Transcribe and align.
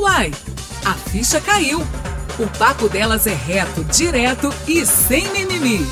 Uai, 0.00 0.32
a 0.86 0.94
ficha 0.94 1.38
caiu. 1.42 1.78
O 2.38 2.58
papo 2.58 2.88
delas 2.88 3.26
é 3.26 3.34
reto, 3.34 3.84
direto 3.84 4.48
e 4.66 4.86
sem 4.86 5.30
mimimi. 5.30 5.86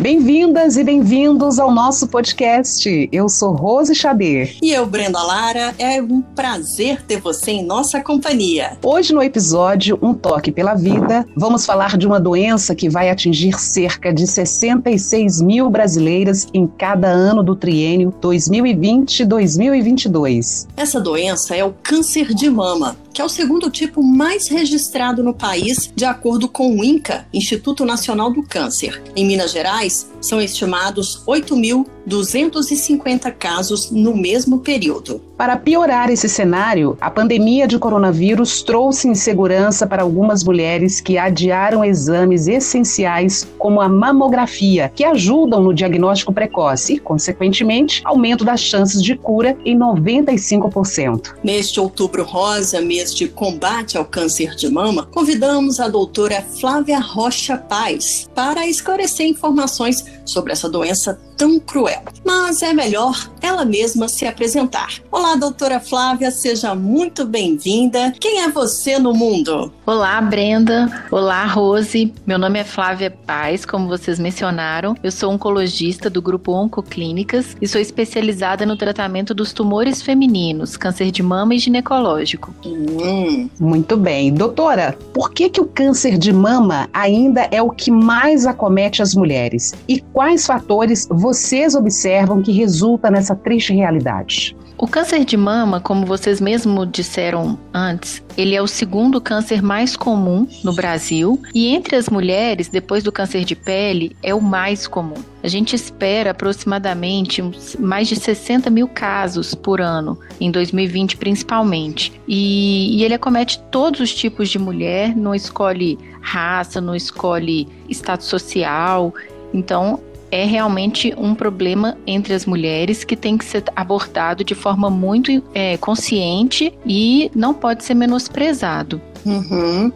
Bem-vindas 0.00 0.76
e 0.76 0.82
bem-vindos 0.82 1.56
ao 1.58 1.70
nosso 1.70 2.08
podcast. 2.08 3.08
Eu 3.12 3.28
sou 3.28 3.52
Rose 3.52 3.94
Xaber. 3.94 4.56
E 4.60 4.72
eu, 4.72 4.84
Brenda 4.86 5.22
Lara. 5.22 5.72
É 5.78 6.02
um 6.02 6.20
prazer 6.20 7.00
ter 7.02 7.20
você 7.20 7.52
em 7.52 7.64
nossa 7.64 8.00
companhia. 8.00 8.76
Hoje, 8.82 9.14
no 9.14 9.22
episódio 9.22 9.96
Um 10.02 10.12
Toque 10.12 10.50
pela 10.50 10.74
Vida, 10.74 11.24
vamos 11.36 11.64
falar 11.64 11.96
de 11.96 12.04
uma 12.06 12.20
doença 12.20 12.74
que 12.74 12.88
vai 12.88 13.08
atingir 13.08 13.56
cerca 13.58 14.12
de 14.12 14.26
66 14.26 15.40
mil 15.40 15.70
brasileiras 15.70 16.48
em 16.52 16.66
cada 16.66 17.08
ano 17.08 17.42
do 17.42 17.54
triênio 17.54 18.12
2020-2022. 18.20 20.66
Essa 20.76 21.00
doença 21.00 21.54
é 21.56 21.64
o 21.64 21.72
câncer 21.82 22.34
de 22.34 22.50
mama 22.50 22.96
que 23.14 23.22
é 23.22 23.24
o 23.24 23.28
segundo 23.28 23.70
tipo 23.70 24.02
mais 24.02 24.48
registrado 24.48 25.22
no 25.22 25.32
país, 25.32 25.92
de 25.94 26.04
acordo 26.04 26.48
com 26.48 26.76
o 26.76 26.84
INCA, 26.84 27.24
Instituto 27.32 27.84
Nacional 27.84 28.32
do 28.32 28.42
Câncer. 28.42 29.00
Em 29.14 29.24
Minas 29.24 29.52
Gerais, 29.52 30.10
são 30.20 30.40
estimados 30.40 31.22
8.250 31.26 33.32
casos 33.32 33.92
no 33.92 34.16
mesmo 34.16 34.58
período. 34.58 35.22
Para 35.36 35.56
piorar 35.56 36.10
esse 36.10 36.28
cenário, 36.28 36.96
a 37.00 37.10
pandemia 37.10 37.66
de 37.66 37.78
coronavírus 37.78 38.62
trouxe 38.62 39.08
insegurança 39.08 39.86
para 39.86 40.02
algumas 40.02 40.44
mulheres 40.44 41.00
que 41.00 41.18
adiaram 41.18 41.84
exames 41.84 42.46
essenciais, 42.46 43.46
como 43.58 43.80
a 43.80 43.88
mamografia, 43.88 44.92
que 44.94 45.04
ajudam 45.04 45.62
no 45.62 45.74
diagnóstico 45.74 46.32
precoce 46.32 46.94
e, 46.94 46.98
consequentemente, 46.98 48.00
aumento 48.04 48.44
das 48.44 48.60
chances 48.60 49.02
de 49.02 49.16
cura 49.16 49.56
em 49.64 49.78
95%. 49.78 51.34
Neste 51.42 51.80
outubro 51.80 52.24
rosa, 52.24 52.80
mês 52.80 53.03
de 53.12 53.26
combate 53.26 53.98
ao 53.98 54.04
câncer 54.04 54.54
de 54.54 54.68
mama, 54.70 55.06
convidamos 55.06 55.80
a 55.80 55.88
doutora 55.88 56.40
Flávia 56.42 57.00
Rocha 57.00 57.56
Paz 57.56 58.30
para 58.34 58.66
esclarecer 58.66 59.26
informações 59.26 60.04
sobre 60.24 60.52
essa 60.52 60.68
doença 60.68 61.18
tão 61.36 61.58
cruel. 61.58 62.02
Mas 62.24 62.62
é 62.62 62.72
melhor 62.72 63.30
ela 63.40 63.64
mesma 63.64 64.08
se 64.08 64.26
apresentar. 64.26 64.88
Olá, 65.10 65.36
doutora 65.36 65.80
Flávia, 65.80 66.30
seja 66.30 66.74
muito 66.74 67.24
bem-vinda. 67.24 68.12
Quem 68.18 68.42
é 68.42 68.48
você 68.48 68.98
no 68.98 69.12
mundo? 69.12 69.72
Olá, 69.86 70.20
Brenda. 70.20 71.04
Olá, 71.10 71.44
Rose. 71.44 72.12
Meu 72.26 72.38
nome 72.38 72.58
é 72.58 72.64
Flávia 72.64 73.10
Paz, 73.10 73.64
como 73.66 73.88
vocês 73.88 74.18
mencionaram. 74.18 74.96
Eu 75.02 75.10
sou 75.10 75.32
oncologista 75.32 76.08
do 76.08 76.22
grupo 76.22 76.52
Oncoclínicas 76.52 77.56
e 77.60 77.68
sou 77.68 77.80
especializada 77.80 78.64
no 78.64 78.76
tratamento 78.76 79.34
dos 79.34 79.52
tumores 79.52 80.00
femininos, 80.00 80.76
câncer 80.76 81.10
de 81.10 81.22
mama 81.22 81.54
e 81.54 81.58
ginecológico. 81.58 82.54
Hum. 82.64 83.48
Muito 83.60 83.96
bem. 83.96 84.32
Doutora, 84.32 84.96
por 85.12 85.32
que, 85.32 85.50
que 85.50 85.60
o 85.60 85.66
câncer 85.66 86.16
de 86.16 86.32
mama 86.32 86.88
ainda 86.92 87.48
é 87.50 87.60
o 87.60 87.70
que 87.70 87.90
mais 87.90 88.46
acomete 88.46 89.02
as 89.02 89.14
mulheres? 89.14 89.74
E 89.88 90.02
quais 90.14 90.46
fatores 90.46 91.08
vocês 91.10 91.74
observam 91.74 92.40
que 92.40 92.52
resulta 92.52 93.10
nessa 93.10 93.34
triste 93.34 93.74
realidade? 93.74 94.56
O 94.78 94.86
câncer 94.86 95.24
de 95.24 95.36
mama, 95.36 95.80
como 95.80 96.06
vocês 96.06 96.40
mesmo 96.40 96.84
disseram 96.86 97.58
antes, 97.72 98.22
ele 98.36 98.54
é 98.54 98.62
o 98.62 98.66
segundo 98.66 99.20
câncer 99.20 99.62
mais 99.62 99.96
comum 99.96 100.46
no 100.62 100.72
Brasil 100.72 101.40
e 101.54 101.68
entre 101.68 101.96
as 101.96 102.08
mulheres, 102.08 102.68
depois 102.68 103.02
do 103.02 103.12
câncer 103.12 103.44
de 103.44 103.54
pele, 103.54 104.16
é 104.22 104.34
o 104.34 104.40
mais 104.40 104.86
comum. 104.86 105.14
A 105.42 105.48
gente 105.48 105.76
espera 105.76 106.30
aproximadamente 106.30 107.42
mais 107.78 108.08
de 108.08 108.16
60 108.16 108.68
mil 108.70 108.88
casos 108.88 109.54
por 109.54 109.80
ano, 109.80 110.18
em 110.40 110.50
2020 110.50 111.18
principalmente. 111.18 112.20
E, 112.26 112.98
e 112.98 113.04
ele 113.04 113.14
acomete 113.14 113.60
todos 113.70 114.00
os 114.00 114.14
tipos 114.14 114.48
de 114.48 114.58
mulher, 114.58 115.14
não 115.14 115.34
escolhe 115.34 115.98
raça, 116.20 116.80
não 116.80 116.94
escolhe 116.94 117.68
estado 117.88 118.22
social. 118.22 119.12
Então, 119.54 120.00
é 120.30 120.44
realmente 120.44 121.14
um 121.16 121.32
problema 121.32 121.96
entre 122.04 122.34
as 122.34 122.44
mulheres 122.44 123.04
que 123.04 123.14
tem 123.14 123.38
que 123.38 123.44
ser 123.44 123.62
abordado 123.76 124.42
de 124.42 124.54
forma 124.54 124.90
muito 124.90 125.30
é, 125.54 125.76
consciente 125.76 126.76
e 126.84 127.30
não 127.34 127.54
pode 127.54 127.84
ser 127.84 127.94
menosprezado. 127.94 129.00
Uhum. 129.24 129.92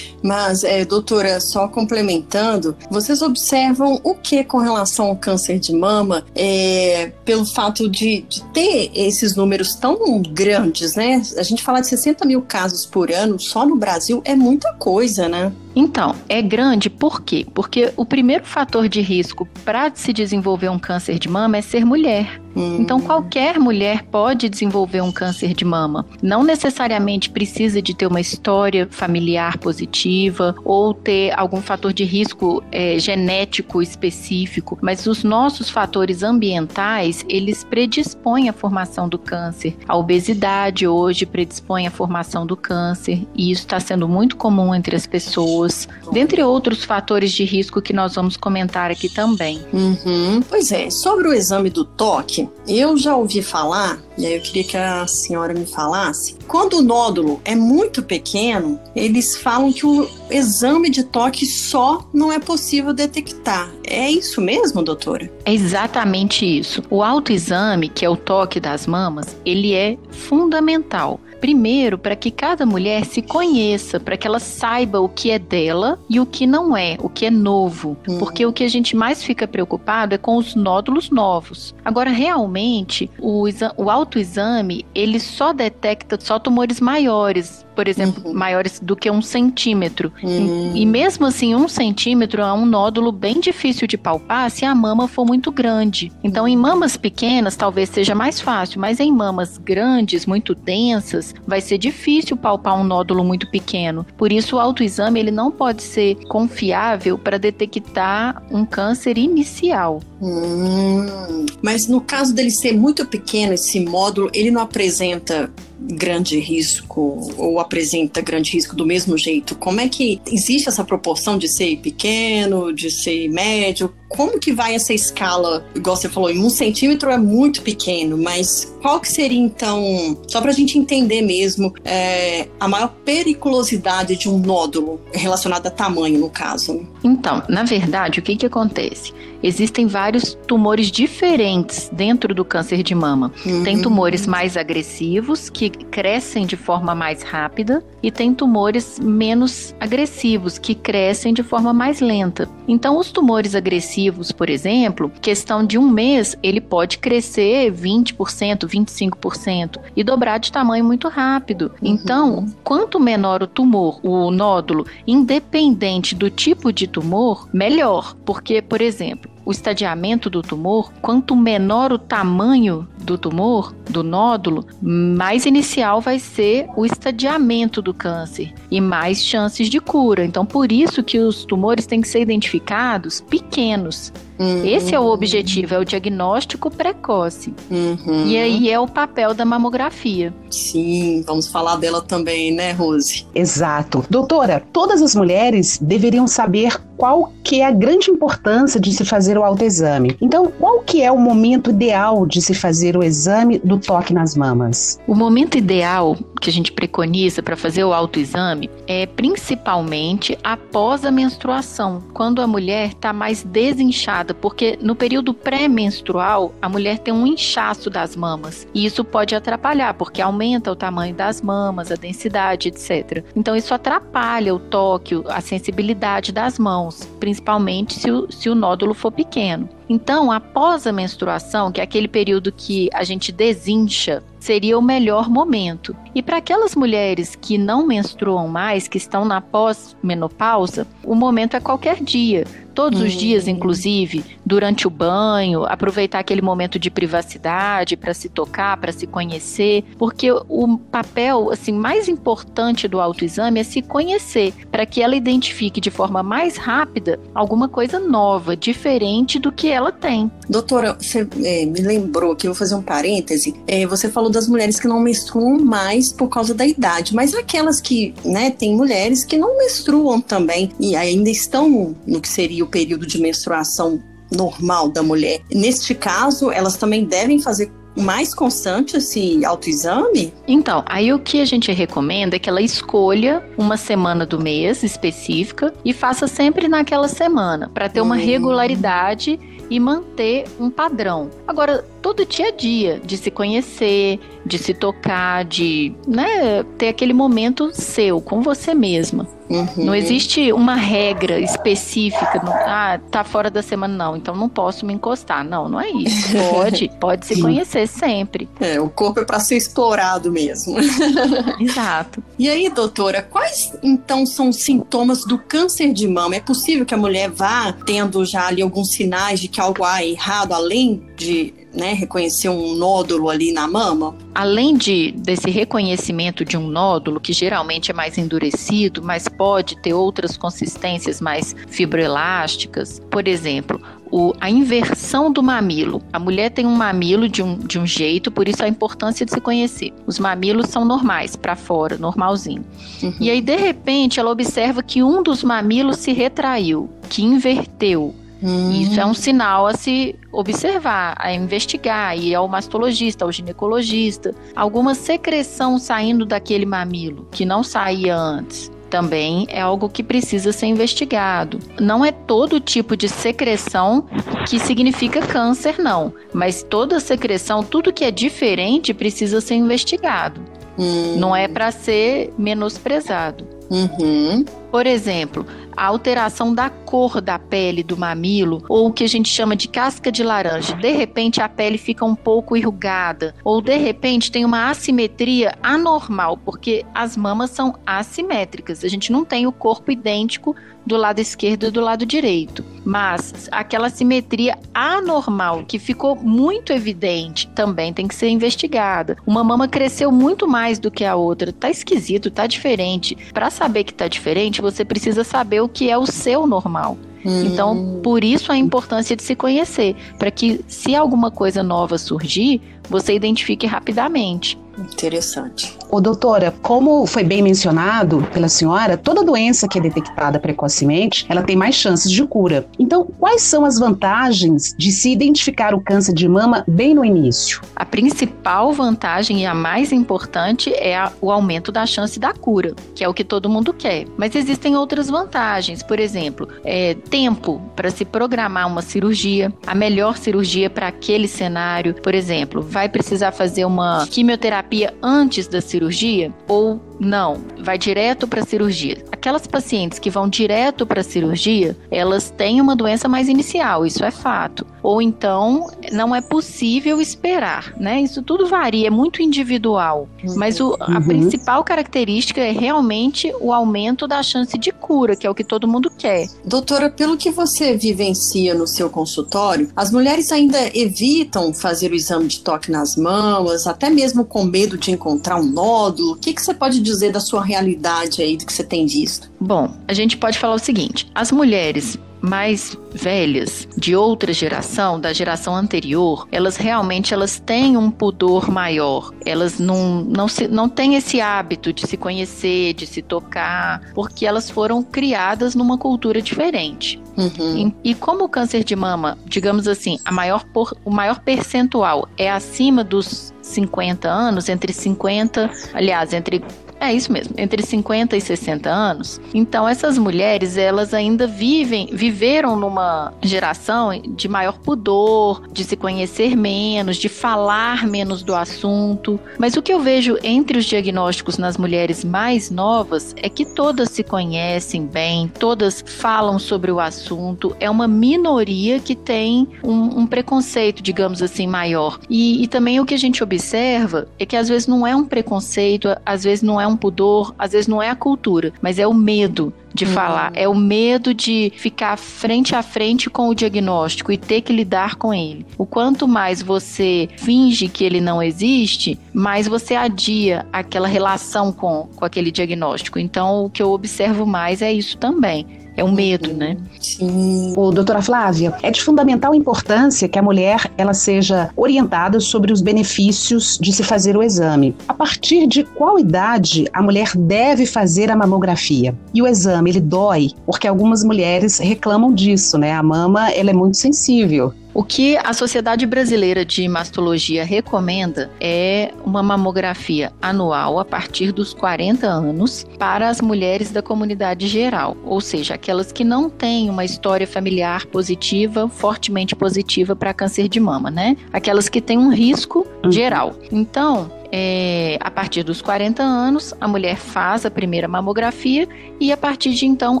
Mas, 0.26 0.64
é, 0.64 0.84
doutora, 0.84 1.40
só 1.40 1.68
complementando, 1.68 2.76
vocês 2.90 3.22
observam 3.22 4.00
o 4.02 4.12
que 4.14 4.42
com 4.42 4.58
relação 4.58 5.06
ao 5.06 5.16
câncer 5.16 5.60
de 5.60 5.72
mama, 5.72 6.24
é, 6.34 7.12
pelo 7.24 7.46
fato 7.46 7.88
de, 7.88 8.22
de, 8.28 8.42
ter 8.52 8.90
esses 8.92 9.36
números 9.36 9.76
tão 9.76 10.20
grandes, 10.22 10.96
né? 10.96 11.22
A 11.36 11.42
gente 11.44 11.62
fala 11.62 11.80
de 11.80 11.86
60 11.86 12.24
mil 12.24 12.42
casos 12.42 12.84
por 12.84 13.12
ano 13.12 13.38
só 13.38 13.64
no 13.64 13.76
Brasil 13.76 14.20
é 14.24 14.34
muita 14.34 14.72
coisa, 14.74 15.28
né? 15.28 15.52
Então, 15.76 16.16
é 16.26 16.40
grande 16.40 16.88
por 16.88 17.20
quê? 17.20 17.46
Porque 17.52 17.92
o 17.96 18.06
primeiro 18.06 18.44
fator 18.44 18.88
de 18.88 19.02
risco 19.02 19.46
para 19.62 19.92
se 19.94 20.10
desenvolver 20.10 20.70
um 20.70 20.78
câncer 20.78 21.18
de 21.18 21.28
mama 21.28 21.58
é 21.58 21.62
ser 21.62 21.84
mulher. 21.84 22.40
Hum. 22.56 22.78
Então, 22.80 22.98
qualquer 22.98 23.58
mulher 23.58 24.02
pode 24.04 24.48
desenvolver 24.48 25.02
um 25.02 25.12
câncer 25.12 25.52
de 25.52 25.66
mama. 25.66 26.06
Não 26.22 26.42
necessariamente 26.42 27.28
precisa 27.28 27.82
de 27.82 27.94
ter 27.94 28.06
uma 28.06 28.20
história 28.20 28.88
familiar 28.90 29.58
positiva 29.58 30.15
ou 30.64 30.94
ter 30.94 31.32
algum 31.38 31.60
fator 31.60 31.92
de 31.92 32.04
risco 32.04 32.62
é, 32.70 32.98
genético 32.98 33.82
específico, 33.82 34.78
mas 34.80 35.06
os 35.06 35.22
nossos 35.22 35.70
fatores 35.70 36.22
ambientais, 36.22 37.24
eles 37.28 37.64
predispõem 37.64 38.48
à 38.48 38.52
formação 38.52 39.08
do 39.08 39.18
câncer. 39.18 39.76
A 39.86 39.96
obesidade 39.96 40.86
hoje 40.86 41.26
predispõe 41.26 41.86
à 41.86 41.90
formação 41.90 42.46
do 42.46 42.56
câncer 42.56 43.26
e 43.34 43.50
isso 43.50 43.62
está 43.62 43.80
sendo 43.80 44.08
muito 44.08 44.36
comum 44.36 44.74
entre 44.74 44.96
as 44.96 45.06
pessoas, 45.06 45.88
dentre 46.12 46.42
outros 46.42 46.84
fatores 46.84 47.32
de 47.32 47.44
risco 47.44 47.82
que 47.82 47.92
nós 47.92 48.14
vamos 48.14 48.36
comentar 48.36 48.90
aqui 48.90 49.08
também. 49.08 49.60
Uhum. 49.72 50.40
Pois 50.48 50.72
é, 50.72 50.90
sobre 50.90 51.28
o 51.28 51.32
exame 51.32 51.70
do 51.70 51.84
toque, 51.84 52.48
eu 52.66 52.96
já 52.96 53.16
ouvi 53.16 53.42
falar, 53.42 53.98
e 54.18 54.26
aí 54.26 54.34
eu 54.34 54.40
queria 54.40 54.64
que 54.64 54.76
a 54.76 55.06
senhora 55.06 55.54
me 55.54 55.66
falasse, 55.66 56.36
quando 56.46 56.74
o 56.74 56.82
nódulo 56.82 57.40
é 57.44 57.54
muito 57.54 58.02
pequeno, 58.02 58.80
eles 58.94 59.36
falam 59.36 59.72
que 59.72 59.86
o 59.86 60.05
exame 60.30 60.90
de 60.90 61.04
toque 61.04 61.46
só 61.46 62.08
não 62.12 62.32
é 62.32 62.38
possível 62.38 62.92
detectar. 62.92 63.70
É 63.84 64.10
isso 64.10 64.40
mesmo, 64.40 64.82
doutora? 64.82 65.30
É 65.44 65.52
exatamente 65.52 66.44
isso. 66.44 66.82
O 66.90 67.02
autoexame, 67.02 67.88
que 67.88 68.04
é 68.04 68.08
o 68.08 68.16
toque 68.16 68.60
das 68.60 68.86
mamas, 68.86 69.36
ele 69.44 69.74
é 69.74 69.98
fundamental. 70.10 71.20
Primeiro, 71.40 71.98
para 71.98 72.16
que 72.16 72.30
cada 72.30 72.64
mulher 72.64 73.04
se 73.04 73.20
conheça, 73.20 74.00
para 74.00 74.16
que 74.16 74.26
ela 74.26 74.38
saiba 74.38 75.00
o 75.00 75.08
que 75.08 75.30
é 75.30 75.38
dela 75.38 75.98
e 76.08 76.18
o 76.18 76.26
que 76.26 76.46
não 76.46 76.76
é, 76.76 76.96
o 77.00 77.08
que 77.08 77.26
é 77.26 77.30
novo. 77.30 77.96
Uhum. 78.08 78.18
Porque 78.18 78.46
o 78.46 78.52
que 78.52 78.64
a 78.64 78.68
gente 78.68 78.96
mais 78.96 79.22
fica 79.22 79.46
preocupado 79.46 80.14
é 80.14 80.18
com 80.18 80.36
os 80.36 80.54
nódulos 80.54 81.10
novos. 81.10 81.74
Agora, 81.84 82.10
realmente, 82.10 83.10
o, 83.18 83.44
o 83.76 83.90
autoexame, 83.90 84.86
ele 84.94 85.20
só 85.20 85.52
detecta 85.52 86.18
só 86.20 86.38
tumores 86.38 86.80
maiores, 86.80 87.65
por 87.76 87.86
exemplo, 87.86 88.22
uhum. 88.26 88.34
maiores 88.34 88.80
do 88.80 88.96
que 88.96 89.10
um 89.10 89.20
centímetro. 89.20 90.10
Uhum. 90.22 90.72
E, 90.74 90.82
e, 90.82 90.86
mesmo 90.86 91.26
assim, 91.26 91.54
um 91.54 91.68
centímetro 91.68 92.40
é 92.40 92.52
um 92.52 92.64
nódulo 92.64 93.12
bem 93.12 93.38
difícil 93.38 93.86
de 93.86 93.98
palpar 93.98 94.50
se 94.50 94.64
a 94.64 94.74
mama 94.74 95.06
for 95.06 95.26
muito 95.26 95.52
grande. 95.52 96.10
Então, 96.24 96.48
em 96.48 96.56
mamas 96.56 96.96
pequenas, 96.96 97.54
talvez 97.54 97.90
seja 97.90 98.14
mais 98.14 98.40
fácil, 98.40 98.80
mas 98.80 98.98
em 98.98 99.12
mamas 99.12 99.58
grandes, 99.58 100.24
muito 100.24 100.54
densas, 100.54 101.34
vai 101.46 101.60
ser 101.60 101.76
difícil 101.76 102.36
palpar 102.36 102.80
um 102.80 102.84
nódulo 102.84 103.22
muito 103.22 103.48
pequeno. 103.50 104.06
Por 104.16 104.32
isso, 104.32 104.56
o 104.56 104.60
autoexame 104.60 105.20
ele 105.20 105.30
não 105.30 105.50
pode 105.50 105.82
ser 105.82 106.16
confiável 106.28 107.18
para 107.18 107.38
detectar 107.38 108.42
um 108.50 108.64
câncer 108.64 109.18
inicial. 109.18 110.00
Hum, 110.22 111.44
mas 111.60 111.86
no 111.86 112.00
caso 112.00 112.34
dele 112.34 112.50
ser 112.50 112.72
muito 112.72 113.04
pequeno, 113.04 113.52
esse 113.52 113.80
módulo, 113.80 114.30
ele 114.32 114.50
não 114.50 114.62
apresenta 114.62 115.50
grande 115.78 116.38
risco 116.38 117.20
ou 117.36 117.58
apresenta 117.60 118.20
grande 118.20 118.52
risco 118.52 118.74
do 118.74 118.86
mesmo 118.86 119.16
jeito? 119.16 119.54
Como 119.56 119.80
é 119.80 119.88
que 119.88 120.20
existe 120.30 120.68
essa 120.68 120.84
proporção 120.84 121.38
de 121.38 121.48
ser 121.48 121.76
pequeno, 121.78 122.72
de 122.72 122.90
ser 122.90 123.28
médio? 123.28 123.92
Como 124.08 124.38
que 124.38 124.52
vai 124.52 124.74
essa 124.74 124.94
escala? 124.94 125.64
Igual 125.74 125.96
você 125.96 126.08
falou, 126.08 126.30
em 126.30 126.38
um 126.38 126.50
centímetro 126.50 127.10
é 127.10 127.18
muito 127.18 127.62
pequeno, 127.62 128.16
mas 128.16 128.72
qual 128.80 129.00
que 129.00 129.08
seria 129.10 129.38
então, 129.38 130.16
só 130.28 130.40
para 130.40 130.50
a 130.50 130.54
gente 130.54 130.78
entender 130.78 131.22
mesmo, 131.22 131.74
é, 131.84 132.48
a 132.58 132.68
maior 132.68 132.94
periculosidade 133.04 134.16
de 134.16 134.28
um 134.28 134.38
nódulo 134.38 135.00
relacionado 135.12 135.66
a 135.66 135.70
tamanho, 135.70 136.20
no 136.20 136.30
caso? 136.30 136.86
Então, 137.02 137.42
na 137.48 137.64
verdade, 137.64 138.20
o 138.20 138.22
que, 138.22 138.36
que 138.36 138.46
acontece? 138.46 139.12
Existem 139.42 139.86
vários 139.86 140.36
tumores 140.46 140.90
diferentes 140.90 141.90
dentro 141.92 142.34
do 142.34 142.44
câncer 142.44 142.82
de 142.82 142.94
mama. 142.94 143.32
Uhum. 143.44 143.62
Tem 143.62 143.80
tumores 143.80 144.26
mais 144.26 144.56
agressivos, 144.56 145.50
que 145.50 145.70
crescem 145.70 146.46
de 146.46 146.56
forma 146.56 146.94
mais 146.94 147.22
rápida, 147.22 147.84
e 148.02 148.10
tem 148.10 148.34
tumores 148.34 148.98
menos 148.98 149.74
agressivos, 149.78 150.58
que 150.58 150.74
crescem 150.74 151.34
de 151.34 151.42
forma 151.42 151.72
mais 151.72 152.00
lenta. 152.00 152.48
Então, 152.66 152.98
os 152.98 153.12
tumores 153.12 153.54
agressivos, 153.54 153.95
por 154.34 154.50
exemplo, 154.50 155.10
questão 155.20 155.64
de 155.64 155.78
um 155.78 155.88
mês, 155.88 156.36
ele 156.42 156.60
pode 156.60 156.98
crescer 156.98 157.72
20%, 157.72 158.66
25% 158.66 159.78
e 159.96 160.04
dobrar 160.04 160.38
de 160.38 160.52
tamanho 160.52 160.84
muito 160.84 161.08
rápido. 161.08 161.72
Uhum. 161.80 161.88
Então, 161.88 162.46
quanto 162.62 163.00
menor 163.00 163.42
o 163.42 163.46
tumor, 163.46 164.00
o 164.02 164.30
nódulo, 164.30 164.86
independente 165.06 166.14
do 166.14 166.30
tipo 166.30 166.72
de 166.72 166.86
tumor, 166.86 167.48
melhor. 167.52 168.14
Porque, 168.24 168.60
por 168.60 168.80
exemplo, 168.80 169.35
o 169.46 169.52
estadiamento 169.52 170.28
do 170.28 170.42
tumor, 170.42 170.92
quanto 171.00 171.36
menor 171.36 171.92
o 171.92 171.98
tamanho 171.98 172.86
do 172.98 173.16
tumor, 173.16 173.72
do 173.88 174.02
nódulo, 174.02 174.66
mais 174.82 175.46
inicial 175.46 176.00
vai 176.00 176.18
ser 176.18 176.66
o 176.76 176.84
estadiamento 176.84 177.80
do 177.80 177.94
câncer 177.94 178.52
e 178.68 178.80
mais 178.80 179.24
chances 179.24 179.70
de 179.70 179.80
cura. 179.80 180.24
Então, 180.24 180.44
por 180.44 180.72
isso 180.72 181.00
que 181.04 181.20
os 181.20 181.44
tumores 181.44 181.86
têm 181.86 182.00
que 182.00 182.08
ser 182.08 182.20
identificados 182.22 183.20
pequenos. 183.20 184.12
Uhum. 184.38 184.64
Esse 184.64 184.94
é 184.94 185.00
o 185.00 185.06
objetivo, 185.06 185.74
é 185.74 185.78
o 185.78 185.84
diagnóstico 185.84 186.70
precoce. 186.70 187.54
Uhum. 187.70 188.26
E 188.26 188.36
aí 188.36 188.70
é 188.70 188.78
o 188.78 188.86
papel 188.86 189.34
da 189.34 189.44
mamografia. 189.44 190.32
Sim, 190.50 191.22
vamos 191.26 191.48
falar 191.48 191.76
dela 191.76 192.00
também, 192.00 192.52
né, 192.52 192.72
Rose? 192.72 193.26
Exato. 193.34 194.04
Doutora, 194.10 194.62
todas 194.72 195.02
as 195.02 195.14
mulheres 195.14 195.78
deveriam 195.80 196.26
saber 196.26 196.78
qual 196.96 197.32
que 197.44 197.60
é 197.60 197.66
a 197.66 197.70
grande 197.70 198.10
importância 198.10 198.80
de 198.80 198.92
se 198.92 199.04
fazer 199.04 199.36
o 199.38 199.44
autoexame. 199.44 200.16
Então, 200.20 200.50
qual 200.58 200.80
que 200.80 201.02
é 201.02 201.12
o 201.12 201.18
momento 201.18 201.70
ideal 201.70 202.26
de 202.26 202.40
se 202.40 202.54
fazer 202.54 202.96
o 202.96 203.02
exame 203.02 203.58
do 203.58 203.78
toque 203.78 204.12
nas 204.12 204.34
mamas? 204.34 204.98
O 205.06 205.14
momento 205.14 205.58
ideal 205.58 206.16
que 206.40 206.50
a 206.50 206.52
gente 206.52 206.72
preconiza 206.72 207.42
para 207.42 207.56
fazer 207.56 207.84
o 207.84 207.92
autoexame 207.92 208.70
é 208.86 209.06
principalmente 209.06 210.38
após 210.42 211.04
a 211.04 211.10
menstruação, 211.10 212.02
quando 212.12 212.40
a 212.40 212.46
mulher 212.46 212.88
está 212.88 213.12
mais 213.12 213.42
desinchada, 213.42 214.25
porque 214.34 214.78
no 214.80 214.94
período 214.94 215.32
pré-menstrual 215.34 216.54
a 216.60 216.68
mulher 216.68 216.98
tem 216.98 217.12
um 217.12 217.26
inchaço 217.26 217.90
das 217.90 218.16
mamas 218.16 218.66
e 218.74 218.84
isso 218.84 219.04
pode 219.04 219.34
atrapalhar, 219.34 219.94
porque 219.94 220.22
aumenta 220.22 220.70
o 220.70 220.76
tamanho 220.76 221.14
das 221.14 221.40
mamas, 221.40 221.90
a 221.90 221.94
densidade, 221.94 222.68
etc. 222.68 223.24
Então 223.34 223.56
isso 223.56 223.74
atrapalha 223.74 224.54
o 224.54 224.58
toque, 224.58 225.22
a 225.28 225.40
sensibilidade 225.40 226.32
das 226.32 226.58
mãos, 226.58 227.08
principalmente 227.20 227.94
se 227.94 228.10
o, 228.10 228.30
se 228.30 228.48
o 228.48 228.54
nódulo 228.54 228.94
for 228.94 229.12
pequeno. 229.12 229.68
Então, 229.88 230.32
após 230.32 230.86
a 230.86 230.92
menstruação, 230.92 231.70
que 231.70 231.80
é 231.80 231.84
aquele 231.84 232.08
período 232.08 232.50
que 232.50 232.90
a 232.92 233.04
gente 233.04 233.30
desincha, 233.30 234.22
seria 234.40 234.76
o 234.76 234.82
melhor 234.82 235.28
momento. 235.28 235.94
E 236.14 236.22
para 236.22 236.38
aquelas 236.38 236.74
mulheres 236.74 237.36
que 237.36 237.56
não 237.56 237.86
menstruam 237.86 238.48
mais, 238.48 238.88
que 238.88 238.98
estão 238.98 239.24
na 239.24 239.40
pós-menopausa, 239.40 240.86
o 241.04 241.14
momento 241.14 241.56
é 241.56 241.60
qualquer 241.60 242.02
dia 242.02 242.44
todos 242.76 243.00
os 243.00 243.14
dias, 243.14 243.44
uhum. 243.44 243.52
inclusive, 243.52 244.22
durante 244.44 244.86
o 244.86 244.90
banho, 244.90 245.64
aproveitar 245.64 246.18
aquele 246.18 246.42
momento 246.42 246.78
de 246.78 246.90
privacidade 246.90 247.96
para 247.96 248.12
se 248.12 248.28
tocar, 248.28 248.76
para 248.76 248.92
se 248.92 249.06
conhecer, 249.06 249.82
porque 249.96 250.30
o 250.30 250.76
papel 250.78 251.50
assim 251.50 251.72
mais 251.72 252.06
importante 252.06 252.86
do 252.86 253.00
autoexame 253.00 253.60
é 253.60 253.64
se 253.64 253.80
conhecer, 253.80 254.52
para 254.70 254.84
que 254.84 255.00
ela 255.00 255.16
identifique 255.16 255.80
de 255.80 255.90
forma 255.90 256.22
mais 256.22 256.58
rápida 256.58 257.18
alguma 257.34 257.66
coisa 257.66 257.98
nova, 257.98 258.54
diferente 258.54 259.38
do 259.38 259.50
que 259.50 259.68
ela 259.68 259.90
tem. 259.90 260.30
Doutora, 260.46 260.98
você 261.00 261.26
é, 261.42 261.64
me 261.64 261.80
lembrou 261.80 262.36
que 262.36 262.46
eu 262.46 262.52
vou 262.52 262.58
fazer 262.58 262.74
um 262.74 262.82
parêntese. 262.82 263.54
É, 263.66 263.86
você 263.86 264.10
falou 264.10 264.30
das 264.30 264.46
mulheres 264.46 264.78
que 264.78 264.86
não 264.86 265.00
menstruam 265.00 265.58
mais 265.58 266.12
por 266.12 266.28
causa 266.28 266.52
da 266.52 266.66
idade, 266.66 267.14
mas 267.14 267.34
aquelas 267.34 267.80
que, 267.80 268.14
né, 268.22 268.50
tem 268.50 268.76
mulheres 268.76 269.24
que 269.24 269.38
não 269.38 269.56
menstruam 269.56 270.20
também 270.20 270.70
e 270.78 270.94
ainda 270.94 271.30
estão 271.30 271.96
no 272.06 272.20
que 272.20 272.28
seria 272.28 272.65
o 272.66 272.68
período 272.68 273.06
de 273.06 273.20
menstruação 273.20 274.02
normal 274.30 274.88
da 274.88 275.02
mulher. 275.02 275.40
Neste 275.52 275.94
caso, 275.94 276.50
elas 276.50 276.76
também 276.76 277.04
devem 277.04 277.40
fazer 277.40 277.70
mais 277.96 278.34
constante 278.34 278.96
esse 278.98 279.44
autoexame? 279.44 280.32
Então, 280.46 280.84
aí 280.86 281.12
o 281.12 281.18
que 281.18 281.40
a 281.40 281.44
gente 281.44 281.72
recomenda 281.72 282.36
é 282.36 282.38
que 282.38 282.48
ela 282.48 282.60
escolha 282.60 283.42
uma 283.56 283.76
semana 283.76 284.26
do 284.26 284.38
mês 284.38 284.82
específica 284.82 285.72
e 285.84 285.92
faça 285.92 286.28
sempre 286.28 286.68
naquela 286.68 287.08
semana, 287.08 287.70
para 287.72 287.88
ter 287.88 288.00
uma 288.00 288.16
hum. 288.16 288.18
regularidade 288.18 289.40
e 289.70 289.80
manter 289.80 290.44
um 290.60 290.70
padrão. 290.70 291.30
Agora, 291.46 291.84
todo 292.06 292.24
dia 292.24 292.46
a 292.46 292.50
dia 292.52 293.00
de 293.04 293.16
se 293.16 293.32
conhecer, 293.32 294.20
de 294.44 294.58
se 294.58 294.72
tocar, 294.72 295.44
de 295.44 295.92
né, 296.06 296.62
ter 296.78 296.86
aquele 296.86 297.12
momento 297.12 297.70
seu 297.72 298.20
com 298.20 298.42
você 298.42 298.76
mesma. 298.76 299.26
Uhum. 299.50 299.84
Não 299.84 299.94
existe 299.94 300.52
uma 300.52 300.74
regra 300.74 301.38
específica, 301.40 302.40
no, 302.44 302.50
ah, 302.50 303.00
tá 303.10 303.24
fora 303.24 303.50
da 303.50 303.62
semana, 303.62 303.94
não, 303.94 304.16
então 304.16 304.36
não 304.36 304.48
posso 304.48 304.86
me 304.86 304.92
encostar. 304.92 305.44
Não, 305.44 305.68
não 305.68 305.80
é 305.80 305.90
isso. 305.90 306.36
Pode, 306.50 306.90
pode 307.00 307.26
se 307.26 307.40
conhecer 307.40 307.86
sempre. 307.86 308.48
É, 308.60 308.80
o 308.80 308.88
corpo 308.88 309.20
é 309.20 309.24
para 309.24 309.40
ser 309.40 309.56
explorado 309.56 310.30
mesmo. 310.30 310.76
Exato. 311.60 312.22
E 312.38 312.48
aí, 312.48 312.68
doutora, 312.68 313.22
quais 313.22 313.72
então 313.82 314.26
são 314.26 314.48
os 314.48 314.56
sintomas 314.56 315.24
do 315.24 315.38
câncer 315.38 315.92
de 315.92 316.08
mama? 316.08 316.36
É 316.36 316.40
possível 316.40 316.84
que 316.84 316.94
a 316.94 316.98
mulher 316.98 317.30
vá 317.30 317.72
tendo 317.72 318.24
já 318.24 318.46
ali 318.46 318.62
alguns 318.62 318.92
sinais 318.92 319.40
de 319.40 319.48
que 319.48 319.60
algo 319.60 319.84
há 319.84 320.04
errado, 320.04 320.52
além 320.52 321.02
de 321.16 321.54
né, 321.76 321.92
reconhecer 321.92 322.48
um 322.48 322.74
nódulo 322.74 323.28
ali 323.28 323.52
na 323.52 323.68
mama? 323.68 324.16
Além 324.34 324.76
de 324.76 325.12
desse 325.12 325.50
reconhecimento 325.50 326.44
de 326.44 326.56
um 326.56 326.66
nódulo, 326.66 327.20
que 327.20 327.32
geralmente 327.32 327.90
é 327.90 327.94
mais 327.94 328.16
endurecido, 328.16 329.02
mas 329.02 329.28
pode 329.28 329.76
ter 329.82 329.92
outras 329.92 330.36
consistências 330.36 331.20
mais 331.20 331.54
fibroelásticas, 331.68 333.00
por 333.10 333.28
exemplo, 333.28 333.80
o, 334.10 334.32
a 334.40 334.48
inversão 334.48 335.30
do 335.30 335.42
mamilo. 335.42 336.02
A 336.12 336.18
mulher 336.18 336.50
tem 336.50 336.66
um 336.66 336.74
mamilo 336.74 337.28
de 337.28 337.42
um, 337.42 337.58
de 337.58 337.78
um 337.78 337.86
jeito, 337.86 338.30
por 338.30 338.48
isso 338.48 338.62
a 338.62 338.68
importância 338.68 339.26
de 339.26 339.32
se 339.32 339.40
conhecer. 339.40 339.92
Os 340.06 340.18
mamilos 340.18 340.68
são 340.68 340.84
normais, 340.84 341.36
para 341.36 341.56
fora, 341.56 341.98
normalzinho. 341.98 342.64
Uhum. 343.02 343.14
E 343.20 343.30
aí, 343.30 343.40
de 343.40 343.56
repente, 343.56 344.20
ela 344.20 344.30
observa 344.30 344.82
que 344.82 345.02
um 345.02 345.22
dos 345.22 345.42
mamilos 345.42 345.98
se 345.98 346.12
retraiu, 346.12 346.88
que 347.08 347.22
inverteu. 347.22 348.14
Hum. 348.46 348.70
Isso 348.70 349.00
é 349.00 349.04
um 349.04 349.12
sinal 349.12 349.66
a 349.66 349.74
se 349.74 350.14
observar, 350.30 351.16
a 351.18 351.34
investigar, 351.34 352.16
ir 352.16 352.32
ao 352.32 352.46
mastologista, 352.46 353.24
ao 353.24 353.32
ginecologista. 353.32 354.32
Alguma 354.54 354.94
secreção 354.94 355.80
saindo 355.80 356.24
daquele 356.24 356.64
mamilo 356.64 357.26
que 357.32 357.44
não 357.44 357.64
saía 357.64 358.16
antes 358.16 358.70
também 358.88 359.46
é 359.48 359.60
algo 359.60 359.88
que 359.88 360.00
precisa 360.00 360.52
ser 360.52 360.66
investigado. 360.66 361.58
Não 361.80 362.04
é 362.04 362.12
todo 362.12 362.60
tipo 362.60 362.96
de 362.96 363.08
secreção 363.08 364.06
que 364.48 364.60
significa 364.60 365.20
câncer, 365.20 365.80
não, 365.80 366.14
mas 366.32 366.62
toda 366.62 367.00
secreção, 367.00 367.64
tudo 367.64 367.92
que 367.92 368.04
é 368.04 368.12
diferente 368.12 368.94
precisa 368.94 369.40
ser 369.40 369.56
investigado. 369.56 370.40
Hum. 370.78 371.16
Não 371.16 371.34
é 371.34 371.48
para 371.48 371.72
ser 371.72 372.32
menosprezado. 372.38 373.56
Uhum. 373.70 374.44
Por 374.70 374.86
exemplo, 374.86 375.44
a 375.76 375.86
alteração 375.86 376.54
da 376.54 376.70
cor 376.70 377.20
da 377.20 377.38
pele 377.38 377.82
do 377.82 377.96
mamilo, 377.96 378.64
ou 378.68 378.88
o 378.88 378.92
que 378.92 379.04
a 379.04 379.08
gente 379.08 379.28
chama 379.28 379.54
de 379.54 379.68
casca 379.68 380.10
de 380.10 380.22
laranja. 380.22 380.74
De 380.74 380.92
repente 380.92 381.40
a 381.40 381.48
pele 381.48 381.78
fica 381.78 382.04
um 382.04 382.14
pouco 382.14 382.56
enrugada, 382.56 383.34
ou 383.44 383.60
de 383.60 383.76
repente 383.76 384.30
tem 384.32 384.44
uma 384.44 384.70
assimetria 384.70 385.54
anormal, 385.62 386.36
porque 386.36 386.84
as 386.94 387.16
mamas 387.16 387.50
são 387.50 387.74
assimétricas. 387.86 388.84
A 388.84 388.88
gente 388.88 389.12
não 389.12 389.24
tem 389.24 389.46
o 389.46 389.52
corpo 389.52 389.90
idêntico 389.90 390.54
do 390.86 390.96
lado 390.96 391.18
esquerdo 391.18 391.66
e 391.66 391.70
do 391.70 391.80
lado 391.80 392.06
direito. 392.06 392.64
Mas 392.84 393.48
aquela 393.50 393.90
simetria 393.90 394.56
anormal 394.72 395.64
que 395.64 395.78
ficou 395.78 396.14
muito 396.14 396.72
evidente 396.72 397.48
também 397.48 397.92
tem 397.92 398.06
que 398.06 398.14
ser 398.14 398.28
investigada. 398.28 399.16
Uma 399.26 399.42
mama 399.42 399.66
cresceu 399.66 400.12
muito 400.12 400.46
mais 400.46 400.78
do 400.78 400.90
que 400.90 401.04
a 401.04 401.16
outra, 401.16 401.52
tá 401.52 401.68
esquisito, 401.68 402.30
tá 402.30 402.46
diferente. 402.46 403.16
Para 403.34 403.50
saber 403.50 403.82
que 403.82 403.92
tá 403.92 404.06
diferente, 404.06 404.62
você 404.62 404.84
precisa 404.84 405.24
saber 405.24 405.60
o 405.66 405.68
que 405.68 405.90
é 405.90 405.98
o 405.98 406.06
seu 406.06 406.46
normal. 406.46 406.96
Hum. 407.24 407.44
Então, 407.44 408.00
por 408.02 408.22
isso 408.22 408.52
a 408.52 408.56
importância 408.56 409.16
de 409.16 409.22
se 409.22 409.34
conhecer, 409.34 409.96
para 410.18 410.30
que 410.30 410.60
se 410.68 410.94
alguma 410.94 411.30
coisa 411.30 411.62
nova 411.62 411.98
surgir, 411.98 412.62
você 412.88 413.14
identifique 413.14 413.66
rapidamente. 413.66 414.58
Interessante. 414.78 415.76
Ô, 415.88 416.00
doutora, 416.00 416.52
como 416.62 417.06
foi 417.06 417.22
bem 417.22 417.42
mencionado 417.42 418.26
pela 418.32 418.48
senhora, 418.48 418.96
toda 418.96 419.24
doença 419.24 419.68
que 419.68 419.78
é 419.78 419.80
detectada 419.80 420.38
precocemente, 420.38 421.24
ela 421.28 421.42
tem 421.42 421.56
mais 421.56 421.74
chances 421.74 422.10
de 422.10 422.24
cura. 422.26 422.66
Então, 422.78 423.04
quais 423.18 423.42
são 423.42 423.64
as 423.64 423.78
vantagens 423.78 424.74
de 424.76 424.90
se 424.90 425.10
identificar 425.10 425.74
o 425.74 425.80
câncer 425.80 426.12
de 426.12 426.28
mama 426.28 426.64
bem 426.66 426.94
no 426.94 427.04
início? 427.04 427.60
A 427.74 427.84
principal 427.84 428.72
vantagem 428.72 429.42
e 429.42 429.46
a 429.46 429.54
mais 429.54 429.92
importante 429.92 430.72
é 430.74 430.96
a, 430.96 431.12
o 431.20 431.30
aumento 431.30 431.70
da 431.70 431.86
chance 431.86 432.18
da 432.18 432.32
cura, 432.32 432.74
que 432.94 433.04
é 433.04 433.08
o 433.08 433.14
que 433.14 433.24
todo 433.24 433.48
mundo 433.48 433.72
quer. 433.72 434.06
Mas 434.16 434.34
existem 434.34 434.76
outras 434.76 435.08
vantagens, 435.08 435.82
por 435.82 436.00
exemplo, 436.00 436.48
é, 436.64 436.94
tempo 436.94 437.62
para 437.76 437.90
se 437.90 438.04
programar 438.04 438.66
uma 438.66 438.82
cirurgia, 438.82 439.52
a 439.66 439.74
melhor 439.74 440.16
cirurgia 440.16 440.68
para 440.68 440.88
aquele 440.88 441.28
cenário, 441.28 441.94
por 441.94 442.14
exemplo, 442.14 442.60
vai 442.60 442.88
precisar 442.88 443.32
fazer 443.32 443.64
uma 443.64 444.06
quimioterapia 444.08 444.65
antes 445.02 445.46
da 445.46 445.60
cirurgia 445.60 446.32
ou 446.48 446.80
não, 446.98 447.38
vai 447.62 447.78
direto 447.78 448.26
para 448.26 448.40
a 448.40 448.46
cirurgia. 448.46 449.04
Aquelas 449.12 449.46
pacientes 449.46 449.98
que 449.98 450.10
vão 450.10 450.28
direto 450.28 450.86
para 450.86 451.00
a 451.00 451.04
cirurgia, 451.04 451.76
elas 451.90 452.30
têm 452.30 452.60
uma 452.60 452.76
doença 452.76 453.08
mais 453.08 453.28
inicial, 453.28 453.84
isso 453.84 454.04
é 454.04 454.10
fato. 454.10 454.66
Ou 454.82 455.02
então 455.02 455.68
não 455.92 456.14
é 456.14 456.20
possível 456.20 457.00
esperar, 457.00 457.72
né? 457.76 458.00
Isso 458.00 458.22
tudo 458.22 458.46
varia, 458.46 458.86
é 458.86 458.90
muito 458.90 459.20
individual. 459.20 460.08
Mas 460.36 460.60
o, 460.60 460.76
a 460.80 460.98
uhum. 460.98 461.02
principal 461.06 461.64
característica 461.64 462.40
é 462.40 462.52
realmente 462.52 463.32
o 463.40 463.52
aumento 463.52 464.06
da 464.06 464.22
chance 464.22 464.56
de 464.56 464.70
cura, 464.72 465.16
que 465.16 465.26
é 465.26 465.30
o 465.30 465.34
que 465.34 465.44
todo 465.44 465.66
mundo 465.68 465.90
quer. 465.90 466.28
Doutora, 466.44 466.88
pelo 466.88 467.16
que 467.16 467.30
você 467.30 467.76
vivencia 467.76 468.54
no 468.54 468.66
seu 468.66 468.88
consultório, 468.88 469.70
as 469.74 469.90
mulheres 469.90 470.30
ainda 470.30 470.58
evitam 470.72 471.52
fazer 471.52 471.90
o 471.90 471.94
exame 471.94 472.28
de 472.28 472.40
toque 472.40 472.70
nas 472.70 472.96
mamas, 472.96 473.66
até 473.66 473.90
mesmo 473.90 474.24
com 474.24 474.44
medo 474.44 474.78
de 474.78 474.92
encontrar 474.92 475.36
um 475.40 475.44
nódulo. 475.46 476.12
O 476.12 476.16
que, 476.16 476.32
que 476.32 476.42
você 476.42 476.54
pode 476.54 476.80
dizer 476.86 477.12
da 477.12 477.20
sua 477.20 477.44
realidade 477.44 478.22
aí, 478.22 478.36
do 478.36 478.46
que 478.46 478.52
você 478.52 478.64
tem 478.64 478.86
visto? 478.86 479.30
Bom, 479.40 479.76
a 479.86 479.92
gente 479.92 480.16
pode 480.16 480.38
falar 480.38 480.54
o 480.54 480.58
seguinte: 480.58 481.10
as 481.14 481.30
mulheres 481.30 481.98
mais 482.20 482.76
velhas, 482.92 483.68
de 483.76 483.94
outra 483.94 484.32
geração, 484.32 484.98
da 484.98 485.12
geração 485.12 485.54
anterior, 485.54 486.26
elas 486.32 486.56
realmente 486.56 487.12
elas 487.14 487.38
têm 487.38 487.76
um 487.76 487.90
pudor 487.90 488.50
maior. 488.50 489.12
Elas 489.24 489.58
não, 489.58 490.02
não, 490.02 490.26
se, 490.26 490.48
não 490.48 490.68
têm 490.68 490.96
esse 490.96 491.20
hábito 491.20 491.72
de 491.72 491.86
se 491.86 491.96
conhecer, 491.96 492.74
de 492.74 492.86
se 492.86 493.02
tocar, 493.02 493.80
porque 493.94 494.26
elas 494.26 494.50
foram 494.50 494.82
criadas 494.82 495.54
numa 495.54 495.78
cultura 495.78 496.20
diferente. 496.20 497.00
Uhum. 497.16 497.72
E, 497.84 497.90
e, 497.90 497.94
como 497.94 498.24
o 498.24 498.28
câncer 498.28 498.62
de 498.62 498.76
mama, 498.76 499.16
digamos 499.24 499.66
assim, 499.66 499.98
a 500.04 500.12
maior 500.12 500.44
por, 500.52 500.76
o 500.84 500.90
maior 500.90 501.20
percentual 501.20 502.08
é 502.18 502.30
acima 502.30 502.84
dos 502.84 503.32
50 503.40 504.08
anos, 504.08 504.48
entre 504.48 504.72
50, 504.72 505.50
aliás, 505.72 506.12
entre 506.12 506.42
é 506.80 506.92
isso 506.92 507.12
mesmo, 507.12 507.34
entre 507.38 507.62
50 507.62 508.16
e 508.16 508.20
60 508.20 508.68
anos. 508.68 509.20
Então 509.32 509.68
essas 509.68 509.98
mulheres, 509.98 510.56
elas 510.56 510.92
ainda 510.92 511.26
vivem, 511.26 511.88
viveram 511.92 512.56
numa 512.56 513.12
geração 513.22 513.90
de 514.04 514.28
maior 514.28 514.58
pudor, 514.58 515.46
de 515.52 515.64
se 515.64 515.76
conhecer 515.76 516.36
menos, 516.36 516.96
de 516.96 517.08
falar 517.08 517.86
menos 517.86 518.22
do 518.22 518.34
assunto. 518.34 519.18
Mas 519.38 519.56
o 519.56 519.62
que 519.62 519.72
eu 519.72 519.80
vejo 519.80 520.18
entre 520.22 520.58
os 520.58 520.64
diagnósticos 520.64 521.38
nas 521.38 521.56
mulheres 521.56 522.04
mais 522.04 522.50
novas 522.50 523.14
é 523.16 523.28
que 523.28 523.44
todas 523.44 523.90
se 523.90 524.02
conhecem 524.02 524.86
bem, 524.86 525.28
todas 525.28 525.82
falam 525.86 526.38
sobre 526.38 526.70
o 526.70 526.80
assunto. 526.80 527.56
É 527.58 527.70
uma 527.70 527.88
minoria 527.88 528.78
que 528.78 528.94
tem 528.94 529.48
um, 529.62 530.00
um 530.00 530.06
preconceito, 530.06 530.82
digamos 530.82 531.22
assim, 531.22 531.46
maior. 531.46 531.98
E, 532.08 532.42
e 532.42 532.46
também 532.46 532.80
o 532.80 532.84
que 532.84 532.94
a 532.94 532.98
gente 532.98 533.22
observa 533.22 534.08
é 534.18 534.26
que 534.26 534.36
às 534.36 534.48
vezes 534.48 534.66
não 534.66 534.86
é 534.86 534.94
um 534.94 535.04
preconceito, 535.04 535.88
às 536.04 536.24
vezes 536.24 536.42
não 536.42 536.60
é 536.60 536.65
é 536.66 536.68
um 536.68 536.76
pudor, 536.76 537.34
às 537.38 537.52
vezes 537.52 537.66
não 537.66 537.82
é 537.82 537.88
a 537.88 537.96
cultura, 537.96 538.52
mas 538.60 538.78
é 538.78 538.86
o 538.86 538.94
medo 538.94 539.52
de 539.72 539.84
uhum. 539.84 539.92
falar, 539.92 540.32
é 540.34 540.48
o 540.48 540.54
medo 540.54 541.12
de 541.12 541.52
ficar 541.56 541.96
frente 541.98 542.54
a 542.54 542.62
frente 542.62 543.10
com 543.10 543.28
o 543.28 543.34
diagnóstico 543.34 544.10
e 544.10 544.16
ter 544.16 544.40
que 544.40 544.52
lidar 544.52 544.96
com 544.96 545.12
ele. 545.12 545.44
O 545.58 545.66
quanto 545.66 546.08
mais 546.08 546.42
você 546.42 547.08
finge 547.16 547.68
que 547.68 547.84
ele 547.84 548.00
não 548.00 548.22
existe, 548.22 548.98
mais 549.12 549.46
você 549.46 549.74
adia 549.74 550.46
aquela 550.52 550.88
relação 550.88 551.52
com, 551.52 551.88
com 551.94 552.04
aquele 552.04 552.30
diagnóstico. 552.30 552.98
Então, 552.98 553.44
o 553.44 553.50
que 553.50 553.62
eu 553.62 553.70
observo 553.70 554.26
mais 554.26 554.62
é 554.62 554.72
isso 554.72 554.96
também 554.96 555.65
é 555.76 555.84
o 555.84 555.92
medo, 555.92 556.32
né? 556.32 556.56
Sim. 556.80 557.52
O 557.56 557.70
doutora 557.70 558.00
Flávia, 558.00 558.54
é 558.62 558.70
de 558.70 558.82
fundamental 558.82 559.34
importância 559.34 560.08
que 560.08 560.18
a 560.18 560.22
mulher 560.22 560.70
ela 560.76 560.94
seja 560.94 561.50
orientada 561.56 562.18
sobre 562.20 562.52
os 562.52 562.60
benefícios 562.60 563.58
de 563.60 563.72
se 563.72 563.82
fazer 563.82 564.16
o 564.16 564.22
exame. 564.22 564.74
A 564.88 564.94
partir 564.94 565.46
de 565.46 565.64
qual 565.64 565.98
idade 565.98 566.66
a 566.72 566.82
mulher 566.82 567.10
deve 567.16 567.66
fazer 567.66 568.10
a 568.10 568.16
mamografia? 568.16 568.94
E 569.12 569.20
o 569.20 569.26
exame, 569.26 569.70
ele 569.70 569.80
dói? 569.80 570.30
Porque 570.44 570.66
algumas 570.66 571.04
mulheres 571.04 571.58
reclamam 571.58 572.12
disso, 572.12 572.56
né? 572.58 572.72
A 572.72 572.82
mama, 572.82 573.30
ela 573.30 573.50
é 573.50 573.54
muito 573.54 573.76
sensível. 573.76 574.52
O 574.76 574.84
que 574.84 575.16
a 575.16 575.32
Sociedade 575.32 575.86
Brasileira 575.86 576.44
de 576.44 576.68
Mastologia 576.68 577.46
recomenda 577.46 578.30
é 578.38 578.92
uma 579.06 579.22
mamografia 579.22 580.12
anual 580.20 580.78
a 580.78 580.84
partir 580.84 581.32
dos 581.32 581.54
40 581.54 582.06
anos 582.06 582.66
para 582.78 583.08
as 583.08 583.22
mulheres 583.22 583.70
da 583.70 583.80
comunidade 583.80 584.46
geral, 584.46 584.94
ou 585.02 585.18
seja, 585.18 585.54
aquelas 585.54 585.92
que 585.92 586.04
não 586.04 586.28
têm 586.28 586.68
uma 586.68 586.84
história 586.84 587.26
familiar 587.26 587.86
positiva, 587.86 588.68
fortemente 588.68 589.34
positiva 589.34 589.96
para 589.96 590.12
câncer 590.12 590.46
de 590.46 590.60
mama, 590.60 590.90
né? 590.90 591.16
Aquelas 591.32 591.70
que 591.70 591.80
têm 591.80 591.96
um 591.96 592.10
risco 592.10 592.66
uhum. 592.84 592.92
geral. 592.92 593.34
Então, 593.50 594.12
é, 594.32 594.98
a 595.00 595.10
partir 595.10 595.42
dos 595.42 595.60
40 595.60 596.02
anos, 596.02 596.54
a 596.60 596.68
mulher 596.68 596.96
faz 596.96 597.44
a 597.46 597.50
primeira 597.50 597.88
mamografia 597.88 598.68
e 599.00 599.12
a 599.12 599.16
partir 599.16 599.54
de 599.54 599.66
então, 599.66 600.00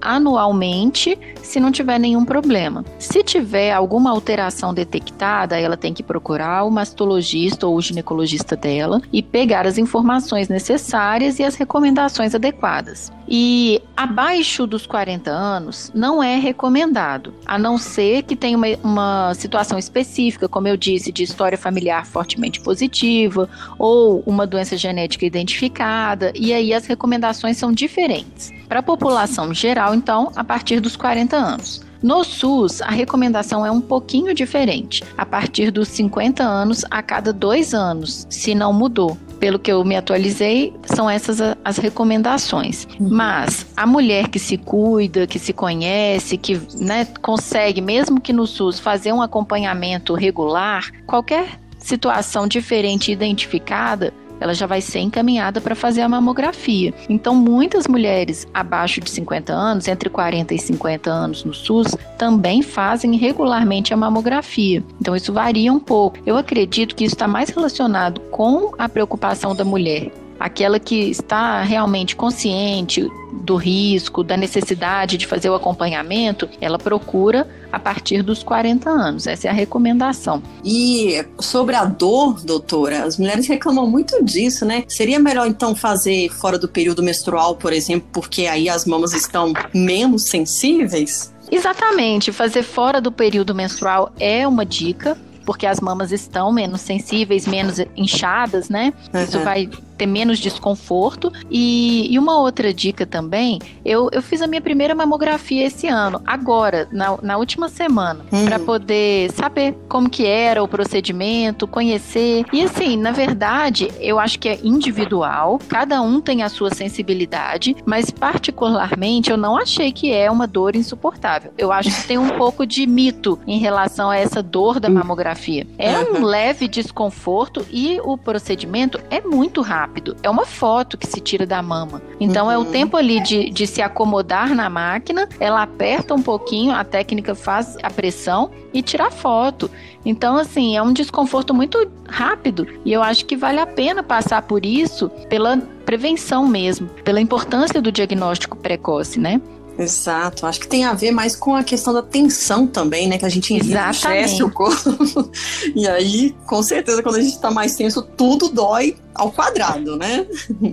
anualmente, 0.00 1.18
se 1.42 1.60
não 1.60 1.72
tiver 1.72 1.98
nenhum 1.98 2.24
problema. 2.24 2.84
Se 2.98 3.22
tiver 3.22 3.72
alguma 3.72 4.10
alteração 4.10 4.72
detectada, 4.72 5.58
ela 5.58 5.76
tem 5.76 5.92
que 5.92 6.02
procurar 6.02 6.64
o 6.64 6.70
mastologista 6.70 7.66
ou 7.66 7.76
o 7.76 7.82
ginecologista 7.82 8.56
dela 8.56 9.00
e 9.12 9.22
pegar 9.22 9.66
as 9.66 9.78
informações 9.78 10.48
necessárias 10.48 11.38
e 11.38 11.44
as 11.44 11.54
recomendações 11.56 12.34
adequadas. 12.34 13.12
E 13.30 13.82
abaixo 13.94 14.66
dos 14.66 14.86
40 14.86 15.30
anos 15.30 15.92
não 15.94 16.22
é 16.22 16.38
recomendado, 16.38 17.34
a 17.44 17.58
não 17.58 17.76
ser 17.76 18.22
que 18.22 18.34
tenha 18.34 18.56
uma, 18.56 18.66
uma 18.82 19.34
situação 19.34 19.78
específica, 19.78 20.48
como 20.48 20.66
eu 20.66 20.78
disse, 20.78 21.12
de 21.12 21.22
história 21.22 21.58
familiar 21.58 22.06
fortemente 22.06 22.58
positiva 22.60 23.48
ou 23.78 24.22
uma 24.24 24.46
doença 24.46 24.78
genética 24.78 25.26
identificada, 25.26 26.32
e 26.34 26.54
aí 26.54 26.72
as 26.72 26.86
recomendações 26.86 27.58
são 27.58 27.70
diferentes. 27.70 28.50
Para 28.66 28.80
a 28.80 28.82
população 28.82 29.52
geral, 29.52 29.94
então, 29.94 30.32
a 30.34 30.42
partir 30.42 30.80
dos 30.80 30.96
40 30.96 31.36
anos. 31.36 31.87
No 32.02 32.22
SUS, 32.22 32.80
a 32.80 32.90
recomendação 32.90 33.66
é 33.66 33.70
um 33.70 33.80
pouquinho 33.80 34.32
diferente, 34.32 35.02
a 35.16 35.26
partir 35.26 35.70
dos 35.70 35.88
50 35.88 36.42
anos 36.42 36.84
a 36.90 37.02
cada 37.02 37.32
dois 37.32 37.74
anos, 37.74 38.26
se 38.30 38.54
não 38.54 38.72
mudou. 38.72 39.16
Pelo 39.40 39.58
que 39.58 39.70
eu 39.70 39.84
me 39.84 39.96
atualizei, 39.96 40.74
são 40.84 41.08
essas 41.08 41.38
as 41.64 41.76
recomendações. 41.76 42.86
Uhum. 42.98 43.08
Mas 43.10 43.66
a 43.76 43.86
mulher 43.86 44.28
que 44.28 44.38
se 44.38 44.56
cuida, 44.56 45.26
que 45.26 45.38
se 45.38 45.52
conhece, 45.52 46.36
que 46.36 46.60
né, 46.80 47.06
consegue, 47.22 47.80
mesmo 47.80 48.20
que 48.20 48.32
no 48.32 48.46
SUS, 48.46 48.80
fazer 48.80 49.12
um 49.12 49.22
acompanhamento 49.22 50.14
regular, 50.14 50.90
qualquer 51.06 51.60
situação 51.78 52.46
diferente 52.48 53.12
identificada, 53.12 54.12
ela 54.40 54.54
já 54.54 54.66
vai 54.66 54.80
ser 54.80 55.00
encaminhada 55.00 55.60
para 55.60 55.74
fazer 55.74 56.02
a 56.02 56.08
mamografia. 56.08 56.92
Então, 57.08 57.34
muitas 57.34 57.86
mulheres 57.86 58.46
abaixo 58.52 59.00
de 59.00 59.10
50 59.10 59.52
anos, 59.52 59.88
entre 59.88 60.08
40 60.08 60.54
e 60.54 60.58
50 60.58 61.10
anos 61.10 61.44
no 61.44 61.54
SUS, 61.54 61.96
também 62.16 62.62
fazem 62.62 63.16
regularmente 63.16 63.92
a 63.92 63.96
mamografia. 63.96 64.82
Então, 65.00 65.14
isso 65.14 65.32
varia 65.32 65.72
um 65.72 65.80
pouco. 65.80 66.18
Eu 66.26 66.36
acredito 66.36 66.94
que 66.94 67.04
isso 67.04 67.14
está 67.14 67.28
mais 67.28 67.50
relacionado 67.50 68.20
com 68.30 68.72
a 68.78 68.88
preocupação 68.88 69.54
da 69.54 69.64
mulher 69.64 70.10
aquela 70.38 70.78
que 70.78 71.10
está 71.10 71.62
realmente 71.62 72.14
consciente 72.14 73.10
do 73.38 73.56
risco, 73.56 74.22
da 74.22 74.36
necessidade 74.36 75.16
de 75.16 75.26
fazer 75.26 75.50
o 75.50 75.54
acompanhamento, 75.54 76.48
ela 76.60 76.78
procura 76.78 77.48
a 77.72 77.78
partir 77.78 78.22
dos 78.22 78.42
40 78.42 78.88
anos. 78.88 79.26
Essa 79.26 79.48
é 79.48 79.50
a 79.50 79.54
recomendação. 79.54 80.42
E 80.64 81.24
sobre 81.38 81.76
a 81.76 81.84
dor, 81.84 82.42
doutora, 82.42 83.04
as 83.04 83.18
mulheres 83.18 83.46
reclamam 83.46 83.86
muito 83.86 84.22
disso, 84.24 84.64
né? 84.64 84.84
Seria 84.88 85.18
melhor 85.18 85.46
então 85.46 85.74
fazer 85.74 86.30
fora 86.30 86.58
do 86.58 86.68
período 86.68 87.02
menstrual, 87.02 87.56
por 87.56 87.72
exemplo, 87.72 88.08
porque 88.12 88.46
aí 88.46 88.68
as 88.68 88.84
mamas 88.84 89.12
estão 89.14 89.52
menos 89.74 90.24
sensíveis? 90.24 91.32
Exatamente, 91.50 92.30
fazer 92.30 92.62
fora 92.62 93.00
do 93.00 93.10
período 93.10 93.54
menstrual 93.54 94.12
é 94.18 94.46
uma 94.46 94.66
dica 94.66 95.16
porque 95.48 95.64
as 95.64 95.80
mamas 95.80 96.12
estão 96.12 96.52
menos 96.52 96.82
sensíveis, 96.82 97.46
menos 97.46 97.78
inchadas, 97.96 98.68
né? 98.68 98.92
Uhum. 99.14 99.22
Isso 99.22 99.40
vai 99.40 99.70
ter 99.98 100.06
menos 100.06 100.38
desconforto. 100.38 101.32
E, 101.50 102.12
e 102.12 102.18
uma 102.18 102.38
outra 102.38 102.72
dica 102.72 103.04
também, 103.04 103.58
eu, 103.84 104.08
eu 104.12 104.22
fiz 104.22 104.40
a 104.40 104.46
minha 104.46 104.60
primeira 104.60 104.94
mamografia 104.94 105.66
esse 105.66 105.88
ano, 105.88 106.22
agora, 106.24 106.88
na, 106.92 107.18
na 107.22 107.36
última 107.36 107.68
semana, 107.68 108.24
uhum. 108.30 108.44
para 108.44 108.58
poder 108.58 109.30
saber 109.32 109.74
como 109.88 110.08
que 110.08 110.24
era 110.24 110.62
o 110.62 110.68
procedimento, 110.68 111.66
conhecer. 111.66 112.44
E 112.52 112.62
assim, 112.62 112.96
na 112.96 113.10
verdade, 113.10 113.90
eu 113.98 114.18
acho 114.18 114.38
que 114.38 114.48
é 114.48 114.58
individual, 114.62 115.58
cada 115.68 116.00
um 116.00 116.20
tem 116.20 116.42
a 116.42 116.48
sua 116.48 116.72
sensibilidade, 116.72 117.76
mas 117.84 118.10
particularmente 118.10 119.30
eu 119.30 119.36
não 119.36 119.56
achei 119.56 119.90
que 119.90 120.12
é 120.12 120.30
uma 120.30 120.46
dor 120.46 120.76
insuportável. 120.76 121.52
Eu 121.58 121.72
acho 121.72 121.90
que 121.90 122.06
tem 122.06 122.18
um 122.18 122.30
pouco 122.30 122.64
de 122.64 122.86
mito 122.86 123.38
em 123.46 123.58
relação 123.58 124.10
a 124.10 124.16
essa 124.16 124.42
dor 124.42 124.78
da 124.78 124.88
mamografia. 124.88 125.66
É 125.76 125.98
um 125.98 126.24
leve 126.24 126.68
desconforto 126.68 127.66
e 127.70 128.00
o 128.04 128.16
procedimento 128.16 129.00
é 129.10 129.20
muito 129.20 129.60
rápido. 129.60 129.87
É 130.22 130.30
uma 130.30 130.44
foto 130.44 130.96
que 130.96 131.06
se 131.06 131.20
tira 131.20 131.46
da 131.46 131.62
mama. 131.62 132.02
Então 132.20 132.46
uhum. 132.46 132.52
é 132.52 132.58
o 132.58 132.62
uhum. 132.62 132.70
tempo 132.70 132.96
ali 132.96 133.20
de, 133.22 133.50
de 133.50 133.66
se 133.66 133.82
acomodar 133.82 134.54
na 134.54 134.68
máquina, 134.68 135.28
ela 135.40 135.62
aperta 135.62 136.14
um 136.14 136.22
pouquinho, 136.22 136.72
a 136.72 136.84
técnica 136.84 137.34
faz 137.34 137.76
a 137.82 137.90
pressão 137.90 138.50
e 138.72 138.82
tira 138.82 139.06
a 139.06 139.10
foto. 139.10 139.70
Então, 140.04 140.36
assim, 140.36 140.76
é 140.76 140.82
um 140.82 140.92
desconforto 140.92 141.52
muito 141.52 141.90
rápido 142.08 142.66
e 142.84 142.92
eu 142.92 143.02
acho 143.02 143.26
que 143.26 143.36
vale 143.36 143.60
a 143.60 143.66
pena 143.66 144.02
passar 144.02 144.42
por 144.42 144.64
isso 144.64 145.10
pela 145.28 145.56
prevenção 145.84 146.46
mesmo, 146.46 146.88
pela 147.04 147.20
importância 147.20 147.80
do 147.80 147.90
diagnóstico 147.90 148.56
precoce, 148.56 149.18
né? 149.18 149.40
Exato, 149.78 150.46
acho 150.46 150.60
que 150.60 150.66
tem 150.66 150.84
a 150.84 150.92
ver 150.92 151.12
mais 151.12 151.36
com 151.36 151.54
a 151.54 151.62
questão 151.62 151.94
da 151.94 152.02
tensão 152.02 152.66
também, 152.66 153.06
né? 153.06 153.16
Que 153.16 153.24
a 153.24 153.28
gente 153.28 153.54
enriquece 153.54 154.42
o 154.42 154.50
corpo. 154.50 155.30
e 155.74 155.86
aí, 155.86 156.34
com 156.46 156.62
certeza, 156.62 157.02
quando 157.02 157.16
a 157.16 157.20
gente 157.20 157.34
está 157.34 157.50
mais 157.50 157.76
tenso, 157.76 158.02
tudo 158.02 158.48
dói 158.48 158.96
ao 159.18 159.32
quadrado, 159.32 159.96
né? 159.96 160.24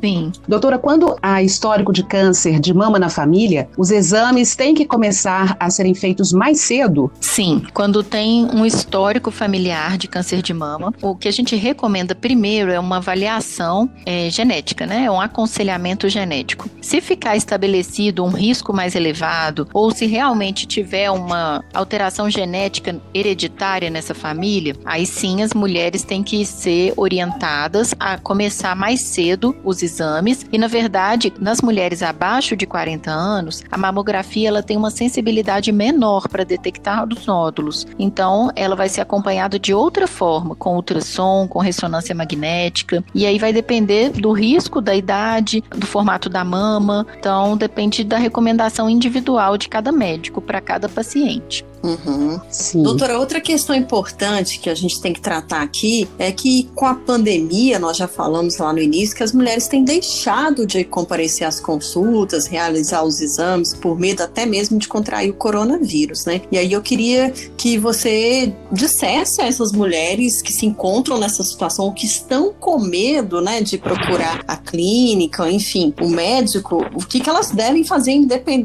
Sim. 0.02 0.32
Doutora, 0.48 0.78
quando 0.78 1.16
há 1.22 1.42
histórico 1.42 1.92
de 1.92 2.04
câncer 2.04 2.60
de 2.60 2.74
mama 2.74 3.00
na 3.00 3.10
família, 3.10 3.68
os 3.78 3.90
exames 3.90 4.56
têm 4.56 4.76
que 4.76 4.86
começar 4.86 5.58
a 5.60 5.70
serem 5.70 5.96
feitos 5.96 6.32
mais 6.32 6.60
cedo? 6.62 7.12
Sim, 7.20 7.64
quando 7.74 8.04
tem 8.04 8.46
um 8.46 8.66
histórico 8.66 9.32
familiar 9.32 9.98
de 9.98 10.08
câncer 10.08 10.42
de 10.42 10.54
mama, 10.54 10.94
o 11.02 11.16
que 11.16 11.28
a 11.28 11.32
gente 11.32 11.56
recomenda 11.56 12.14
primeiro 12.14 12.72
é 12.72 12.80
uma 12.80 12.98
avaliação 12.98 13.90
é, 14.06 14.30
genética, 14.30 14.86
né? 14.86 15.06
É 15.06 15.12
um 15.12 15.20
aconselhamento 15.20 16.08
genético. 16.08 16.70
Se 16.82 17.02
ficar 17.02 17.36
estabelecido 17.36 18.24
um 18.24 18.30
risco 18.30 18.72
mais 18.72 18.95
elevado, 18.98 19.68
ou 19.74 19.92
se 19.92 20.06
realmente 20.06 20.66
tiver 20.66 21.10
uma 21.12 21.64
alteração 21.74 22.30
genética 22.30 23.00
hereditária 23.14 23.90
nessa 23.90 24.14
família, 24.14 24.76
aí 24.86 25.06
sim 25.06 25.42
as 25.42 25.54
mulheres 25.54 26.04
têm 26.04 26.24
que 26.24 26.46
ser 26.46 26.94
orientadas 26.98 27.94
a 28.00 28.18
começar 28.18 28.76
mais 28.76 29.02
cedo 29.02 29.56
os 29.64 29.82
exames 29.82 30.46
e 30.52 30.58
na 30.58 30.68
verdade, 30.68 31.34
nas 31.40 31.62
mulheres 31.62 32.02
abaixo 32.02 32.56
de 32.56 32.66
40 32.66 33.12
anos, 33.12 33.64
a 33.72 33.78
mamografia 33.78 34.48
ela 34.48 34.64
tem 34.64 34.78
uma 34.78 34.92
sensibilidade 34.92 35.72
menor 35.72 36.28
para 36.28 36.44
detectar 36.44 37.08
os 37.08 37.26
nódulos. 37.26 37.86
Então, 38.00 38.50
ela 38.56 38.76
vai 38.76 38.90
ser 38.90 39.02
acompanhada 39.02 39.60
de 39.60 39.74
outra 39.74 40.08
forma, 40.08 40.56
com 40.56 40.76
ultrassom, 40.76 41.48
com 41.48 41.60
ressonância 41.60 42.16
magnética, 42.16 43.04
e 43.14 43.26
aí 43.26 43.38
vai 43.38 43.52
depender 43.52 44.10
do 44.10 44.32
risco 44.32 44.82
da 44.82 44.96
idade, 44.96 45.64
do 45.70 45.86
formato 45.86 46.30
da 46.30 46.44
mama. 46.44 47.06
Então, 47.18 47.58
depende 47.58 48.04
da 48.04 48.18
recomendação 48.18 48.85
individual 48.90 49.58
de 49.58 49.68
cada 49.68 49.92
médico 49.92 50.42
para 50.42 50.62
cada 50.62 50.88
paciente. 50.90 51.66
Uhum. 51.86 52.40
Sim. 52.50 52.82
Doutora, 52.82 53.20
outra 53.20 53.40
questão 53.40 53.76
importante 53.76 54.60
que 54.60 54.70
a 54.70 54.76
gente 54.76 55.00
tem 55.00 55.14
que 55.14 55.22
tratar 55.22 55.62
aqui 55.62 56.10
é 56.18 56.32
que 56.32 56.68
com 56.74 56.86
a 56.86 56.96
pandemia, 56.96 57.78
nós 57.78 57.98
já 57.98 58.08
falamos 58.08 58.58
lá 58.58 58.74
no 58.74 58.80
início, 58.80 59.16
que 59.16 59.22
as 59.22 59.32
mulheres 59.32 59.68
têm 59.68 59.84
deixado 59.84 60.66
de 60.66 60.84
comparecer 60.84 61.48
às 61.48 61.60
consultas, 61.60 62.48
realizar 62.48 63.04
os 63.04 63.22
exames, 63.22 63.74
por 63.74 64.00
medo 64.00 64.24
até 64.24 64.46
mesmo 64.46 64.80
de 64.80 64.88
contrair 64.88 65.30
o 65.30 65.34
coronavírus, 65.36 66.26
né? 66.26 66.42
E 66.52 66.58
aí 66.58 66.74
eu 66.74 66.82
queria 66.82 67.32
que 67.56 67.78
você 67.78 68.52
dissesse 68.72 69.42
a 69.42 69.46
essas 69.46 69.72
mulheres 69.72 70.42
que 70.42 70.52
se 70.52 70.66
encontram 70.66 71.20
nessa 71.20 71.44
situação, 71.44 71.94
que 71.94 72.06
estão 72.06 72.54
com 72.60 72.80
medo, 72.80 73.42
né, 73.42 73.62
de 73.62 73.78
procurar 73.78 74.44
a 74.48 74.58
clínica, 74.58 75.50
enfim, 75.52 75.94
o 76.02 76.10
médico, 76.10 76.84
o 76.96 77.06
que, 77.06 77.20
que 77.20 77.30
elas 77.30 77.52
devem 77.52 77.84
fazer 77.84 78.12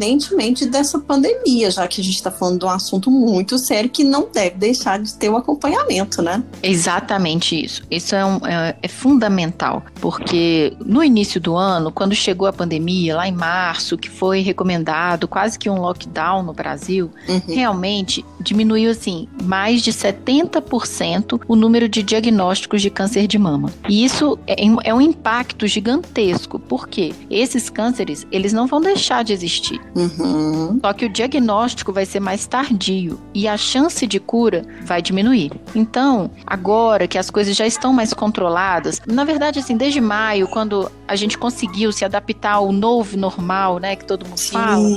independentemente 0.00 0.66
dessa 0.66 0.98
pandemia, 0.98 1.70
já 1.70 1.86
que 1.86 2.00
a 2.00 2.04
gente 2.04 2.16
está 2.16 2.30
falando 2.30 2.60
de 2.60 2.64
um 2.64 2.70
assunto 2.70 3.10
muito 3.10 3.58
sério 3.58 3.90
que 3.90 4.02
não 4.02 4.28
deve 4.32 4.56
deixar 4.56 4.98
de 4.98 5.14
ter 5.14 5.28
o 5.28 5.34
um 5.34 5.36
acompanhamento, 5.36 6.22
né? 6.22 6.42
Exatamente 6.62 7.62
isso. 7.62 7.82
Isso 7.90 8.14
é, 8.14 8.24
um, 8.24 8.36
é, 8.46 8.76
é 8.82 8.88
fundamental, 8.88 9.84
porque 10.00 10.76
no 10.84 11.04
início 11.04 11.40
do 11.40 11.56
ano, 11.56 11.92
quando 11.92 12.14
chegou 12.14 12.48
a 12.48 12.52
pandemia, 12.52 13.16
lá 13.16 13.28
em 13.28 13.32
março, 13.32 13.98
que 13.98 14.08
foi 14.08 14.40
recomendado 14.40 15.28
quase 15.28 15.58
que 15.58 15.68
um 15.68 15.80
lockdown 15.80 16.42
no 16.42 16.52
Brasil, 16.52 17.10
uhum. 17.28 17.42
realmente 17.46 18.24
diminuiu 18.40 18.90
assim 18.90 19.28
mais 19.42 19.82
de 19.82 19.92
70% 19.92 21.40
o 21.46 21.54
número 21.54 21.88
de 21.88 22.02
diagnósticos 22.02 22.80
de 22.80 22.90
câncer 22.90 23.26
de 23.26 23.38
mama. 23.38 23.70
E 23.88 24.04
isso 24.04 24.38
é, 24.46 24.56
é 24.84 24.94
um 24.94 25.00
impacto 25.00 25.66
gigantesco, 25.66 26.58
porque 26.58 27.12
esses 27.28 27.68
cânceres 27.68 28.26
eles 28.30 28.52
não 28.52 28.66
vão 28.66 28.80
deixar 28.80 29.22
de 29.22 29.32
existir. 29.32 29.80
Uhum. 29.94 30.78
Só 30.80 30.92
que 30.92 31.06
o 31.06 31.08
diagnóstico 31.08 31.92
vai 31.92 32.06
ser 32.06 32.20
mais 32.20 32.46
tardio 32.46 33.20
e 33.34 33.48
a 33.48 33.56
chance 33.56 34.06
de 34.06 34.20
cura 34.20 34.64
vai 34.84 35.02
diminuir. 35.02 35.52
Então, 35.74 36.30
agora 36.46 37.06
que 37.06 37.18
as 37.18 37.30
coisas 37.30 37.56
já 37.56 37.66
estão 37.66 37.92
mais 37.92 38.12
controladas, 38.12 39.00
na 39.06 39.24
verdade, 39.24 39.58
assim, 39.58 39.76
desde 39.76 40.00
maio, 40.00 40.48
quando 40.48 40.90
a 41.06 41.16
gente 41.16 41.36
conseguiu 41.36 41.92
se 41.92 42.04
adaptar 42.04 42.54
ao 42.54 42.72
novo 42.72 43.16
normal, 43.16 43.78
né, 43.78 43.96
que 43.96 44.04
todo 44.04 44.26
mundo 44.26 44.38
Sim. 44.38 44.52
fala, 44.52 44.88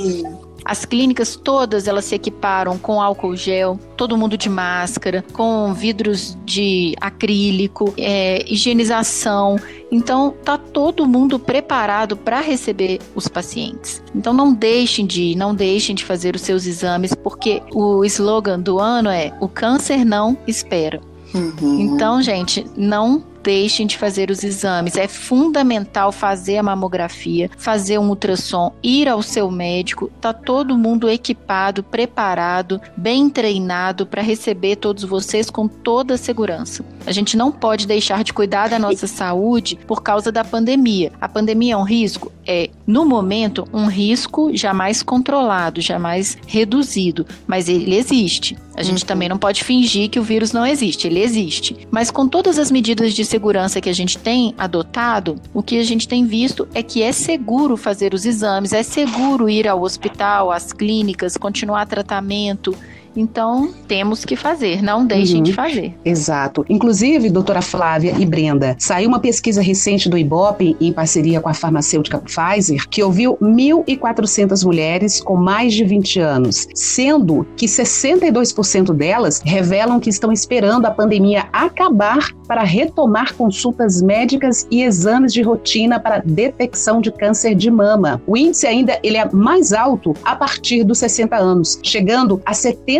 as 0.64 0.84
clínicas 0.84 1.36
todas 1.36 1.86
elas 1.86 2.06
se 2.06 2.14
equiparam 2.14 2.78
com 2.78 3.00
álcool 3.00 3.36
gel, 3.36 3.78
todo 3.96 4.16
mundo 4.16 4.36
de 4.36 4.48
máscara, 4.48 5.24
com 5.32 5.74
vidros 5.74 6.36
de 6.44 6.94
acrílico, 7.00 7.92
é, 7.98 8.44
higienização. 8.50 9.58
Então 9.92 10.34
tá 10.42 10.56
todo 10.56 11.06
mundo 11.06 11.38
preparado 11.38 12.16
para 12.16 12.40
receber 12.40 13.00
os 13.14 13.28
pacientes. 13.28 14.02
Então 14.14 14.32
não 14.32 14.52
deixem 14.52 15.06
de 15.06 15.22
ir, 15.22 15.36
não 15.36 15.54
deixem 15.54 15.94
de 15.94 16.04
fazer 16.04 16.34
os 16.34 16.42
seus 16.42 16.66
exames, 16.66 17.14
porque 17.14 17.62
o 17.72 18.04
slogan 18.04 18.58
do 18.58 18.78
ano 18.78 19.10
é: 19.10 19.36
o 19.40 19.48
câncer 19.48 20.04
não 20.04 20.36
espera. 20.46 21.00
Uhum. 21.34 21.80
Então, 21.80 22.22
gente, 22.22 22.64
não 22.76 23.24
deixem 23.44 23.86
de 23.86 23.98
fazer 23.98 24.30
os 24.30 24.42
exames. 24.42 24.96
É 24.96 25.06
fundamental 25.06 26.10
fazer 26.10 26.56
a 26.56 26.62
mamografia, 26.62 27.50
fazer 27.58 27.98
um 27.98 28.08
ultrassom, 28.08 28.72
ir 28.82 29.06
ao 29.06 29.22
seu 29.22 29.50
médico. 29.50 30.10
Tá 30.20 30.32
todo 30.32 30.78
mundo 30.78 31.10
equipado, 31.10 31.82
preparado, 31.82 32.80
bem 32.96 33.28
treinado 33.28 34.06
para 34.06 34.22
receber 34.22 34.76
todos 34.76 35.04
vocês 35.04 35.50
com 35.50 35.68
toda 35.68 36.14
a 36.14 36.18
segurança. 36.18 36.82
A 37.06 37.12
gente 37.12 37.36
não 37.36 37.52
pode 37.52 37.86
deixar 37.86 38.24
de 38.24 38.32
cuidar 38.32 38.68
da 38.68 38.78
nossa 38.78 39.06
saúde 39.06 39.78
por 39.86 40.02
causa 40.02 40.32
da 40.32 40.42
pandemia. 40.42 41.12
A 41.20 41.28
pandemia 41.28 41.74
é 41.74 41.76
um 41.76 41.82
risco? 41.82 42.32
É, 42.46 42.70
no 42.86 43.04
momento, 43.04 43.68
um 43.72 43.86
risco 43.86 44.56
jamais 44.56 45.02
controlado, 45.02 45.80
jamais 45.80 46.38
reduzido, 46.46 47.26
mas 47.46 47.68
ele 47.68 47.94
existe. 47.94 48.56
A 48.76 48.82
gente 48.82 49.02
uhum. 49.02 49.06
também 49.06 49.28
não 49.28 49.38
pode 49.38 49.62
fingir 49.62 50.10
que 50.10 50.18
o 50.18 50.22
vírus 50.22 50.52
não 50.52 50.66
existe, 50.66 51.06
ele 51.06 51.20
existe. 51.20 51.76
Mas 51.90 52.10
com 52.10 52.26
todas 52.26 52.58
as 52.58 52.70
medidas 52.70 53.14
de 53.14 53.24
segurança 53.34 53.80
que 53.80 53.90
a 53.90 53.92
gente 53.92 54.16
tem 54.16 54.54
adotado, 54.56 55.40
o 55.52 55.60
que 55.60 55.76
a 55.80 55.82
gente 55.82 56.06
tem 56.06 56.24
visto 56.24 56.68
é 56.72 56.84
que 56.84 57.02
é 57.02 57.10
seguro 57.10 57.76
fazer 57.76 58.14
os 58.14 58.24
exames, 58.24 58.72
é 58.72 58.84
seguro 58.84 59.50
ir 59.50 59.66
ao 59.66 59.82
hospital, 59.82 60.52
às 60.52 60.72
clínicas, 60.72 61.36
continuar 61.36 61.84
tratamento. 61.86 62.76
Então, 63.16 63.72
temos 63.86 64.24
que 64.24 64.36
fazer, 64.36 64.82
não 64.82 65.06
deixem 65.06 65.36
uhum. 65.36 65.42
de 65.42 65.52
fazer. 65.52 65.94
Exato. 66.04 66.64
Inclusive, 66.68 67.30
doutora 67.30 67.62
Flávia 67.62 68.14
e 68.18 68.26
Brenda, 68.26 68.76
saiu 68.78 69.08
uma 69.08 69.20
pesquisa 69.20 69.62
recente 69.62 70.08
do 70.08 70.18
Ibope, 70.18 70.76
em 70.80 70.92
parceria 70.92 71.40
com 71.40 71.48
a 71.48 71.54
farmacêutica 71.54 72.18
Pfizer, 72.18 72.88
que 72.88 73.02
ouviu 73.02 73.36
1.400 73.40 74.64
mulheres 74.64 75.20
com 75.20 75.36
mais 75.36 75.72
de 75.72 75.84
20 75.84 76.20
anos, 76.20 76.66
sendo 76.74 77.46
que 77.56 77.66
62% 77.66 78.92
delas 78.92 79.40
revelam 79.44 80.00
que 80.00 80.10
estão 80.10 80.32
esperando 80.32 80.86
a 80.86 80.90
pandemia 80.90 81.46
acabar 81.52 82.30
para 82.46 82.62
retomar 82.62 83.34
consultas 83.34 84.02
médicas 84.02 84.66
e 84.70 84.82
exames 84.82 85.32
de 85.32 85.42
rotina 85.42 85.98
para 85.98 86.22
detecção 86.24 87.00
de 87.00 87.10
câncer 87.10 87.54
de 87.54 87.70
mama. 87.70 88.20
O 88.26 88.36
índice 88.36 88.66
ainda 88.66 88.98
ele 89.02 89.16
é 89.16 89.28
mais 89.32 89.72
alto 89.72 90.14
a 90.24 90.36
partir 90.36 90.84
dos 90.84 90.98
60 90.98 91.36
anos, 91.36 91.78
chegando 91.82 92.40
a 92.44 92.52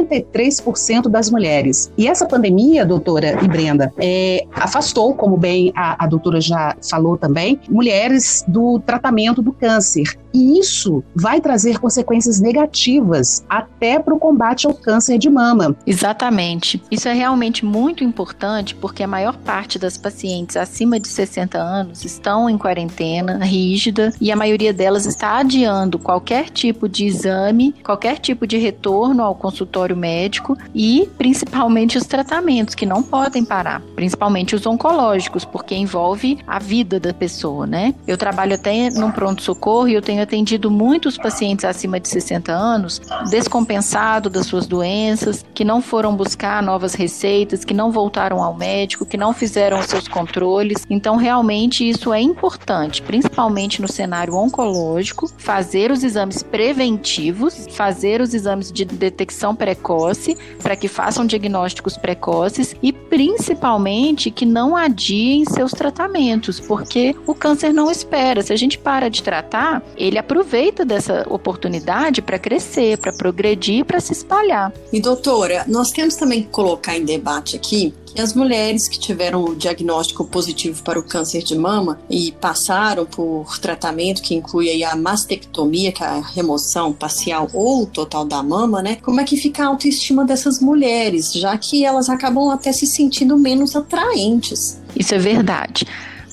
73% 0.07 1.09
das 1.09 1.31
mulheres. 1.31 1.93
E 1.97 2.07
essa 2.07 2.27
pandemia, 2.27 2.85
doutora 2.85 3.43
e 3.43 3.49
Brenda, 3.49 3.93
é, 3.99 4.45
afastou, 4.53 5.14
como 5.14 5.37
bem 5.37 5.73
a, 5.75 6.05
a 6.05 6.07
doutora 6.07 6.40
já 6.40 6.77
falou 6.88 7.17
também, 7.17 7.59
mulheres 7.69 8.45
do 8.47 8.79
tratamento 8.81 9.43
do 9.43 9.53
câncer. 9.53 10.19
E 10.35 10.59
isso 10.59 11.05
vai 11.14 11.40
trazer 11.40 11.79
consequências 11.79 12.40
negativas 12.40 13.44
até 13.49 14.01
para 14.01 14.12
o 14.12 14.18
combate 14.18 14.66
ao 14.66 14.75
câncer 14.75 15.16
de 15.16 15.31
mama. 15.31 15.77
Exatamente. 15.87 16.83
Isso 16.90 17.09
é 17.09 17.12
realmente 17.12 17.64
muito 17.64 18.03
importante 18.03 18.75
porque 18.75 19.05
a 19.05 19.07
maior 19.07 19.37
parte 19.37 19.79
das 19.79 19.97
pacientes 19.97 20.57
acima 20.57 20.99
de 20.99 21.07
60 21.07 21.57
anos 21.57 22.05
estão 22.05 22.51
em 22.51 22.59
quarentena 22.59 23.44
rígida 23.44 24.12
e 24.20 24.33
a 24.33 24.37
maioria 24.37 24.73
delas 24.73 25.07
está 25.07 25.38
adiando 25.38 26.01
qualquer 26.01 26.51
tipo 26.51 26.88
de 26.88 27.07
exame, 27.07 27.73
qualquer 27.85 28.18
tipo 28.18 28.44
de 28.44 28.57
retorno 28.59 29.23
ao 29.23 29.37
consultório 29.37 29.97
médico 29.97 30.59
e 30.75 31.09
principalmente 31.16 31.97
os 31.97 32.07
tratamentos 32.07 32.75
que 32.75 32.85
não 32.85 33.03
podem 33.03 33.44
parar, 33.44 33.81
principalmente 33.94 34.57
os 34.57 34.66
oncológicos, 34.66 35.44
porque 35.44 35.77
envolve 35.77 36.38
a 36.47 36.59
vida 36.59 36.99
da 36.99 37.14
pessoa, 37.14 37.66
né? 37.66 37.94
Eu 38.07 38.18
trabalho 38.18 38.55
até 38.55 38.90
num 38.90 39.12
pronto-socorro 39.12 39.88
e 39.88 39.94
eu 39.94 40.03
tenho 40.03 40.23
atendido 40.24 40.70
muitos 40.70 41.16
pacientes 41.16 41.64
acima 41.64 42.00
de 42.00 42.08
60 42.08 42.52
anos 42.52 43.00
descompensados 43.30 44.32
das 44.32 44.46
suas 44.46 44.66
doenças, 44.66 45.44
que 45.54 45.64
não 45.64 45.80
foram 45.80 46.16
buscar 46.16 46.62
novas 46.62 46.94
receitas, 46.94 47.64
que 47.64 47.72
não 47.72 47.92
voltaram 47.92 48.42
ao 48.42 48.54
médico, 48.54 49.06
que 49.06 49.16
não 49.16 49.32
fizeram 49.32 49.78
os 49.78 49.87
seus 49.87 50.08
controles. 50.08 50.84
Então, 50.90 51.16
realmente, 51.16 51.88
isso 51.88 52.12
é 52.12 52.20
importante, 52.20 53.02
principalmente 53.02 53.80
no 53.80 53.88
cenário 53.88 54.34
oncológico, 54.34 55.28
fazer 55.38 55.90
os 55.90 56.02
exames 56.02 56.42
preventivos, 56.42 57.66
fazer 57.70 58.20
os 58.20 58.34
exames 58.34 58.72
de 58.72 58.84
detecção 58.84 59.54
precoce, 59.54 60.37
para 60.62 60.76
que 60.76 60.88
façam 60.88 61.26
diagnósticos 61.26 61.96
precoces 61.96 62.74
e, 62.82 62.92
principalmente, 62.92 64.30
que 64.30 64.46
não 64.46 64.76
adiem 64.76 65.44
seus 65.44 65.72
tratamentos, 65.72 66.58
porque 66.60 67.14
o 67.26 67.34
câncer 67.34 67.72
não 67.72 67.90
espera. 67.90 68.42
Se 68.42 68.52
a 68.52 68.56
gente 68.56 68.78
para 68.78 69.08
de 69.08 69.22
tratar, 69.22 69.82
ele 69.96 70.13
aproveita 70.18 70.85
dessa 70.85 71.27
oportunidade 71.29 72.22
para 72.22 72.38
crescer, 72.38 72.98
para 72.98 73.12
progredir, 73.12 73.85
para 73.85 74.00
se 74.00 74.12
espalhar. 74.12 74.72
E 74.92 75.00
doutora, 75.00 75.64
nós 75.66 75.90
temos 75.90 76.16
também 76.16 76.42
que 76.42 76.48
colocar 76.48 76.96
em 76.96 77.05
debate 77.05 77.57
aqui 77.57 77.94
que 78.14 78.20
as 78.20 78.33
mulheres 78.33 78.87
que 78.87 78.98
tiveram 78.98 79.44
o 79.44 79.57
diagnóstico 79.57 80.24
positivo 80.24 80.83
para 80.85 80.98
o 80.98 81.03
câncer 81.03 81.42
de 81.42 81.57
mama 81.59 81.98
e 82.09 82.33
passaram 82.33 83.05
por 83.05 83.59
tratamento 83.59 84.22
que 84.22 84.35
inclui 84.35 84.85
a 84.85 84.94
mastectomia, 84.94 85.90
que 85.90 86.03
é 86.03 86.07
a 86.07 86.20
remoção 86.20 86.92
parcial 86.92 87.48
ou 87.53 87.87
total 87.87 88.24
da 88.24 88.42
mama, 88.42 88.81
né? 88.81 88.98
Como 89.03 89.20
é 89.20 89.24
que 89.24 89.37
fica 89.37 89.64
a 89.64 89.66
autoestima 89.66 90.24
dessas 90.24 90.61
mulheres, 90.61 91.33
já 91.33 91.59
que 91.59 91.85
elas 91.85 92.09
acabam 92.09 92.50
até 92.50 92.72
se 92.72 92.87
sentindo 92.87 93.37
menos 93.37 93.74
atraentes? 93.74 94.81
Isso 94.94 95.14
é 95.14 95.18
verdade. 95.18 95.85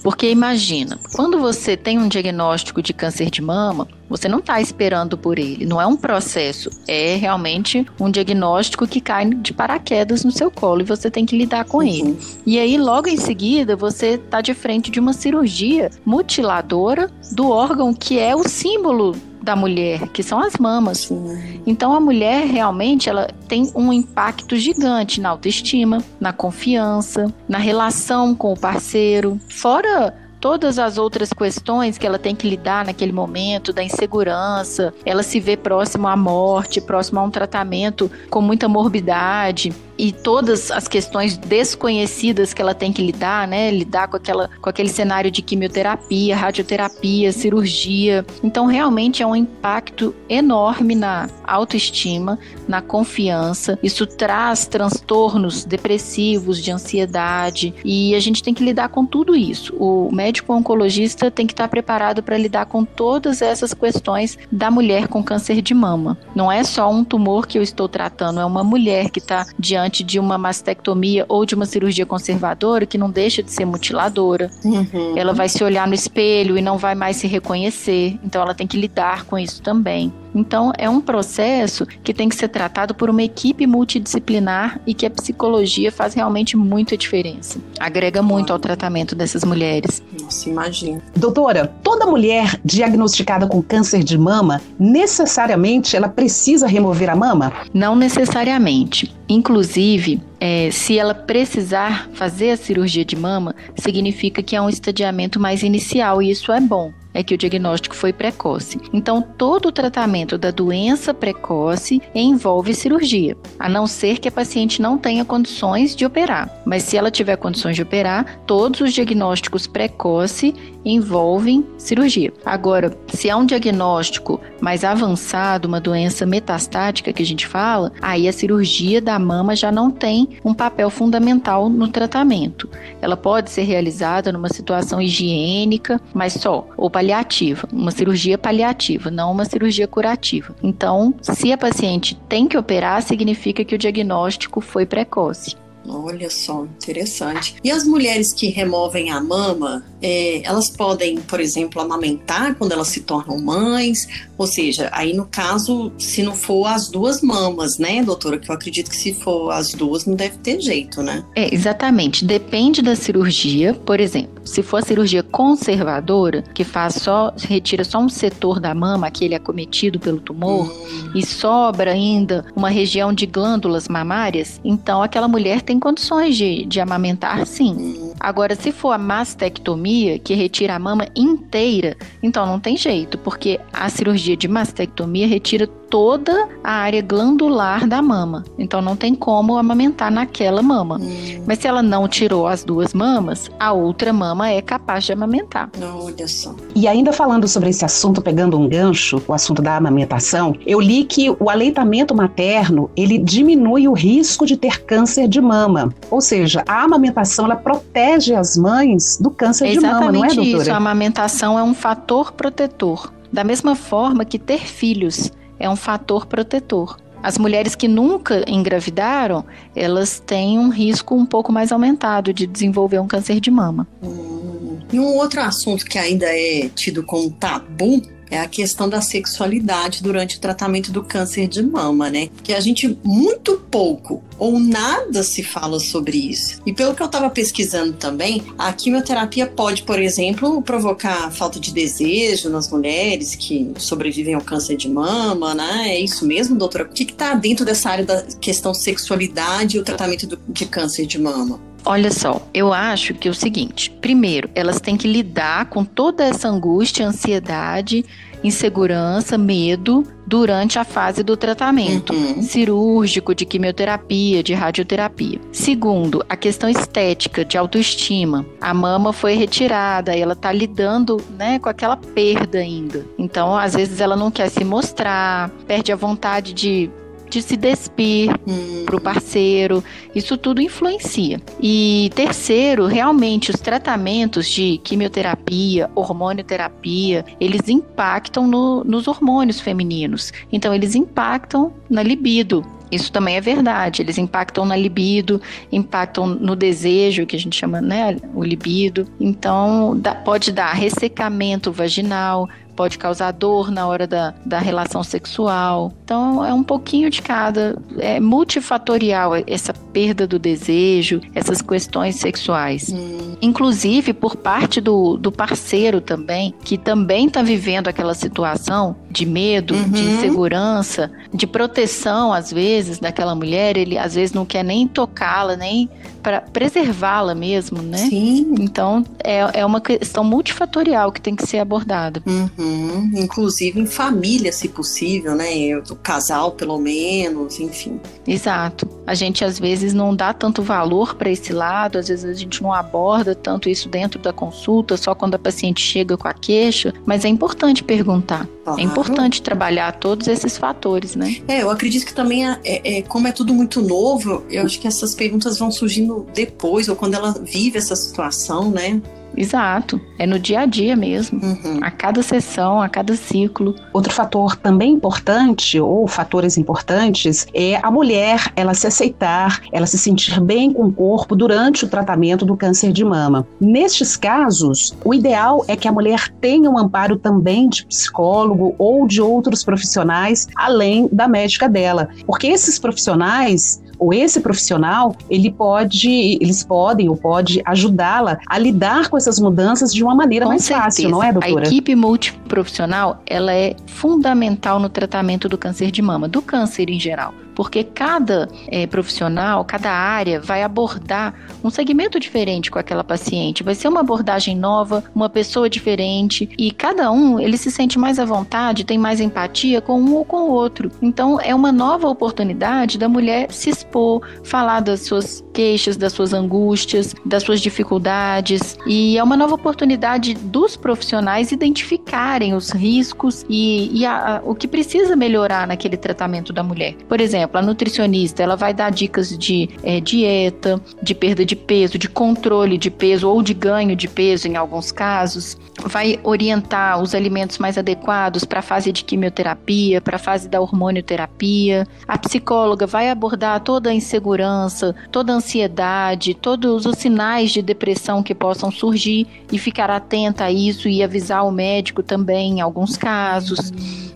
Porque 0.04 0.30
imagina, 0.30 1.00
quando 1.14 1.40
você 1.40 1.78
tem 1.78 2.00
um 2.00 2.08
diagnóstico 2.08 2.82
de 2.82 2.94
câncer 2.94 3.30
de 3.30 3.42
mama, 3.42 3.88
você 4.10 4.28
não 4.28 4.40
está 4.40 4.60
esperando 4.60 5.18
por 5.18 5.40
ele, 5.40 5.66
não 5.66 5.80
é 5.80 5.86
um 5.86 5.96
processo, 5.96 6.70
é 6.88 7.16
realmente 7.16 7.86
um 8.00 8.10
diagnóstico 8.10 8.88
que 8.88 9.00
cai 9.00 9.30
de 9.30 9.54
paraquedas 9.54 10.26
no 10.26 10.32
seu 10.32 10.52
colo 10.52 10.82
e 10.82 10.86
você 10.86 11.10
tem 11.10 11.26
que 11.26 11.38
lidar 11.38 11.66
com 11.66 11.78
uhum. 11.78 11.84
ele. 11.84 12.20
E 12.46 12.60
aí, 12.60 12.78
logo 12.78 13.08
em 13.08 13.18
seguida, 13.18 13.76
você 13.76 14.16
está 14.16 14.42
de 14.42 14.54
frente 14.54 14.92
de 14.92 15.00
uma 15.00 15.14
cirurgia 15.14 15.90
mutiladora 16.06 17.10
do 17.32 17.50
órgão 17.50 17.94
que 17.94 18.20
é 18.20 18.36
o 18.36 18.48
símbolo 18.48 19.16
da 19.42 19.56
mulher, 19.56 20.08
que 20.10 20.22
são 20.22 20.40
as 20.40 20.58
mamas. 20.58 21.00
Sim. 21.00 21.62
Então 21.66 21.94
a 21.94 22.00
mulher 22.00 22.46
realmente 22.46 23.10
ela 23.10 23.28
tem 23.48 23.72
um 23.76 23.92
impacto 23.92 24.56
gigante 24.56 25.20
na 25.20 25.30
autoestima, 25.30 26.04
na 26.20 26.32
confiança, 26.32 27.34
na 27.48 27.58
relação 27.58 28.36
com 28.36 28.54
o 28.54 28.60
parceiro, 28.60 29.40
fora 29.48 30.16
todas 30.42 30.80
as 30.80 30.98
outras 30.98 31.32
questões 31.32 32.00
que 32.00 32.06
ela 32.06 32.18
tem 32.18 32.36
que 32.36 32.50
lidar 32.50 32.84
naquele 32.84 33.12
momento, 33.12 33.72
da 33.72 33.84
insegurança, 33.84 34.92
ela 35.06 35.22
se 35.22 35.40
vê 35.40 35.56
próximo 35.56 36.08
à 36.08 36.18
morte, 36.18 36.82
próximo 36.82 37.20
a 37.20 37.24
um 37.24 37.30
tratamento 37.30 38.12
com 38.30 38.42
muita 38.42 38.68
morbidade 38.68 39.72
e 40.02 40.12
todas 40.12 40.72
as 40.72 40.88
questões 40.88 41.38
desconhecidas 41.38 42.56
que 42.56 42.62
ela 42.62 42.74
tem 42.74 42.92
que 42.92 43.04
lidar, 43.04 43.48
né? 43.48 43.70
Lidar 43.70 44.08
com, 44.08 44.18
aquela, 44.18 44.50
com 44.60 44.68
aquele 44.68 44.90
cenário 44.90 45.30
de 45.30 45.44
quimioterapia, 45.44 46.36
radioterapia, 46.36 47.32
cirurgia. 47.32 48.26
Então, 48.44 48.66
realmente 48.66 49.22
é 49.22 49.28
um 49.28 49.36
impacto 49.36 50.16
enorme 50.28 50.96
na 50.96 51.30
autoestima, 51.44 52.40
na 52.68 52.82
confiança. 52.82 53.78
Isso 53.84 54.08
traz 54.08 54.66
transtornos 54.66 55.66
depressivos, 55.66 56.60
de 56.60 56.72
ansiedade, 56.72 57.72
e 57.86 58.16
a 58.16 58.20
gente 58.20 58.42
tem 58.42 58.56
que 58.56 58.64
lidar 58.64 58.90
com 58.90 59.06
tudo 59.06 59.36
isso. 59.36 59.76
O 59.76 60.10
médico 60.12 60.31
oncologista 60.48 61.30
tem 61.30 61.46
que 61.46 61.54
estar 61.54 61.68
preparado 61.68 62.24
para 62.24 62.38
lidar 62.38 62.66
com 62.66 62.84
todas 62.86 63.42
essas 63.42 63.74
questões 63.74 64.38
da 64.52 64.72
mulher 64.72 65.08
com 65.08 65.24
câncer 65.24 65.62
de 65.62 65.74
mama. 65.74 66.18
Não 66.36 66.52
é 66.52 66.64
só 66.64 66.90
um 66.90 67.04
tumor 67.04 67.46
que 67.46 67.58
eu 67.58 67.62
estou 67.62 67.88
tratando, 67.88 68.40
é 68.40 68.46
uma 68.46 68.64
mulher 68.64 69.10
que 69.10 69.20
está 69.20 69.46
diante 69.60 69.82
diante 69.92 70.04
de 70.04 70.20
uma 70.20 70.38
mastectomia 70.38 71.26
ou 71.28 71.46
de 71.46 71.56
uma 71.56 71.66
cirurgia 71.66 72.06
conservadora 72.06 72.86
que 72.86 72.98
não 72.98 73.10
deixa 73.10 73.44
de 73.44 73.52
ser 73.52 73.66
mutiladora. 73.66 74.50
Uhum. 74.64 75.14
Ela 75.16 75.34
vai 75.34 75.50
se 75.50 75.64
olhar 75.64 75.88
no 75.88 75.94
espelho 75.94 76.58
e 76.58 76.62
não 76.62 76.78
vai 76.78 76.96
mais 76.96 77.18
se 77.18 77.28
reconhecer. 77.28 78.20
Então 78.24 78.42
ela 78.42 78.54
tem 78.54 78.68
que 78.68 78.78
lidar 78.78 79.26
com 79.26 79.38
isso 79.38 79.62
também. 79.62 80.12
Então, 80.34 80.72
é 80.78 80.90
um 80.90 81.02
processo 81.02 81.86
que 82.04 82.14
tem 82.14 82.30
que 82.30 82.36
ser 82.36 82.48
tratado 82.48 82.94
por 82.94 83.10
uma 83.10 83.24
equipe 83.24 83.68
multidisciplinar 83.68 84.80
e 84.86 84.94
que 84.94 85.06
a 85.06 85.10
psicologia 85.10 85.92
faz 85.92 86.14
realmente 86.14 86.56
muita 86.56 86.98
diferença. 86.98 87.60
Agrega 87.80 88.22
muito 88.22 88.54
ao 88.54 88.60
tratamento 88.60 89.16
dessas 89.16 89.44
mulheres. 89.44 90.02
Nossa, 90.22 90.50
imagina. 90.50 91.02
Doutora, 91.16 91.68
toda 91.84 92.06
mulher 92.06 92.60
diagnosticada 92.64 93.48
com 93.48 93.62
câncer 93.62 94.04
de 94.04 94.18
mama, 94.18 94.62
necessariamente 94.80 95.96
ela 95.96 96.10
precisa 96.10 96.68
remover 96.68 97.10
a 97.10 97.16
mama? 97.16 97.54
Não 97.74 97.96
necessariamente. 97.96 99.16
Inclusive, 99.28 100.22
é, 100.40 100.70
se 100.72 100.98
ela 100.98 101.14
precisar 101.14 102.10
fazer 102.14 102.52
a 102.52 102.58
cirurgia 102.58 103.06
de 103.06 103.16
mama, 103.16 103.56
significa 103.78 104.44
que 104.44 104.56
é 104.56 104.62
um 104.62 104.70
estadiamento 104.70 105.40
mais 105.40 105.64
inicial 105.64 106.22
e 106.22 106.30
isso 106.30 106.52
é 106.52 106.60
bom 106.60 106.92
é 107.14 107.24
que 107.24 107.34
o 107.34 107.38
diagnóstico 107.38 107.96
foi 107.96 108.14
precoce. 108.14 108.80
Então, 108.94 109.22
todo 109.22 109.68
o 109.68 109.72
tratamento 109.72 110.38
da 110.38 110.52
doença 110.52 111.14
precoce 111.14 112.02
envolve 112.14 112.74
cirurgia, 112.74 113.38
a 113.60 113.68
não 113.68 113.88
ser 113.88 114.20
que 114.20 114.28
a 114.28 114.32
paciente 114.32 114.82
não 114.82 114.98
tenha 114.98 115.26
condições 115.26 115.96
de 115.96 116.06
operar. 116.06 116.50
Mas 116.66 116.84
se 116.84 116.98
ela 116.98 117.12
tiver 117.12 117.36
condições 117.38 117.76
de 117.76 117.82
operar, 117.82 118.42
todos 118.46 118.82
os 118.82 118.94
diagnósticos 118.94 119.68
precoce 119.68 120.54
envolvem 120.84 121.66
cirurgia. 121.78 122.34
Agora, 122.46 122.96
se 123.08 123.30
é 123.30 123.36
um 123.36 123.46
diagnóstico 123.46 124.40
mais 124.60 124.84
avançado, 124.84 125.68
uma 125.68 125.80
doença 125.80 126.26
metastática 126.26 127.14
que 127.14 127.22
a 127.22 127.26
gente 127.26 127.48
fala, 127.48 127.92
aí 128.02 128.28
a 128.28 128.34
cirurgia 128.34 129.02
da 129.02 129.18
mama 129.20 129.56
já 129.56 129.72
não 129.72 129.92
tem 129.92 130.28
um 130.44 130.54
papel 130.54 130.90
fundamental 130.90 131.70
no 131.70 131.88
tratamento. 131.88 132.70
Ela 133.02 133.16
pode 133.16 133.52
ser 133.52 133.64
realizada 133.64 134.32
numa 134.32 134.50
situação 134.50 135.02
higiênica, 135.02 136.02
mas 136.14 136.34
só, 136.34 136.68
ou 136.78 136.90
paliativa, 137.02 137.68
uma 137.74 137.90
cirurgia 137.90 138.38
paliativa, 138.38 139.10
não 139.10 139.32
uma 139.32 139.44
cirurgia 139.44 139.88
curativa. 139.88 140.56
Então, 140.62 141.16
se 141.20 141.52
a 141.52 141.58
paciente 141.58 142.16
tem 142.30 142.48
que 142.48 142.56
operar, 142.56 143.02
significa 143.02 143.66
que 143.66 143.74
o 143.74 143.78
diagnóstico 143.78 144.62
foi 144.62 144.86
precoce. 144.86 145.56
Olha 145.88 146.30
só, 146.30 146.64
interessante. 146.64 147.56
E 147.64 147.72
as 147.72 147.84
mulheres 147.86 148.34
que 148.34 148.50
removem 148.50 149.10
a 149.10 149.20
mama, 149.20 149.84
é, 150.00 150.46
elas 150.46 150.70
podem, 150.70 151.18
por 151.18 151.40
exemplo, 151.40 151.82
amamentar 151.82 152.54
quando 152.54 152.72
elas 152.72 152.90
se 152.90 153.02
tornam 153.02 153.40
mães? 153.42 154.08
Ou 154.42 154.48
seja, 154.48 154.90
aí 154.92 155.14
no 155.14 155.28
caso, 155.28 155.92
se 156.00 156.24
não 156.24 156.34
for 156.34 156.66
as 156.66 156.90
duas 156.90 157.22
mamas, 157.22 157.78
né, 157.78 158.02
doutora? 158.04 158.40
Que 158.40 158.50
eu 158.50 158.56
acredito 158.56 158.90
que 158.90 158.96
se 158.96 159.14
for 159.14 159.52
as 159.52 159.72
duas, 159.72 160.08
não 160.08 160.16
deve 160.16 160.38
ter 160.40 160.60
jeito, 160.60 161.04
né? 161.04 161.24
É, 161.36 161.54
exatamente. 161.54 162.26
Depende 162.26 162.82
da 162.82 162.96
cirurgia. 162.96 163.76
Por 163.76 164.00
exemplo, 164.00 164.42
se 164.44 164.64
for 164.64 164.78
a 164.78 164.82
cirurgia 164.82 165.22
conservadora, 165.22 166.42
que 166.56 166.64
faz 166.64 166.96
só, 166.96 167.32
retira 167.38 167.84
só 167.84 168.00
um 168.00 168.10
setor 168.10 168.60
da 168.60 168.74
mama, 168.74 169.06
aquele 169.06 169.36
acometido 169.36 170.00
pelo 170.00 170.20
tumor, 170.20 170.72
hum. 170.72 171.12
e 171.14 171.24
sobra 171.24 171.92
ainda 171.92 172.44
uma 172.56 172.70
região 172.70 173.14
de 173.14 173.28
glândulas 173.28 173.88
mamárias, 173.88 174.60
então 174.64 175.04
aquela 175.04 175.28
mulher 175.28 175.62
tem 175.62 175.80
condições 175.80 176.36
de, 176.36 176.66
de 176.66 176.80
amamentar 176.80 177.46
sim. 177.46 177.74
Hum. 177.74 178.14
Agora, 178.20 178.56
se 178.56 178.72
for 178.72 178.92
a 178.92 178.98
mastectomia, 178.98 180.20
que 180.20 180.34
retira 180.34 180.76
a 180.76 180.80
mama 180.80 181.08
inteira, 181.16 181.96
então 182.22 182.46
não 182.46 182.60
tem 182.60 182.78
jeito, 182.78 183.18
porque 183.18 183.60
a 183.72 183.90
cirurgia 183.90 184.31
de 184.36 184.48
mastectomia 184.48 185.28
retira 185.28 185.68
toda 185.92 186.48
a 186.64 186.72
área 186.72 187.02
glandular 187.02 187.86
da 187.86 188.02
mama. 188.02 188.46
Então 188.58 188.82
não 188.82 188.96
tem 188.96 189.14
como 189.14 189.58
amamentar 189.58 190.10
naquela 190.10 190.62
mama. 190.62 190.98
Hum. 191.02 191.44
Mas 191.46 191.60
se 191.60 191.68
ela 191.68 191.84
não 191.84 192.08
tirou 192.08 192.48
as 192.48 192.64
duas 192.64 192.94
mamas, 192.94 193.52
a 193.60 193.74
outra 193.74 194.14
mama 194.14 194.50
é 194.50 194.62
capaz 194.62 195.04
de 195.04 195.12
amamentar. 195.12 195.70
Olha 196.02 196.28
só. 196.28 196.56
E 196.74 196.88
ainda 196.88 197.12
falando 197.12 197.46
sobre 197.48 197.70
esse 197.70 197.84
assunto, 197.84 198.22
pegando 198.22 198.58
um 198.58 198.70
gancho, 198.70 199.22
o 199.28 199.34
assunto 199.34 199.62
da 199.62 199.76
amamentação, 199.76 200.56
eu 200.66 200.80
li 200.80 201.04
que 201.04 201.30
o 201.30 201.50
aleitamento 201.50 202.16
materno, 202.16 202.90
ele 202.96 203.18
diminui 203.18 203.88
o 203.88 203.94
risco 203.94 204.46
de 204.46 204.56
ter 204.56 204.86
câncer 204.86 205.28
de 205.28 205.42
mama. 205.42 205.94
Ou 206.10 206.22
seja, 206.22 206.64
a 206.68 206.84
amamentação, 206.84 207.46
ela 207.46 207.58
protege 207.58 208.34
as 208.34 208.56
mães 208.56 209.18
do 209.20 209.30
câncer 209.30 209.68
é 209.68 209.72
de 209.72 209.80
mama, 209.82 210.12
não 210.12 210.24
é, 210.24 210.30
doutora? 210.30 210.62
isso. 210.62 210.72
A 210.72 210.78
amamentação 210.78 211.60
é 211.60 211.64
um 211.64 211.74
fator 211.74 212.32
protetor 212.32 213.12
Da 213.32 213.44
mesma 213.44 213.76
forma 213.76 214.26
que 214.26 214.38
ter 214.38 214.66
filhos 214.66 215.32
é 215.60 215.70
um 215.70 215.76
fator 215.76 216.26
protetor. 216.26 216.98
As 217.24 217.38
mulheres 217.38 217.76
que 217.76 217.88
nunca 217.88 218.44
engravidaram, 218.48 219.46
elas 219.76 220.20
têm 220.20 220.58
um 220.58 220.70
risco 220.70 221.16
um 221.16 221.26
pouco 221.26 221.52
mais 221.52 221.72
aumentado 221.72 222.34
de 222.34 222.48
desenvolver 222.48 223.00
um 223.00 223.08
câncer 223.08 223.40
de 223.40 223.52
mama. 223.52 223.88
Hum. 224.02 224.80
E 224.92 225.00
um 225.00 225.16
outro 225.16 225.40
assunto 225.40 225.86
que 225.86 225.98
ainda 225.98 226.26
é 226.26 226.68
tido 226.70 227.04
como 227.04 227.32
tabu 227.32 228.02
é 228.32 228.40
a 228.40 228.48
questão 228.48 228.90
da 228.90 229.02
sexualidade 229.02 230.02
durante 230.02 230.38
o 230.38 230.40
tratamento 230.40 230.92
do 230.92 231.04
câncer 231.04 231.48
de 231.48 231.62
mama, 231.62 232.10
né? 232.10 232.30
Que 232.42 232.54
a 232.54 232.60
gente 232.62 232.98
muito 233.04 233.58
pouco 233.70 234.24
ou 234.40 234.58
nada 234.60 235.22
se 235.22 235.44
fala 235.44 235.80
sobre 235.80 236.18
isso. 236.18 236.62
E 236.66 236.74
pelo 236.74 236.96
que 236.96 237.04
eu 237.04 237.06
estava 237.06 237.30
pesquisando 237.30 237.94
também, 237.94 238.42
a 238.58 238.72
quimioterapia 238.74 239.46
pode, 239.46 239.84
por 239.84 240.02
exemplo, 240.02 240.62
provocar 240.62 241.30
falta 241.32 241.60
de 241.60 241.74
desejo 241.74 242.50
nas 242.50 242.72
mulheres 242.72 243.36
que 243.36 243.72
sobrevivem 243.78 244.34
ao 244.34 244.42
câncer 244.42 244.78
de 244.78 244.90
mama, 244.90 245.54
né? 245.54 245.90
É 245.90 246.00
isso 246.00 246.26
mesmo, 246.26 246.58
doutora? 246.58 246.86
O 246.86 246.90
que 246.90 247.04
está 247.04 247.34
dentro 247.34 247.66
dessa 247.66 247.90
área 247.90 248.06
da 248.06 248.22
questão 248.40 248.74
sexualidade 248.74 249.78
e 249.78 249.80
o 249.80 249.84
tratamento 249.84 250.26
do, 250.26 250.40
de 250.48 250.66
câncer 250.66 251.06
de 251.06 251.20
mama? 251.20 251.60
Olha 251.86 252.12
só, 252.12 252.42
eu 252.54 252.72
acho 252.74 253.14
que 253.14 253.28
é 253.28 253.32
o 253.32 253.34
seguinte: 253.34 253.90
primeiro, 253.90 254.50
elas 254.56 254.80
têm 254.80 254.96
que 254.96 255.08
lidar 255.08 255.66
com 255.66 255.84
toda 255.84 256.24
essa 256.24 256.48
angústia, 256.48 257.08
ansiedade, 257.08 258.06
insegurança, 258.44 259.38
medo 259.38 260.04
durante 260.26 260.80
a 260.80 260.84
fase 260.84 261.24
do 261.24 261.36
tratamento 261.36 262.14
uhum. 262.14 262.42
cirúrgico, 262.42 263.36
de 263.36 263.46
quimioterapia, 263.46 264.42
de 264.42 264.54
radioterapia. 264.54 265.40
Segundo, 265.52 266.24
a 266.30 266.36
questão 266.36 266.70
estética, 266.70 267.44
de 267.44 267.58
autoestima. 267.58 268.46
A 268.60 268.74
mama 268.74 269.12
foi 269.12 269.34
retirada, 269.34 270.16
ela 270.16 270.34
está 270.34 270.52
lidando 270.52 271.18
né, 271.38 271.60
com 271.60 271.68
aquela 271.68 271.98
perda 271.98 272.60
ainda. 272.60 273.06
Então, 273.18 273.56
às 273.56 273.74
vezes, 273.74 274.00
ela 274.00 274.16
não 274.16 274.32
quer 274.32 274.50
se 274.50 274.64
mostrar, 274.64 275.50
perde 275.68 275.92
a 275.92 275.96
vontade 275.96 276.54
de 276.54 276.90
de 277.32 277.42
se 277.42 277.56
despir 277.56 278.30
hum. 278.46 278.84
para 278.86 278.96
o 278.96 279.02
parceiro. 279.02 279.84
Isso 280.14 280.38
tudo 280.38 280.62
influencia. 280.62 281.42
E 281.60 282.12
terceiro, 282.14 282.86
realmente 282.86 283.50
os 283.50 283.60
tratamentos 283.60 284.48
de 284.50 284.78
quimioterapia, 284.84 285.90
hormonioterapia, 285.96 287.26
eles 287.40 287.70
impactam 287.70 288.46
no, 288.46 288.84
nos 288.84 289.08
hormônios 289.08 289.62
femininos. 289.62 290.34
Então, 290.52 290.74
eles 290.74 290.94
impactam 290.94 291.74
na 291.90 292.04
libido. 292.04 292.66
Isso 292.92 293.10
também 293.10 293.38
é 293.38 293.42
verdade. 293.42 294.02
Eles 294.02 294.18
impactam 294.18 294.66
na 294.66 294.76
libido, 294.76 295.42
impactam 295.72 296.28
no 296.28 296.58
desejo, 296.58 297.26
que 297.26 297.38
a 297.38 297.40
gente 297.40 297.56
chama, 297.56 297.80
né, 297.80 298.18
o 298.36 298.44
libido. 298.44 299.08
Então, 299.18 299.98
dá, 299.98 300.14
pode 300.14 300.52
dar 300.52 300.74
ressecamento 300.74 301.72
vaginal, 301.72 302.50
pode 302.82 302.98
causar 302.98 303.32
dor 303.32 303.70
na 303.70 303.86
hora 303.86 304.08
da, 304.08 304.34
da 304.44 304.58
relação 304.58 305.04
sexual. 305.04 305.94
Então 306.04 306.44
é 306.44 306.52
um 306.52 306.64
pouquinho 306.64 307.12
de 307.12 307.22
cada. 307.22 307.78
É 308.00 308.20
multifatorial 308.20 309.34
essa 309.46 309.72
perda 309.72 310.26
do 310.26 310.40
desejo, 310.40 311.22
essas 311.36 311.62
questões 311.62 312.16
sexuais. 312.16 312.92
Hum. 312.92 313.36
Inclusive 313.40 314.14
por 314.14 314.36
parte 314.36 314.82
do, 314.82 315.16
do 315.16 315.32
parceiro 315.32 316.02
também, 316.02 316.56
que 316.64 316.76
também 316.76 317.28
está 317.28 317.44
vivendo 317.44 317.88
aquela 317.88 318.16
situação 318.16 318.96
de 319.12 319.26
medo, 319.26 319.74
uhum. 319.74 319.90
de 319.90 320.02
insegurança, 320.02 321.12
de 321.34 321.46
proteção, 321.46 322.32
às 322.34 322.52
vezes, 322.52 323.00
daquela 323.00 323.36
mulher. 323.36 323.78
Ele 323.78 323.98
às 323.98 324.16
vezes 324.16 324.34
não 324.34 324.46
quer 324.46 324.64
nem 324.64 324.88
tocá-la, 324.88 325.56
nem 325.56 325.90
para 326.22 326.42
preservá-la 326.42 327.34
mesmo, 327.34 327.82
né? 327.82 327.98
Sim. 327.98 328.56
Então 328.60 329.04
é, 329.24 329.62
é 329.62 329.66
uma 329.66 329.82
questão 329.82 330.24
multifatorial 330.24 331.12
que 331.12 331.20
tem 331.20 331.36
que 331.36 331.46
ser 331.46 331.60
abordada. 331.60 332.22
Uhum. 332.26 333.12
Inclusive 333.16 333.80
em 333.80 333.86
família, 333.86 334.52
se 334.52 334.70
possível, 334.70 335.36
né? 335.36 335.76
O 335.90 335.96
casal, 335.96 336.52
pelo 336.52 336.78
menos, 336.78 337.60
enfim. 337.60 338.00
Exato. 338.26 338.88
A 339.06 339.14
gente 339.14 339.44
às 339.44 339.60
vezes 339.60 339.94
não 339.94 340.16
dá 340.16 340.34
tanto 340.34 340.62
valor 340.62 341.16
para 341.16 341.30
esse 341.30 341.52
lado, 341.52 341.98
às 341.98 342.08
vezes 342.08 342.26
a 342.26 342.34
gente 342.34 342.62
não 342.62 342.72
aborda 342.72 343.34
tanto 343.34 343.68
isso 343.68 343.90
dentro 343.90 344.20
da 344.20 344.32
consulta, 344.32 344.96
só 344.98 345.16
quando 345.16 345.36
a 345.36 345.40
paciente 345.40 345.82
chega 345.82 346.16
com 346.16 346.28
a 346.28 346.34
queixa, 346.34 346.94
mas 347.06 347.26
é 347.26 347.28
importante 347.28 347.84
perguntar. 347.84 348.48
Claro. 348.64 348.80
É 348.80 348.84
importante 349.02 349.42
trabalhar 349.42 349.92
todos 349.94 350.28
esses 350.28 350.58
fatores, 350.58 351.16
né? 351.16 351.38
É, 351.48 351.62
eu 351.62 351.70
acredito 351.70 352.06
que 352.06 352.14
também, 352.14 352.48
é, 352.48 352.60
é, 352.64 353.02
como 353.02 353.28
é 353.28 353.32
tudo 353.32 353.54
muito 353.54 353.82
novo, 353.82 354.44
eu 354.50 354.64
acho 354.64 354.80
que 354.80 354.88
essas 354.88 355.16
perguntas 355.16 355.58
vão 355.58 355.72
surgindo 355.72 356.26
depois, 356.34 356.88
ou 356.88 356.96
quando 356.96 357.16
ela 357.16 357.34
vive 357.42 357.78
essa 357.78 357.96
situação, 357.96 358.72
né? 358.72 359.02
Exato. 359.36 360.00
É 360.18 360.26
no 360.26 360.38
dia 360.38 360.62
a 360.62 360.66
dia 360.66 360.96
mesmo. 360.96 361.40
Uhum. 361.42 361.80
A 361.82 361.90
cada 361.90 362.22
sessão, 362.22 362.82
a 362.82 362.90
cada 362.90 363.16
ciclo. 363.16 363.76
Outro 363.94 364.14
fator 364.14 364.56
também 364.56 364.94
importante, 364.94 365.80
ou 365.80 366.08
fatores 366.08 366.58
importantes, 366.58 367.48
é 367.54 367.80
a 367.82 367.90
mulher 367.90 368.52
ela 368.56 368.74
se 368.74 368.88
aceitar, 368.88 369.62
ela 369.72 369.86
se 369.86 369.98
sentir 369.98 370.40
bem 370.42 370.74
com 370.74 370.88
o 370.88 370.92
corpo 370.92 371.36
durante 371.36 371.86
o 371.86 371.88
tratamento 371.88 372.46
do 372.46 372.58
câncer 372.58 372.92
de 372.92 373.04
mama. 373.04 373.48
Nestes 373.60 374.16
casos, 374.16 374.96
o 375.04 375.14
ideal 375.14 375.64
é 375.68 375.76
que 375.76 375.88
a 375.88 375.92
mulher 375.92 376.30
tenha 376.40 376.70
um 376.70 376.78
amparo 376.78 377.18
também 377.18 377.70
de 377.70 377.86
psicólogo 377.86 378.76
ou 378.78 379.08
de 379.08 379.22
outros 379.22 379.64
profissionais, 379.64 380.48
além 380.56 381.08
da 381.12 381.28
médica 381.28 381.68
dela. 381.68 382.10
Porque 382.26 382.48
esses 382.48 382.78
profissionais 382.78 383.82
ou 384.02 384.12
esse 384.12 384.42
profissional, 384.42 385.16
ele 385.30 385.52
pode, 385.52 386.10
eles 386.42 386.64
podem 386.64 387.08
ou 387.08 387.16
pode 387.16 387.62
ajudá-la 387.64 388.40
a 388.48 388.58
lidar 388.58 389.10
com 389.10 389.16
essas 389.16 389.40
mudanças 389.40 389.94
de 389.94 390.04
uma 390.04 390.16
maneira 390.16 390.46
com 390.46 390.50
mais 390.50 390.64
certeza. 390.64 390.86
fácil, 390.86 391.10
não 391.12 391.24
é, 391.24 391.32
doutora? 391.32 391.66
A 391.66 391.68
equipe 391.68 391.96
multiprofissional, 391.96 393.22
ela 393.28 393.54
é 393.54 393.76
fundamental 393.86 394.80
no 394.80 394.90
tratamento 394.90 395.48
do 395.48 395.56
câncer 395.56 395.92
de 395.92 396.02
mama, 396.02 396.28
do 396.28 396.42
câncer 396.42 396.90
em 396.90 397.00
geral 397.00 397.32
porque 397.56 397.84
cada 397.84 398.48
é, 398.68 398.88
profissional, 398.88 399.64
cada 399.66 399.92
área 399.92 400.40
vai 400.40 400.64
abordar 400.64 401.34
um 401.64 401.70
segmento 401.70 402.20
diferente 402.20 402.72
com 402.72 402.80
aquela 402.80 403.04
paciente. 403.04 403.64
Vai 403.64 403.76
ser 403.76 403.88
uma 403.88 404.02
abordagem 404.02 404.56
nova, 404.56 405.04
uma 405.14 405.30
pessoa 405.30 405.70
diferente 405.70 406.50
e 406.58 406.72
cada 406.72 407.12
um 407.12 407.40
ele 407.40 407.58
se 407.58 407.72
sente 407.72 407.98
mais 408.00 408.20
à 408.20 408.26
vontade, 408.26 408.84
tem 408.84 408.98
mais 408.98 409.20
empatia 409.20 409.82
com 409.82 410.00
um 410.00 410.16
ou 410.16 410.26
com 410.26 410.44
o 410.44 410.52
outro. 410.52 410.92
Então 411.02 411.40
é 411.40 411.54
uma 411.54 411.72
nova 411.72 412.08
oportunidade 412.08 412.98
da 412.98 413.08
mulher 413.08 413.52
se 413.52 413.70
expor, 413.70 414.28
falar 414.44 414.80
das 414.80 415.02
suas 415.02 415.44
queixas, 415.54 415.98
das 415.98 416.14
suas 416.14 416.34
angústias, 416.34 417.16
das 417.26 417.44
suas 417.44 417.62
dificuldades 417.62 418.78
e 418.86 419.18
é 419.18 419.24
uma 419.24 419.38
nova 419.38 419.56
oportunidade 419.56 420.34
dos 420.34 420.76
profissionais 420.76 421.52
identificarem 421.52 422.54
os 422.54 422.72
riscos 422.72 423.46
e, 423.50 424.00
e 424.00 424.06
a, 424.06 424.38
a, 424.38 424.42
o 424.44 424.56
que 424.56 424.68
precisa 424.68 425.16
melhorar 425.16 425.68
naquele 425.68 425.98
tratamento 425.98 426.54
da 426.54 426.64
mulher. 426.64 426.96
Por 427.08 427.20
exemplo, 427.20 427.41
exemplo, 427.42 427.60
a 427.60 427.62
nutricionista 427.62 428.44
ela 428.44 428.56
vai 428.56 428.74
dar 428.74 428.92
dicas 428.92 429.38
de 429.38 429.70
é, 429.84 430.00
dieta, 430.00 430.82
de 431.02 431.14
perda 431.14 431.46
de 431.46 431.56
peso, 431.56 431.98
de 431.98 432.08
controle 432.08 432.78
de 432.78 432.90
peso 432.90 433.30
ou 433.30 433.42
de 433.42 433.54
ganho 433.54 433.96
de 433.96 434.08
peso 434.08 434.48
em 434.48 434.56
alguns 434.56 434.92
casos, 434.92 435.58
vai 435.84 436.20
orientar 436.24 437.02
os 437.02 437.16
alimentos 437.16 437.58
mais 437.58 437.78
adequados 437.78 438.44
para 438.46 438.60
a 438.60 438.64
fase 438.64 438.92
de 438.92 439.04
quimioterapia, 439.04 440.02
para 440.02 440.16
a 440.16 440.20
fase 440.20 440.48
da 440.48 440.62
hormonioterapia. 440.62 441.88
A 442.08 442.18
psicóloga 442.18 442.86
vai 442.86 443.10
abordar 443.10 443.60
toda 443.62 443.90
a 443.90 443.94
insegurança, 443.94 444.96
toda 445.12 445.34
a 445.34 445.36
ansiedade, 445.36 446.34
todos 446.34 446.86
os 446.86 446.98
sinais 446.98 447.52
de 447.52 447.62
depressão 447.62 448.22
que 448.24 448.36
possam 448.36 448.72
surgir 448.72 449.28
e 449.52 449.58
ficar 449.58 449.90
atenta 449.90 450.46
a 450.46 450.52
isso 450.52 450.88
e 450.88 451.04
avisar 451.04 451.46
o 451.46 451.52
médico 451.52 452.04
também 452.04 452.54
em 452.54 452.62
alguns 452.62 452.98
casos. 452.98 453.72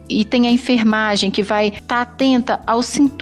E 0.07 0.23
tem 0.23 0.47
a 0.47 0.51
enfermagem 0.51 1.31
que 1.31 1.41
vai 1.41 1.69
estar 1.69 1.81
tá 1.81 2.01
atenta 2.01 2.59
aos 2.65 2.85
sintomas 2.85 3.14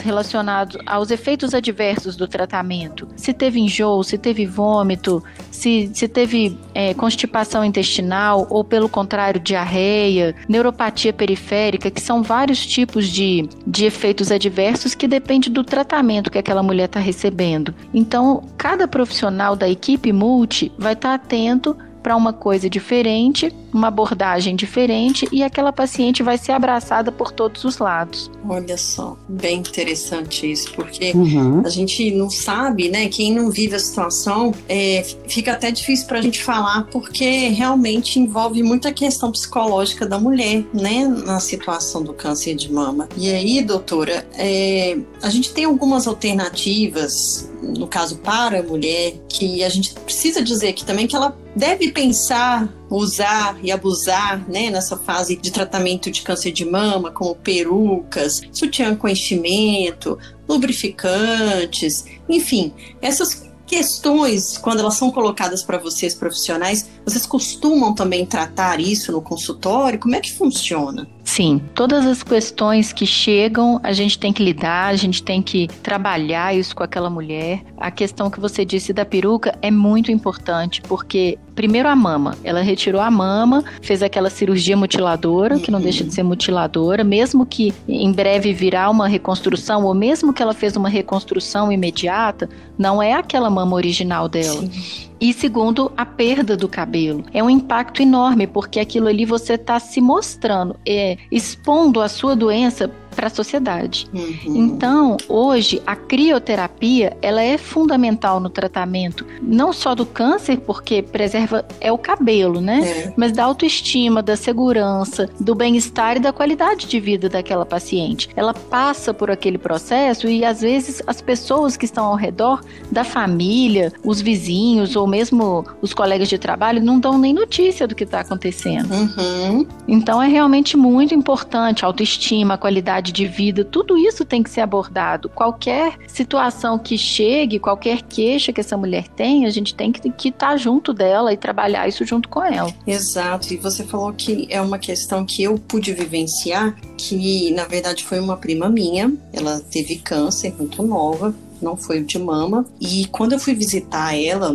relacionados 0.00 0.76
aos 0.86 1.10
efeitos 1.10 1.54
adversos 1.54 2.16
do 2.16 2.28
tratamento. 2.28 3.08
Se 3.16 3.32
teve 3.32 3.60
enjoo, 3.60 4.02
se 4.04 4.18
teve 4.18 4.46
vômito, 4.46 5.22
se, 5.50 5.90
se 5.92 6.06
teve 6.06 6.58
é, 6.74 6.94
constipação 6.94 7.64
intestinal 7.64 8.46
ou, 8.50 8.62
pelo 8.62 8.88
contrário, 8.88 9.40
diarreia, 9.40 10.34
neuropatia 10.48 11.12
periférica, 11.12 11.90
que 11.90 12.00
são 12.00 12.22
vários 12.22 12.66
tipos 12.66 13.08
de, 13.08 13.48
de 13.66 13.84
efeitos 13.86 14.30
adversos 14.30 14.94
que 14.94 15.08
depende 15.08 15.50
do 15.50 15.64
tratamento 15.64 16.30
que 16.30 16.38
aquela 16.38 16.62
mulher 16.62 16.84
está 16.84 17.00
recebendo. 17.00 17.74
Então, 17.92 18.44
cada 18.56 18.86
profissional 18.86 19.56
da 19.56 19.68
equipe 19.68 20.12
multi 20.12 20.72
vai 20.78 20.92
estar 20.92 21.10
tá 21.10 21.14
atento 21.14 21.76
para 22.02 22.16
uma 22.16 22.32
coisa 22.32 22.70
diferente, 22.70 23.54
uma 23.72 23.88
abordagem 23.88 24.56
diferente 24.56 25.28
e 25.30 25.42
aquela 25.42 25.72
paciente 25.72 26.22
vai 26.22 26.38
ser 26.38 26.52
abraçada 26.52 27.12
por 27.12 27.32
todos 27.32 27.64
os 27.64 27.78
lados. 27.78 28.30
Olha 28.48 28.76
só, 28.76 29.16
bem 29.28 29.58
interessante 29.58 30.50
isso, 30.50 30.72
porque 30.72 31.12
uhum. 31.14 31.62
a 31.64 31.68
gente 31.68 32.10
não 32.12 32.30
sabe, 32.30 32.88
né? 32.88 33.08
Quem 33.08 33.32
não 33.32 33.50
vive 33.50 33.74
a 33.74 33.78
situação, 33.78 34.54
é, 34.68 35.04
fica 35.26 35.52
até 35.52 35.70
difícil 35.70 36.06
para 36.06 36.18
a 36.18 36.22
gente 36.22 36.42
falar, 36.42 36.86
porque 36.90 37.48
realmente 37.48 38.18
envolve 38.18 38.62
muita 38.62 38.92
questão 38.92 39.30
psicológica 39.30 40.06
da 40.06 40.18
mulher, 40.18 40.64
né? 40.72 41.06
Na 41.06 41.40
situação 41.40 42.02
do 42.02 42.12
câncer 42.12 42.54
de 42.54 42.72
mama. 42.72 43.08
E 43.16 43.30
aí, 43.30 43.62
doutora, 43.62 44.26
é, 44.34 44.98
a 45.22 45.28
gente 45.28 45.52
tem 45.52 45.64
algumas 45.64 46.06
alternativas, 46.06 47.50
no 47.62 47.86
caso 47.86 48.18
para 48.18 48.60
a 48.60 48.62
mulher, 48.62 49.14
que 49.28 49.62
a 49.62 49.68
gente 49.68 49.94
precisa 49.94 50.42
dizer 50.42 50.68
aqui 50.68 50.84
também 50.84 51.06
que 51.06 51.16
ela 51.16 51.36
deve 51.54 51.90
pensar 51.90 52.72
usar 52.90 53.58
e 53.62 53.70
abusar, 53.70 54.48
né, 54.48 54.70
nessa 54.70 54.96
fase 54.96 55.36
de 55.36 55.50
tratamento 55.50 56.10
de 56.10 56.22
câncer 56.22 56.52
de 56.52 56.64
mama, 56.64 57.10
como 57.10 57.34
perucas, 57.36 58.40
sutiã 58.52 58.94
com 58.94 59.08
enchimento, 59.08 60.18
lubrificantes, 60.48 62.04
enfim, 62.28 62.72
essas 63.02 63.48
questões, 63.66 64.56
quando 64.56 64.80
elas 64.80 64.94
são 64.94 65.10
colocadas 65.10 65.62
para 65.62 65.76
vocês 65.76 66.14
profissionais, 66.14 66.88
vocês 67.08 67.24
costumam 67.24 67.94
também 67.94 68.26
tratar 68.26 68.80
isso 68.80 69.10
no 69.12 69.22
consultório? 69.22 69.98
Como 69.98 70.14
é 70.14 70.20
que 70.20 70.32
funciona? 70.32 71.08
Sim, 71.24 71.60
todas 71.74 72.06
as 72.06 72.22
questões 72.22 72.92
que 72.92 73.06
chegam, 73.06 73.78
a 73.82 73.92
gente 73.92 74.18
tem 74.18 74.32
que 74.32 74.42
lidar, 74.42 74.88
a 74.88 74.96
gente 74.96 75.22
tem 75.22 75.42
que 75.42 75.68
trabalhar 75.82 76.54
isso 76.54 76.74
com 76.74 76.82
aquela 76.82 77.10
mulher. 77.10 77.62
A 77.76 77.90
questão 77.90 78.30
que 78.30 78.40
você 78.40 78.64
disse 78.64 78.92
da 78.92 79.04
peruca 79.04 79.56
é 79.60 79.70
muito 79.70 80.10
importante, 80.10 80.80
porque 80.82 81.38
primeiro 81.54 81.88
a 81.88 81.94
mama, 81.94 82.36
ela 82.42 82.62
retirou 82.62 83.00
a 83.00 83.10
mama, 83.10 83.62
fez 83.82 84.02
aquela 84.02 84.30
cirurgia 84.30 84.76
mutiladora, 84.76 85.58
que 85.58 85.70
não 85.70 85.80
deixa 85.80 86.02
de 86.02 86.14
ser 86.14 86.22
mutiladora, 86.22 87.04
mesmo 87.04 87.44
que 87.44 87.74
em 87.86 88.10
breve 88.10 88.52
virá 88.52 88.88
uma 88.88 89.06
reconstrução, 89.06 89.84
ou 89.84 89.94
mesmo 89.94 90.32
que 90.32 90.42
ela 90.42 90.54
fez 90.54 90.76
uma 90.76 90.88
reconstrução 90.88 91.70
imediata, 91.70 92.48
não 92.78 93.02
é 93.02 93.12
aquela 93.12 93.50
mama 93.50 93.76
original 93.76 94.28
dela. 94.28 94.62
Sim. 94.62 95.08
E 95.20 95.32
segundo, 95.32 95.90
a 95.96 96.06
perda 96.06 96.56
do 96.56 96.68
cabelo. 96.68 96.97
É 97.32 97.42
um 97.42 97.50
impacto 97.50 98.02
enorme, 98.02 98.46
porque 98.46 98.80
aquilo 98.80 99.08
ali 99.08 99.24
você 99.24 99.54
está 99.54 99.78
se 99.78 100.00
mostrando, 100.00 100.76
é, 100.86 101.16
expondo 101.30 102.00
a 102.00 102.08
sua 102.08 102.34
doença 102.34 102.90
para 103.18 103.26
a 103.26 103.30
sociedade. 103.30 104.06
Uhum. 104.14 104.56
Então, 104.56 105.16
hoje, 105.28 105.82
a 105.84 105.96
crioterapia, 105.96 107.16
ela 107.20 107.42
é 107.42 107.58
fundamental 107.58 108.38
no 108.38 108.48
tratamento, 108.48 109.26
não 109.42 109.72
só 109.72 109.92
do 109.92 110.06
câncer, 110.06 110.58
porque 110.60 111.02
preserva 111.02 111.66
é 111.80 111.90
o 111.90 111.98
cabelo, 111.98 112.60
né? 112.60 112.80
É. 112.88 113.14
Mas 113.16 113.32
da 113.32 113.42
autoestima, 113.42 114.22
da 114.22 114.36
segurança, 114.36 115.28
do 115.40 115.52
bem-estar 115.52 116.16
e 116.16 116.20
da 116.20 116.32
qualidade 116.32 116.86
de 116.86 117.00
vida 117.00 117.28
daquela 117.28 117.66
paciente. 117.66 118.28
Ela 118.36 118.54
passa 118.54 119.12
por 119.12 119.32
aquele 119.32 119.58
processo 119.58 120.28
e 120.28 120.44
às 120.44 120.60
vezes 120.60 121.02
as 121.04 121.20
pessoas 121.20 121.76
que 121.76 121.86
estão 121.86 122.04
ao 122.04 122.14
redor 122.14 122.60
da 122.88 123.02
família, 123.02 123.92
os 124.04 124.20
vizinhos 124.20 124.94
ou 124.94 125.08
mesmo 125.08 125.66
os 125.82 125.92
colegas 125.92 126.28
de 126.28 126.38
trabalho 126.38 126.80
não 126.80 127.00
dão 127.00 127.18
nem 127.18 127.34
notícia 127.34 127.84
do 127.84 127.96
que 127.96 128.04
está 128.04 128.20
acontecendo. 128.20 128.92
Uhum. 128.92 129.66
Então 129.88 130.22
é 130.22 130.28
realmente 130.28 130.76
muito 130.76 131.16
importante 131.16 131.84
a 131.84 131.88
autoestima, 131.88 132.54
a 132.54 132.58
qualidade 132.58 133.07
qualidade 133.08 133.12
de 133.12 133.26
vida, 133.26 133.64
tudo 133.64 133.96
isso 133.96 134.24
tem 134.24 134.42
que 134.42 134.50
ser 134.50 134.60
abordado. 134.60 135.28
Qualquer 135.28 135.98
situação 136.06 136.78
que 136.78 136.96
chegue, 136.96 137.58
qualquer 137.58 138.02
queixa 138.02 138.52
que 138.52 138.60
essa 138.60 138.76
mulher 138.76 139.08
tem, 139.08 139.46
a 139.46 139.50
gente 139.50 139.74
tem 139.74 139.90
que 139.92 140.08
estar 140.28 140.50
tá 140.50 140.56
junto 140.56 140.92
dela 140.92 141.32
e 141.32 141.36
trabalhar 141.36 141.88
isso 141.88 142.04
junto 142.04 142.28
com 142.28 142.42
ela. 142.42 142.72
Exato, 142.86 143.52
e 143.52 143.56
você 143.56 143.84
falou 143.84 144.12
que 144.12 144.46
é 144.50 144.60
uma 144.60 144.78
questão 144.78 145.24
que 145.24 145.42
eu 145.42 145.58
pude 145.58 145.92
vivenciar, 145.92 146.76
que 146.96 147.50
na 147.52 147.64
verdade 147.64 148.04
foi 148.04 148.20
uma 148.20 148.36
prima 148.36 148.68
minha, 148.68 149.12
ela 149.32 149.60
teve 149.70 149.96
câncer 149.96 150.54
muito 150.56 150.82
nova, 150.82 151.34
não 151.60 151.76
foi 151.76 152.02
de 152.02 152.18
mama, 152.18 152.64
e 152.80 153.06
quando 153.06 153.32
eu 153.32 153.38
fui 153.38 153.54
visitar 153.54 154.16
ela, 154.16 154.54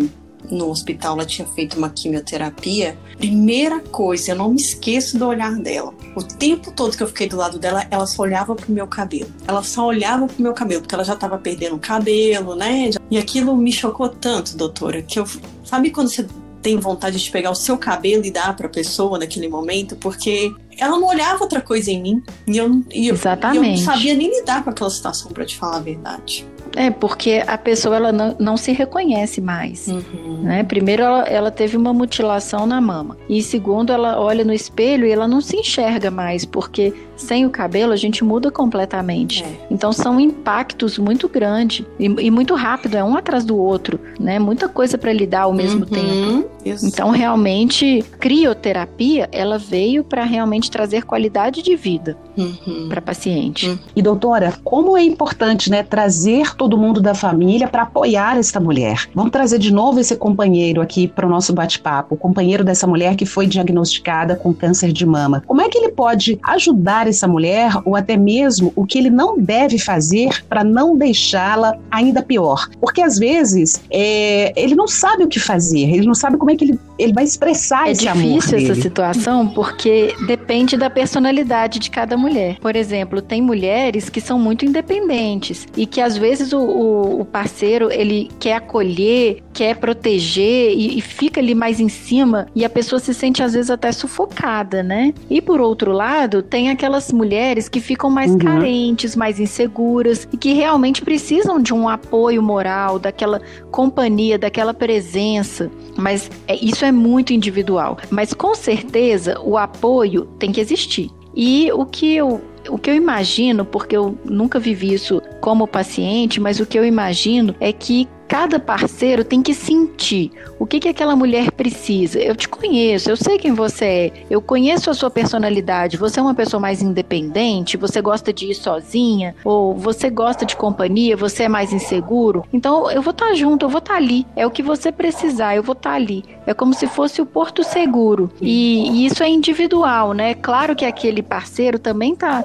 no 0.49 0.69
hospital, 0.69 1.13
ela 1.13 1.25
tinha 1.25 1.47
feito 1.47 1.77
uma 1.77 1.89
quimioterapia. 1.89 2.97
Primeira 3.17 3.79
coisa, 3.79 4.31
eu 4.31 4.35
não 4.35 4.49
me 4.51 4.61
esqueço 4.61 5.17
do 5.17 5.27
olhar 5.27 5.55
dela. 5.55 5.93
O 6.15 6.23
tempo 6.23 6.71
todo 6.71 6.95
que 6.95 7.03
eu 7.03 7.07
fiquei 7.07 7.27
do 7.27 7.37
lado 7.37 7.59
dela, 7.59 7.85
ela 7.89 8.05
só 8.05 8.23
olhava 8.23 8.55
pro 8.55 8.71
meu 8.71 8.87
cabelo. 8.87 9.29
Ela 9.47 9.63
só 9.63 9.87
olhava 9.87 10.27
pro 10.27 10.41
meu 10.41 10.53
cabelo, 10.53 10.81
porque 10.81 10.95
ela 10.95 11.03
já 11.03 11.15
tava 11.15 11.37
perdendo 11.37 11.75
o 11.75 11.79
cabelo, 11.79 12.55
né? 12.55 12.89
E 13.09 13.17
aquilo 13.17 13.55
me 13.55 13.71
chocou 13.71 14.09
tanto, 14.09 14.57
doutora, 14.57 15.01
que 15.01 15.19
eu. 15.19 15.25
Sabe 15.63 15.89
quando 15.89 16.09
você 16.09 16.27
tem 16.63 16.77
vontade 16.77 17.21
de 17.21 17.29
pegar 17.29 17.51
o 17.51 17.55
seu 17.55 17.77
cabelo 17.77 18.25
e 18.25 18.31
dar 18.31 18.55
para 18.55 18.67
a 18.67 18.69
pessoa 18.69 19.19
naquele 19.19 19.49
momento, 19.49 19.97
porque 19.97 20.55
ela 20.77 20.99
não 20.99 21.07
olhava 21.07 21.43
outra 21.43 21.61
coisa 21.61 21.91
em 21.91 22.01
mim. 22.01 22.23
E 22.47 22.57
eu, 22.57 22.83
e 22.93 23.07
eu, 23.07 23.15
Exatamente. 23.15 23.81
eu 23.81 23.85
não 23.85 23.93
sabia 23.93 24.13
nem 24.13 24.29
lidar 24.29 24.63
com 24.63 24.69
aquela 24.69 24.89
situação, 24.89 25.31
para 25.31 25.45
te 25.45 25.57
falar 25.57 25.77
a 25.77 25.81
verdade. 25.81 26.45
É, 26.75 26.89
porque 26.89 27.43
a 27.45 27.57
pessoa 27.57 27.95
ela 27.95 28.11
não, 28.11 28.35
não 28.39 28.57
se 28.57 28.71
reconhece 28.71 29.39
mais. 29.39 29.87
Uhum. 29.87 30.41
Né? 30.43 30.63
Primeiro, 30.63 31.03
ela, 31.03 31.23
ela, 31.23 31.51
teve 31.51 31.77
uma 31.77 31.93
mutilação 31.93 32.65
na 32.65 32.81
mama. 32.81 33.17
E 33.29 33.41
segundo, 33.41 33.91
ela 33.91 34.19
olha 34.19 34.43
no 34.43 34.53
espelho 34.53 35.05
e 35.05 35.11
ela 35.11 35.27
não 35.27 35.39
se 35.39 35.57
enxerga 35.57 36.09
mais, 36.09 36.45
porque 36.45 36.93
sem 37.15 37.45
o 37.45 37.49
cabelo 37.49 37.93
a 37.93 37.95
gente 37.95 38.23
muda 38.23 38.49
completamente. 38.49 39.43
É. 39.43 39.67
Então 39.69 39.93
são 39.93 40.19
impactos 40.19 40.97
muito 40.97 41.29
grandes 41.29 41.85
e, 41.99 42.05
e, 42.05 42.31
muito 42.31 42.55
rápido, 42.55 42.95
é 42.95 43.03
um 43.03 43.15
atrás 43.15 43.45
do 43.45 43.57
outro, 43.57 43.99
né? 44.19 44.39
Muita 44.39 44.67
coisa 44.67 44.97
para 44.97 45.13
lidar 45.13 45.43
ao 45.43 45.53
mesmo 45.53 45.81
uhum. 45.81 45.85
tempo. 45.85 46.49
Isso. 46.65 46.85
Então 46.85 47.11
realmente 47.11 48.03
crioterapia 48.19 49.29
ela 49.31 49.57
veio 49.57 50.03
para 50.03 50.23
realmente 50.23 50.62
trazer 50.69 51.03
qualidade 51.03 51.61
de 51.61 51.75
vida 51.75 52.17
uhum. 52.37 52.87
para 52.89 53.01
paciente. 53.01 53.67
Uhum. 53.69 53.77
E 53.95 54.01
doutora, 54.01 54.53
como 54.63 54.97
é 54.97 55.03
importante, 55.03 55.69
né, 55.69 55.83
trazer 55.83 56.55
todo 56.55 56.77
mundo 56.77 57.01
da 57.01 57.13
família 57.13 57.67
para 57.67 57.83
apoiar 57.83 58.37
esta 58.37 58.59
mulher. 58.59 59.07
Vamos 59.13 59.31
trazer 59.31 59.59
de 59.59 59.71
novo 59.71 59.99
esse 59.99 60.15
companheiro 60.15 60.81
aqui 60.81 61.07
para 61.07 61.25
o 61.25 61.29
nosso 61.29 61.53
bate-papo, 61.53 62.15
o 62.15 62.17
companheiro 62.17 62.63
dessa 62.63 62.87
mulher 62.87 63.15
que 63.15 63.25
foi 63.25 63.47
diagnosticada 63.47 64.35
com 64.35 64.53
câncer 64.53 64.91
de 64.91 65.05
mama. 65.05 65.43
Como 65.45 65.61
é 65.61 65.69
que 65.69 65.77
ele 65.77 65.89
pode 65.89 66.39
ajudar 66.43 67.07
essa 67.07 67.27
mulher 67.27 67.71
ou 67.85 67.95
até 67.95 68.17
mesmo 68.17 68.71
o 68.75 68.85
que 68.85 68.97
ele 68.97 69.09
não 69.09 69.37
deve 69.37 69.77
fazer 69.77 70.43
para 70.45 70.63
não 70.63 70.97
deixá-la 70.97 71.77
ainda 71.91 72.21
pior? 72.21 72.67
Porque 72.79 73.01
às 73.01 73.17
vezes 73.17 73.81
é, 73.91 74.53
ele 74.55 74.75
não 74.75 74.87
sabe 74.87 75.23
o 75.23 75.27
que 75.27 75.39
fazer, 75.39 75.89
ele 75.89 76.05
não 76.05 76.15
sabe 76.15 76.37
como 76.37 76.51
é 76.51 76.55
que 76.55 76.65
ele, 76.65 76.79
ele 76.97 77.13
vai 77.13 77.23
expressar 77.23 77.87
é 77.87 77.91
esse 77.91 78.07
amor. 78.07 78.23
É 78.23 78.27
difícil 78.35 78.57
essa 78.57 78.75
situação 78.75 79.47
porque 79.47 80.15
depende 80.27 80.77
da 80.77 80.89
personalidade 80.89 81.79
de 81.79 81.89
cada 81.89 82.17
mulher. 82.17 82.57
Por 82.59 82.75
exemplo, 82.75 83.21
tem 83.21 83.41
mulheres 83.41 84.09
que 84.09 84.21
são 84.21 84.37
muito 84.39 84.65
independentes 84.65 85.67
e 85.75 85.85
que 85.85 86.01
às 86.01 86.17
vezes 86.17 86.53
o, 86.53 86.59
o, 86.59 87.21
o 87.21 87.25
parceiro 87.25 87.91
ele 87.91 88.29
quer 88.39 88.55
acolher, 88.55 89.41
quer 89.53 89.75
proteger 89.75 90.73
e, 90.73 90.97
e, 90.97 91.01
fica 91.01 91.39
ali 91.39 91.53
mais 91.53 91.79
em 91.79 91.87
cima 91.87 92.47
e 92.55 92.65
a 92.65 92.69
pessoa 92.69 92.99
se 92.99 93.13
sente 93.13 93.43
às 93.43 93.53
vezes 93.53 93.69
até 93.69 93.91
sufocada, 93.91 94.81
né? 94.81 95.13
E 95.29 95.41
por 95.41 95.61
outro 95.61 95.91
lado, 95.91 96.41
tem 96.41 96.69
aquelas 96.69 97.11
mulheres 97.11 97.69
que 97.69 97.79
ficam 97.79 98.09
mais 98.09 98.31
uhum. 98.31 98.39
carentes, 98.39 99.15
mais 99.15 99.39
inseguras 99.39 100.27
e 100.33 100.37
que 100.37 100.53
realmente 100.53 101.01
precisam 101.01 101.61
de 101.61 101.73
um 101.73 101.87
apoio 101.87 102.41
moral, 102.41 102.97
daquela 102.97 103.41
companhia, 103.69 104.37
daquela 104.37 104.73
presença. 104.73 105.69
Mas 105.95 106.29
é, 106.47 106.55
isso 106.55 106.83
é 106.83 106.91
muito 106.91 107.31
individual. 107.31 107.97
Mas 108.09 108.33
com 108.33 108.55
certeza 108.55 109.39
o 109.41 109.57
apoio 109.57 110.25
tem 110.39 110.51
que 110.51 110.59
existir. 110.59 111.11
E 111.35 111.71
o 111.71 111.85
que 111.85 112.15
eu 112.15 112.41
o 112.69 112.77
que 112.77 112.89
eu 112.89 112.95
imagino, 112.95 113.65
porque 113.65 113.95
eu 113.95 114.17
nunca 114.23 114.59
vivi 114.59 114.93
isso 114.93 115.21
como 115.41 115.67
paciente, 115.67 116.39
mas 116.39 116.59
o 116.61 116.65
que 116.65 116.79
eu 116.79 116.85
imagino 116.85 117.53
é 117.59 117.73
que 117.73 118.07
cada 118.33 118.59
parceiro 118.59 119.23
tem 119.23 119.43
que 119.43 119.53
sentir 119.53 120.31
o 120.57 120.65
que, 120.65 120.79
que 120.79 120.89
aquela 120.89 121.15
mulher 121.15 121.51
precisa. 121.51 122.19
Eu 122.19 122.35
te 122.35 122.49
conheço, 122.49 123.11
eu 123.11 123.15
sei 123.15 123.37
quem 123.37 123.53
você 123.53 123.85
é, 123.85 124.11
eu 124.27 124.41
conheço 124.41 124.89
a 124.89 124.93
sua 124.95 125.11
personalidade. 125.11 125.97
Você 125.97 126.19
é 126.19 126.23
uma 126.23 126.33
pessoa 126.33 126.59
mais 126.59 126.81
independente, 126.81 127.77
você 127.77 128.01
gosta 128.01 128.33
de 128.33 128.49
ir 128.49 128.55
sozinha, 128.55 129.35
ou 129.45 129.75
você 129.75 130.09
gosta 130.09 130.47
de 130.47 130.55
companhia, 130.55 131.15
você 131.15 131.43
é 131.43 131.47
mais 131.47 131.71
inseguro. 131.71 132.43
Então 132.51 132.89
eu 132.89 133.03
vou 133.03 133.11
estar 133.11 133.27
tá 133.27 133.33
junto, 133.35 133.65
eu 133.65 133.69
vou 133.69 133.77
estar 133.77 133.93
tá 133.93 133.99
ali. 133.99 134.25
É 134.35 134.47
o 134.47 134.49
que 134.49 134.63
você 134.63 134.91
precisar, 134.91 135.55
eu 135.55 135.61
vou 135.61 135.73
estar 135.73 135.91
tá 135.91 135.95
ali. 135.95 136.25
É 136.47 136.55
como 136.55 136.73
se 136.73 136.87
fosse 136.87 137.21
o 137.21 137.27
porto 137.27 137.63
seguro. 137.63 138.31
E, 138.41 138.89
e 138.89 139.05
isso 139.05 139.21
é 139.21 139.29
individual, 139.29 140.13
né? 140.13 140.33
Claro 140.33 140.75
que 140.75 140.85
aquele 140.85 141.21
parceiro 141.21 141.77
também 141.77 142.13
está 142.13 142.43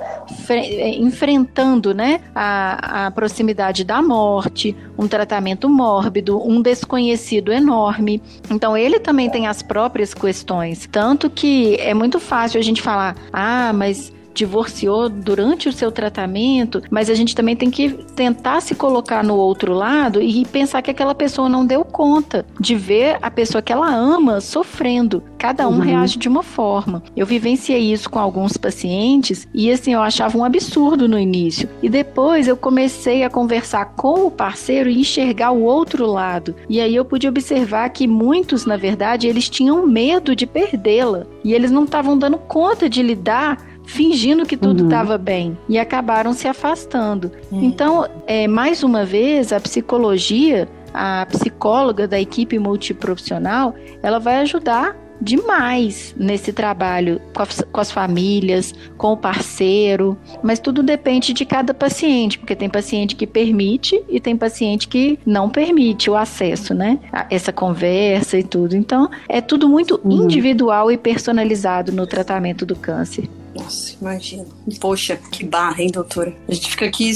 enfrentando 0.98 1.94
né, 1.94 2.20
a, 2.35 3.07
a 3.07 3.11
proximidade 3.11 3.85
da 3.85 4.03
morte, 4.03 4.77
um 4.98 5.09
tratamento 5.09 5.68
mórbido, 5.78 6.44
um 6.44 6.60
desconhecido 6.60 7.52
enorme. 7.52 8.20
Então 8.50 8.76
ele 8.76 8.98
também 8.98 9.30
tem 9.30 9.46
as 9.46 9.62
próprias 9.62 10.12
questões. 10.12 10.88
Tanto 10.90 11.30
que 11.30 11.76
é 11.76 11.94
muito 11.94 12.18
fácil 12.18 12.58
a 12.58 12.62
gente 12.62 12.82
falar: 12.82 13.14
ah, 13.32 13.72
mas 13.72 14.12
divorciou 14.38 15.09
durante 15.09 15.68
o 15.68 15.72
seu 15.72 15.90
tratamento, 15.90 16.83
mas 16.90 17.11
a 17.11 17.14
gente 17.14 17.35
também 17.35 17.57
tem 17.57 17.70
que 17.70 17.90
tentar 18.14 18.61
se 18.61 18.74
colocar 18.74 19.24
no 19.24 19.35
outro 19.35 19.74
lado 19.74 20.22
e 20.22 20.44
pensar 20.46 20.81
que 20.81 20.90
aquela 20.90 21.14
pessoa 21.14 21.48
não 21.48 21.66
deu 21.66 21.85
conta 21.85 22.46
de 22.61 22.74
ver 22.74 23.18
a 23.20 23.31
pessoa 23.31 23.61
que 23.61 23.72
ela 23.72 23.92
ama 23.92 24.40
sofrendo. 24.40 25.22
Cada 25.37 25.68
um 25.68 25.74
uhum. 25.74 25.81
reage 25.81 26.18
de 26.18 26.29
uma 26.29 26.42
forma. 26.42 27.03
Eu 27.16 27.27
vivenciei 27.27 27.92
isso 27.92 28.11
com 28.11 28.18
alguns 28.18 28.57
pacientes 28.57 29.46
e 29.53 29.70
assim 29.70 29.94
eu 29.94 30.01
achava 30.01 30.37
um 30.38 30.44
absurdo 30.44 31.09
no 31.09 31.18
início. 31.18 31.68
E 31.83 31.88
depois 31.88 32.48
eu 32.48 32.57
comecei 32.57 33.24
a 33.24 33.31
conversar 33.31 33.87
com 33.96 34.27
o 34.27 34.31
parceiro 34.31 34.88
e 34.88 35.01
enxergar 35.01 35.51
o 35.51 35.62
outro 35.62 36.07
lado. 36.07 36.55
E 36.68 36.81
aí 36.81 36.94
eu 36.94 37.05
pude 37.05 37.29
observar 37.29 37.88
que 37.90 38.07
muitos, 38.07 38.64
na 38.66 38.77
verdade, 38.77 39.27
eles 39.27 39.48
tinham 39.48 39.87
medo 39.87 40.35
de 40.35 40.46
perdê-la 40.46 41.27
e 41.44 41.53
eles 41.53 41.70
não 41.70 41.85
estavam 41.85 42.16
dando 42.18 42.38
conta 42.38 42.88
de 42.88 43.03
lidar 43.03 43.67
fingindo 43.88 44.44
que 44.44 44.57
tudo 44.57 44.85
estava 44.85 45.14
uhum. 45.14 45.18
bem 45.18 45.59
e 45.68 45.79
acabaram 45.79 46.35
se 46.35 46.46
afastando. 46.46 47.33
Uhum. 47.51 47.62
Então, 47.62 48.07
é, 48.27 48.46
mais 48.46 48.83
uma 48.83 49.05
vez, 49.05 49.51
a 49.51 49.59
psicologia, 49.59 50.68
a 50.92 51.27
psicóloga 51.27 52.07
da 52.07 52.20
equipe 52.20 52.59
multiprofissional, 52.59 53.74
ela 54.03 54.18
vai 54.18 54.37
ajudar 54.40 54.94
demais 55.20 56.14
nesse 56.16 56.53
trabalho 56.53 57.20
com 57.35 57.42
as, 57.42 57.64
com 57.72 57.81
as 57.81 57.90
famílias, 57.90 58.74
com 58.96 59.12
o 59.12 59.16
parceiro, 59.16 60.16
mas 60.42 60.61
tudo 60.61 60.83
depende 60.83 61.33
de 61.33 61.44
cada 61.44 61.72
paciente, 61.72 62.38
porque 62.38 62.55
tem 62.55 62.68
paciente 62.68 63.16
que 63.16 63.27
permite 63.27 64.01
e 64.09 64.20
tem 64.20 64.37
paciente 64.37 64.87
que 64.87 65.18
não 65.27 65.48
permite 65.48 66.11
o 66.11 66.14
acesso, 66.14 66.74
né? 66.74 67.01
A 67.11 67.27
essa 67.31 67.53
conversa 67.53 68.38
e 68.38 68.42
tudo. 68.42 68.77
Então, 68.77 69.11
é 69.29 69.40
tudo 69.40 69.66
muito 69.66 69.98
uhum. 70.05 70.24
individual 70.24 70.92
e 70.92 70.98
personalizado 70.98 71.90
no 71.90 72.07
tratamento 72.07 72.64
do 72.64 72.77
câncer. 72.77 73.29
Nossa, 73.58 73.94
imagina. 74.00 74.46
Poxa, 74.80 75.18
que 75.30 75.44
barra, 75.44 75.82
hein, 75.82 75.90
doutora? 75.90 76.34
A 76.48 76.54
gente 76.54 76.70
fica 76.70 76.86
aqui 76.86 77.12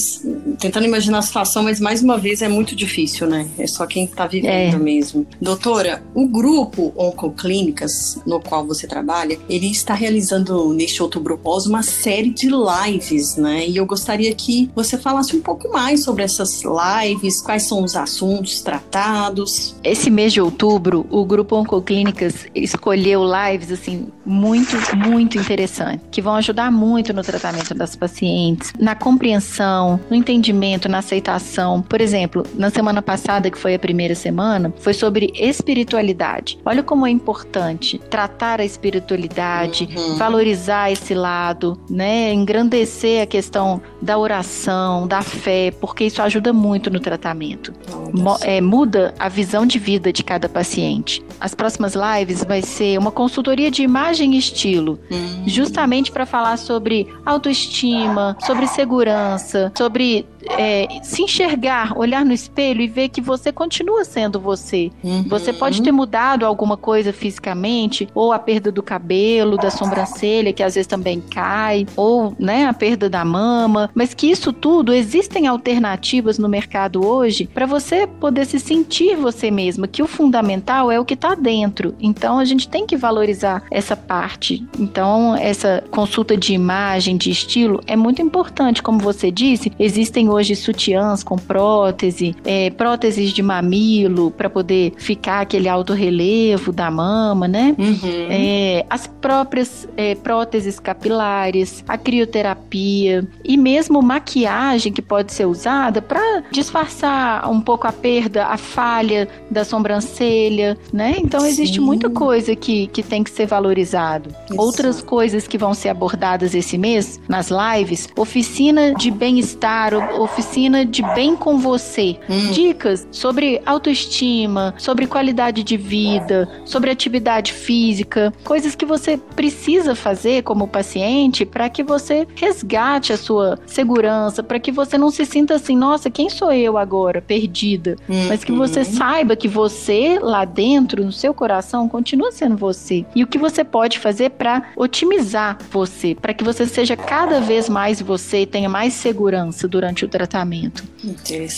tentando 0.58 0.86
imaginar 0.86 1.18
a 1.18 1.22
situação, 1.22 1.62
mas 1.62 1.80
mais 1.80 2.02
uma 2.02 2.18
vez 2.18 2.42
é 2.42 2.48
muito 2.48 2.74
difícil, 2.74 3.26
né? 3.26 3.48
É 3.58 3.66
só 3.66 3.86
quem 3.86 4.06
tá 4.06 4.26
vivendo 4.26 4.74
é. 4.74 4.78
mesmo. 4.78 5.26
Doutora, 5.40 6.02
o 6.14 6.26
grupo 6.26 6.92
Oncoclínicas, 6.96 8.18
no 8.26 8.40
qual 8.40 8.66
você 8.66 8.86
trabalha, 8.86 9.38
ele 9.48 9.70
está 9.70 9.94
realizando 9.94 10.72
neste 10.72 11.02
outubro 11.02 11.38
rosa 11.42 11.68
uma 11.68 11.82
série 11.82 12.30
de 12.30 12.48
lives, 12.48 13.36
né? 13.36 13.66
E 13.66 13.76
eu 13.76 13.86
gostaria 13.86 14.34
que 14.34 14.70
você 14.74 14.98
falasse 14.98 15.36
um 15.36 15.40
pouco 15.40 15.70
mais 15.70 16.02
sobre 16.02 16.22
essas 16.22 16.62
lives, 16.62 17.40
quais 17.40 17.64
são 17.64 17.82
os 17.82 17.96
assuntos 17.96 18.60
tratados. 18.60 19.76
Esse 19.84 20.10
mês 20.10 20.32
de 20.32 20.40
outubro, 20.40 21.06
o 21.10 21.24
grupo 21.24 21.56
Oncoclínicas 21.56 22.46
escolheu 22.54 23.22
lives, 23.24 23.70
assim, 23.70 24.08
muito, 24.24 24.76
muito 24.96 25.38
interessantes, 25.38 26.04
que 26.10 26.22
vão 26.22 26.31
vão 26.32 26.36
ajudar 26.36 26.70
muito 26.70 27.12
no 27.12 27.22
tratamento 27.22 27.74
das 27.74 27.94
pacientes, 27.94 28.72
na 28.78 28.94
compreensão, 28.94 30.00
no 30.08 30.16
entendimento, 30.16 30.88
na 30.88 30.98
aceitação. 30.98 31.82
Por 31.82 32.00
exemplo, 32.00 32.42
na 32.54 32.70
semana 32.70 33.02
passada, 33.02 33.50
que 33.50 33.58
foi 33.58 33.74
a 33.74 33.78
primeira 33.78 34.14
semana, 34.14 34.72
foi 34.78 34.94
sobre 34.94 35.30
espiritualidade. 35.34 36.58
Olha 36.64 36.82
como 36.82 37.06
é 37.06 37.10
importante 37.10 37.98
tratar 38.10 38.60
a 38.60 38.64
espiritualidade, 38.64 39.88
uhum. 39.94 40.16
valorizar 40.16 40.90
esse 40.90 41.14
lado, 41.14 41.78
né? 41.90 42.32
Engrandecer 42.32 43.22
a 43.22 43.26
questão 43.26 43.82
da 44.00 44.16
oração, 44.16 45.06
da 45.06 45.20
fé, 45.20 45.70
porque 45.80 46.04
isso 46.04 46.22
ajuda 46.22 46.52
muito 46.52 46.90
no 46.90 46.98
tratamento. 46.98 47.72
Mo 48.12 48.38
é, 48.42 48.60
muda 48.60 49.14
a 49.18 49.28
visão 49.28 49.66
de 49.66 49.78
vida 49.78 50.12
de 50.12 50.22
cada 50.22 50.48
paciente. 50.48 51.22
As 51.38 51.54
próximas 51.54 51.94
lives 51.94 52.42
vai 52.44 52.62
ser 52.62 52.98
uma 52.98 53.10
consultoria 53.10 53.70
de 53.70 53.82
imagem 53.82 54.34
e 54.34 54.38
estilo, 54.38 54.98
uhum. 55.10 55.44
justamente 55.46 56.10
para 56.10 56.21
falar 56.26 56.56
sobre 56.56 57.08
autoestima, 57.24 58.36
sobre 58.40 58.66
segurança, 58.66 59.72
sobre 59.76 60.26
é, 60.50 60.88
se 61.02 61.22
enxergar, 61.22 61.96
olhar 61.96 62.24
no 62.24 62.32
espelho 62.32 62.80
e 62.82 62.88
ver 62.88 63.08
que 63.08 63.20
você 63.20 63.52
continua 63.52 64.04
sendo 64.04 64.40
você. 64.40 64.90
Uhum. 65.02 65.24
Você 65.28 65.52
pode 65.52 65.82
ter 65.82 65.92
mudado 65.92 66.44
alguma 66.44 66.76
coisa 66.76 67.12
fisicamente, 67.12 68.08
ou 68.14 68.32
a 68.32 68.38
perda 68.38 68.70
do 68.70 68.82
cabelo, 68.82 69.56
da 69.56 69.70
sobrancelha, 69.70 70.52
que 70.52 70.62
às 70.62 70.74
vezes 70.74 70.86
também 70.86 71.20
cai, 71.20 71.86
ou 71.96 72.34
né, 72.38 72.66
a 72.66 72.72
perda 72.72 73.08
da 73.08 73.24
mama, 73.24 73.90
mas 73.94 74.14
que 74.14 74.30
isso 74.30 74.52
tudo 74.52 74.92
existem 74.92 75.46
alternativas 75.46 76.38
no 76.38 76.48
mercado 76.48 77.04
hoje 77.04 77.48
para 77.52 77.66
você 77.66 78.06
poder 78.06 78.46
se 78.46 78.58
sentir 78.58 79.16
você 79.16 79.50
mesma, 79.50 79.86
que 79.86 80.02
o 80.02 80.06
fundamental 80.06 80.90
é 80.90 80.98
o 80.98 81.04
que 81.04 81.14
está 81.14 81.34
dentro. 81.34 81.94
Então 82.00 82.38
a 82.38 82.44
gente 82.44 82.68
tem 82.68 82.86
que 82.86 82.96
valorizar 82.96 83.64
essa 83.70 83.96
parte. 83.96 84.66
Então 84.78 85.36
essa 85.36 85.82
consulta 85.90 86.36
de 86.36 86.52
imagem, 86.52 87.16
de 87.16 87.30
estilo 87.30 87.80
é 87.86 87.96
muito 87.96 88.22
importante, 88.22 88.82
como 88.82 88.98
você 88.98 89.30
disse, 89.30 89.72
existem 89.78 90.28
hoje 90.32 90.56
sutiãs 90.56 91.22
com 91.22 91.36
prótese, 91.36 92.34
é, 92.44 92.70
próteses 92.70 93.32
de 93.32 93.42
mamilo 93.42 94.30
para 94.30 94.48
poder 94.48 94.92
ficar 94.96 95.40
aquele 95.40 95.68
alto 95.68 95.92
relevo 95.92 96.72
da 96.72 96.90
mama, 96.90 97.46
né? 97.46 97.74
Uhum. 97.78 98.26
É, 98.30 98.86
as 98.88 99.06
próprias 99.06 99.88
é, 99.96 100.14
próteses 100.14 100.78
capilares, 100.80 101.84
a 101.86 101.96
crioterapia 101.96 103.26
e 103.44 103.56
mesmo 103.56 104.02
maquiagem 104.02 104.92
que 104.92 105.02
pode 105.02 105.32
ser 105.32 105.46
usada 105.46 106.00
para 106.00 106.44
disfarçar 106.50 107.48
um 107.50 107.60
pouco 107.60 107.86
a 107.86 107.92
perda, 107.92 108.46
a 108.46 108.56
falha 108.56 109.28
da 109.50 109.64
sobrancelha, 109.64 110.76
né? 110.92 111.16
Então 111.18 111.46
existe 111.46 111.78
Sim. 111.78 111.84
muita 111.84 112.10
coisa 112.10 112.54
que, 112.56 112.86
que 112.88 113.02
tem 113.02 113.22
que 113.22 113.30
ser 113.30 113.46
valorizado. 113.46 114.30
Isso. 114.50 114.60
Outras 114.60 115.02
coisas 115.02 115.46
que 115.46 115.58
vão 115.58 115.74
ser 115.74 115.88
abordadas 115.88 116.54
esse 116.54 116.78
mês 116.78 117.20
nas 117.28 117.50
lives, 117.50 118.08
oficina 118.16 118.94
de 118.94 119.10
bem-estar, 119.10 119.92
oficina 120.22 120.84
de 120.84 121.02
bem 121.14 121.36
com 121.36 121.58
você. 121.58 122.16
Hum. 122.28 122.50
Dicas 122.52 123.06
sobre 123.10 123.60
autoestima, 123.64 124.74
sobre 124.78 125.06
qualidade 125.06 125.62
de 125.62 125.76
vida, 125.76 126.48
sobre 126.64 126.90
atividade 126.90 127.52
física, 127.52 128.32
coisas 128.44 128.74
que 128.74 128.84
você 128.84 129.16
precisa 129.16 129.94
fazer 129.94 130.42
como 130.42 130.68
paciente 130.68 131.44
para 131.44 131.68
que 131.68 131.82
você 131.82 132.26
resgate 132.34 133.12
a 133.12 133.16
sua 133.16 133.58
segurança, 133.66 134.42
para 134.42 134.58
que 134.58 134.72
você 134.72 134.96
não 134.96 135.10
se 135.10 135.24
sinta 135.24 135.54
assim, 135.54 135.76
nossa, 135.76 136.10
quem 136.10 136.28
sou 136.28 136.52
eu 136.52 136.78
agora, 136.78 137.20
perdida, 137.20 137.96
hum. 138.08 138.26
mas 138.28 138.44
que 138.44 138.52
você 138.52 138.84
saiba 138.84 139.36
que 139.36 139.48
você 139.48 140.18
lá 140.20 140.44
dentro, 140.44 141.04
no 141.04 141.12
seu 141.12 141.34
coração, 141.34 141.88
continua 141.88 142.32
sendo 142.32 142.56
você. 142.56 143.04
E 143.14 143.22
o 143.22 143.26
que 143.26 143.38
você 143.38 143.64
pode 143.64 143.98
fazer 143.98 144.30
para 144.30 144.70
otimizar 144.76 145.58
você, 145.70 146.14
para 146.14 146.34
que 146.34 146.44
você 146.44 146.66
seja 146.66 146.96
cada 146.96 147.40
vez 147.40 147.68
mais 147.68 148.00
você 148.00 148.42
e 148.42 148.46
tenha 148.46 148.68
mais 148.68 148.94
segurança 148.94 149.66
durante 149.66 150.04
o 150.04 150.08
tratamento. 150.12 150.84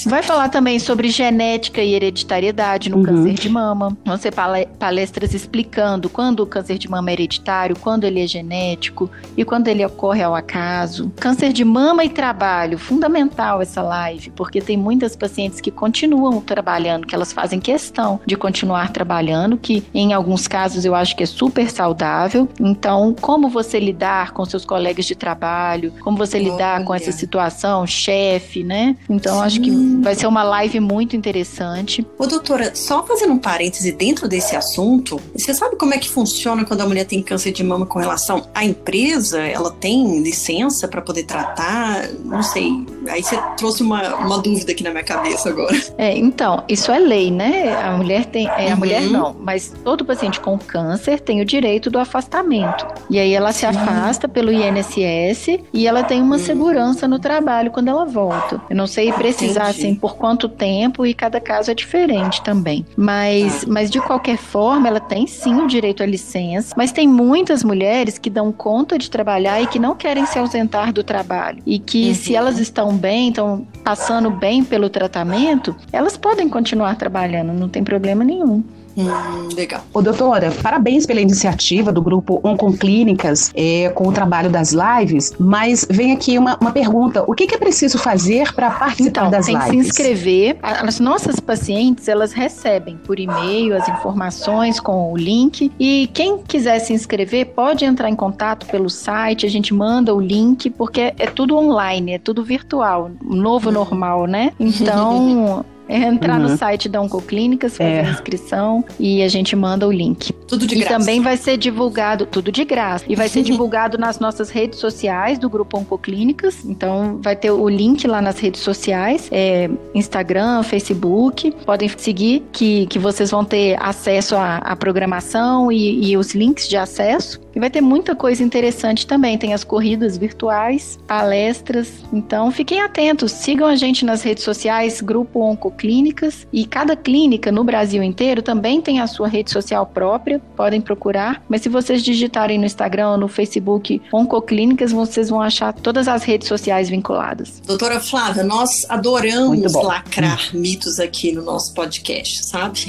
Vai 0.06 0.22
falar 0.22 0.48
também 0.48 0.78
sobre 0.78 1.10
genética 1.10 1.82
e 1.82 1.94
hereditariedade 1.94 2.88
no 2.88 2.98
uhum. 2.98 3.04
câncer 3.04 3.34
de 3.34 3.48
mama. 3.48 3.96
Vão 4.04 4.16
ser 4.16 4.32
palestras 4.78 5.34
explicando 5.34 6.08
quando 6.08 6.40
o 6.40 6.46
câncer 6.46 6.78
de 6.78 6.88
mama 6.88 7.10
é 7.10 7.12
hereditário, 7.12 7.76
quando 7.78 8.04
ele 8.04 8.22
é 8.22 8.26
genético 8.26 9.10
e 9.36 9.44
quando 9.44 9.68
ele 9.68 9.84
ocorre 9.84 10.22
ao 10.22 10.34
acaso. 10.34 11.12
Câncer 11.20 11.52
de 11.52 11.64
mama 11.64 12.04
e 12.04 12.08
trabalho, 12.08 12.78
fundamental 12.78 13.60
essa 13.60 13.82
live, 13.82 14.30
porque 14.30 14.60
tem 14.60 14.76
muitas 14.76 15.16
pacientes 15.16 15.60
que 15.60 15.70
continuam 15.70 16.40
trabalhando, 16.40 17.06
que 17.06 17.14
elas 17.14 17.32
fazem 17.32 17.60
questão 17.60 18.20
de 18.24 18.36
continuar 18.36 18.92
trabalhando, 18.92 19.58
que 19.58 19.82
em 19.92 20.12
alguns 20.12 20.46
casos 20.46 20.84
eu 20.84 20.94
acho 20.94 21.16
que 21.16 21.24
é 21.24 21.26
super 21.26 21.68
saudável. 21.70 22.48
Então, 22.60 23.14
como 23.20 23.48
você 23.48 23.80
lidar 23.80 24.32
com 24.32 24.44
seus 24.44 24.64
colegas 24.64 25.04
de 25.04 25.14
trabalho, 25.14 25.92
como 26.00 26.16
você 26.16 26.38
lidar 26.38 26.84
com 26.84 26.94
essa 26.94 27.10
situação, 27.10 27.86
chefe, 27.86 28.43
né? 28.64 28.96
Então 29.08 29.38
Sim. 29.38 29.44
acho 29.44 29.60
que 29.60 29.70
vai 30.02 30.14
ser 30.14 30.26
uma 30.26 30.42
live 30.42 30.80
muito 30.80 31.16
interessante. 31.16 32.06
Ô 32.18 32.26
doutora, 32.26 32.74
só 32.74 33.04
fazendo 33.04 33.32
um 33.32 33.38
parêntese 33.38 33.92
dentro 33.92 34.28
desse 34.28 34.56
assunto, 34.56 35.20
você 35.34 35.54
sabe 35.54 35.76
como 35.76 35.94
é 35.94 35.98
que 35.98 36.08
funciona 36.08 36.64
quando 36.64 36.80
a 36.82 36.86
mulher 36.86 37.04
tem 37.04 37.22
câncer 37.22 37.52
de 37.52 37.62
mama 37.62 37.86
com 37.86 37.98
relação 37.98 38.46
à 38.54 38.64
empresa? 38.64 39.40
Ela 39.40 39.70
tem 39.70 40.22
licença 40.22 40.86
para 40.88 41.00
poder 41.00 41.24
tratar? 41.24 42.08
Não 42.24 42.42
sei. 42.42 42.70
Aí 43.08 43.22
você 43.22 43.38
trouxe 43.56 43.82
uma, 43.82 44.14
uma 44.16 44.38
dúvida 44.38 44.72
aqui 44.72 44.82
na 44.82 44.90
minha 44.90 45.04
cabeça 45.04 45.48
agora. 45.48 45.74
É, 45.96 46.16
então, 46.16 46.64
isso 46.68 46.90
é 46.90 46.98
lei, 46.98 47.30
né? 47.30 47.74
A 47.74 47.96
mulher 47.96 48.26
tem. 48.26 48.48
É, 48.48 48.72
a 48.72 48.76
mulher 48.76 49.02
uhum. 49.02 49.10
não, 49.10 49.36
mas 49.38 49.72
todo 49.84 50.04
paciente 50.04 50.40
com 50.40 50.58
câncer 50.58 51.20
tem 51.20 51.40
o 51.40 51.44
direito 51.44 51.90
do 51.90 51.98
afastamento. 51.98 52.86
E 53.08 53.18
aí 53.18 53.32
ela 53.32 53.52
se 53.52 53.64
afasta 53.66 54.28
pelo 54.28 54.52
INSS 54.52 55.60
e 55.72 55.86
ela 55.86 56.02
tem 56.02 56.20
uma 56.20 56.36
uhum. 56.36 56.42
segurança 56.42 57.06
no 57.06 57.18
trabalho 57.18 57.70
quando 57.70 57.88
ela 57.88 58.04
volta 58.04 58.33
Eu 58.68 58.76
não 58.76 58.86
sei 58.86 59.12
precisar 59.12 59.70
Entendi. 59.70 59.86
assim 59.86 59.94
por 59.94 60.16
quanto 60.16 60.48
tempo 60.48 61.04
e 61.06 61.14
cada 61.14 61.40
caso 61.40 61.70
é 61.70 61.74
diferente 61.74 62.42
também. 62.42 62.84
Mas, 62.96 63.64
ah. 63.64 63.66
mas 63.68 63.90
de 63.90 64.00
qualquer 64.00 64.36
forma, 64.36 64.88
ela 64.88 65.00
tem 65.00 65.26
sim 65.26 65.54
o 65.56 65.66
direito 65.66 66.02
à 66.02 66.06
licença, 66.06 66.74
mas 66.76 66.92
tem 66.92 67.08
muitas 67.08 67.62
mulheres 67.62 68.18
que 68.18 68.30
dão 68.30 68.52
conta 68.52 68.98
de 68.98 69.10
trabalhar 69.10 69.60
e 69.60 69.66
que 69.66 69.78
não 69.78 69.94
querem 69.94 70.26
se 70.26 70.38
ausentar 70.38 70.92
do 70.92 71.02
trabalho. 71.02 71.62
E 71.66 71.78
que 71.78 72.08
uhum. 72.08 72.14
se 72.14 72.34
elas 72.34 72.58
estão 72.58 72.96
bem, 72.96 73.28
estão 73.28 73.66
passando 73.82 74.30
bem 74.30 74.64
pelo 74.64 74.88
tratamento, 74.88 75.74
elas 75.92 76.16
podem 76.16 76.48
continuar 76.48 76.96
trabalhando, 76.96 77.52
não 77.52 77.68
tem 77.68 77.84
problema 77.84 78.24
nenhum. 78.24 78.62
Hum, 78.96 79.48
legal. 79.54 79.84
Ô, 79.92 80.00
doutora, 80.00 80.52
parabéns 80.62 81.04
pela 81.04 81.20
iniciativa 81.20 81.92
do 81.92 82.00
grupo 82.00 82.40
Oncoclínicas 82.44 83.50
é, 83.54 83.88
com 83.90 84.08
o 84.08 84.12
trabalho 84.12 84.50
das 84.50 84.72
lives, 84.72 85.32
mas 85.38 85.86
vem 85.90 86.12
aqui 86.12 86.38
uma, 86.38 86.56
uma 86.60 86.70
pergunta: 86.70 87.24
o 87.26 87.34
que, 87.34 87.46
que 87.46 87.54
é 87.54 87.58
preciso 87.58 87.98
fazer 87.98 88.52
para 88.52 88.70
participar 88.70 89.08
então, 89.08 89.30
das 89.30 89.46
tem 89.46 89.54
lives? 89.54 89.70
Tem 89.70 89.78
que 89.78 89.84
se 89.84 89.90
inscrever. 89.90 90.56
As 90.62 91.00
nossas 91.00 91.40
pacientes, 91.40 92.08
elas 92.08 92.32
recebem 92.32 92.96
por 92.96 93.18
e-mail 93.18 93.76
as 93.76 93.88
informações 93.88 94.78
com 94.78 95.12
o 95.12 95.16
link 95.16 95.72
e 95.78 96.08
quem 96.12 96.38
quiser 96.38 96.78
se 96.78 96.92
inscrever 96.92 97.46
pode 97.46 97.84
entrar 97.84 98.08
em 98.08 98.16
contato 98.16 98.66
pelo 98.66 98.88
site, 98.88 99.46
a 99.46 99.50
gente 99.50 99.74
manda 99.74 100.14
o 100.14 100.20
link, 100.20 100.70
porque 100.70 101.12
é 101.18 101.26
tudo 101.26 101.56
online, 101.56 102.12
é 102.12 102.18
tudo 102.18 102.44
virtual, 102.44 103.10
novo 103.22 103.70
normal, 103.70 104.26
né? 104.26 104.52
Então, 104.84 105.64
É 105.88 105.98
entrar 105.98 106.40
uhum. 106.40 106.48
no 106.48 106.56
site 106.56 106.88
da 106.88 107.00
Oncoclínicas, 107.00 107.76
fazer 107.76 107.90
é. 107.90 108.00
a 108.06 108.10
inscrição 108.10 108.84
e 108.98 109.22
a 109.22 109.28
gente 109.28 109.54
manda 109.54 109.86
o 109.86 109.92
link. 109.92 110.32
Tudo 110.46 110.66
de 110.66 110.74
e 110.74 110.78
graça. 110.78 110.94
E 110.94 110.98
também 110.98 111.20
vai 111.20 111.36
ser 111.36 111.56
divulgado, 111.56 112.26
tudo 112.26 112.52
de 112.52 112.64
graça. 112.64 113.04
E 113.08 113.14
vai 113.14 113.28
ser 113.28 113.42
divulgado 113.42 113.98
nas 113.98 114.18
nossas 114.18 114.50
redes 114.50 114.78
sociais 114.78 115.38
do 115.38 115.48
Grupo 115.48 115.78
Oncoclínicas. 115.78 116.64
Então 116.64 117.18
vai 117.22 117.36
ter 117.36 117.50
o 117.50 117.68
link 117.68 118.06
lá 118.06 118.20
nas 118.20 118.38
redes 118.38 118.60
sociais, 118.60 119.28
é, 119.32 119.70
Instagram, 119.94 120.62
Facebook. 120.62 121.50
Podem 121.64 121.88
seguir 121.96 122.42
que, 122.52 122.86
que 122.86 122.98
vocês 122.98 123.30
vão 123.30 123.44
ter 123.44 123.76
acesso 123.80 124.36
à, 124.36 124.58
à 124.58 124.76
programação 124.76 125.70
e, 125.70 126.10
e 126.10 126.16
os 126.16 126.34
links 126.34 126.68
de 126.68 126.76
acesso. 126.76 127.40
E 127.54 127.60
vai 127.60 127.70
ter 127.70 127.80
muita 127.80 128.16
coisa 128.16 128.42
interessante 128.42 129.06
também. 129.06 129.38
Tem 129.38 129.54
as 129.54 129.62
corridas 129.62 130.18
virtuais, 130.18 130.98
palestras. 131.06 132.02
Então 132.12 132.50
fiquem 132.50 132.80
atentos, 132.80 133.30
sigam 133.32 133.66
a 133.66 133.76
gente 133.76 134.04
nas 134.04 134.22
redes 134.22 134.42
sociais, 134.42 135.00
Grupo 135.00 135.40
Oncoclínicas. 135.40 136.46
E 136.52 136.66
cada 136.66 136.96
clínica 136.96 137.52
no 137.52 137.62
Brasil 137.62 138.02
inteiro 138.02 138.42
também 138.42 138.80
tem 138.80 139.00
a 139.00 139.06
sua 139.06 139.28
rede 139.28 139.50
social 139.50 139.86
própria, 139.86 140.40
podem 140.56 140.80
procurar. 140.80 141.42
Mas 141.48 141.62
se 141.62 141.68
vocês 141.68 142.02
digitarem 142.02 142.58
no 142.58 142.64
Instagram 142.64 143.10
ou 143.12 143.18
no 143.18 143.28
Facebook 143.28 144.00
Oncoclínicas, 144.12 144.92
vocês 144.92 145.28
vão 145.28 145.40
achar 145.40 145.72
todas 145.72 146.08
as 146.08 146.22
redes 146.22 146.48
sociais 146.48 146.88
vinculadas. 146.88 147.60
Doutora 147.66 148.00
Flávia, 148.00 148.42
nós 148.42 148.86
adoramos 148.88 149.72
lacrar 149.72 150.50
hum. 150.54 150.58
mitos 150.58 151.00
aqui 151.00 151.32
no 151.32 151.42
nosso 151.42 151.74
podcast, 151.74 152.44
sabe? 152.44 152.86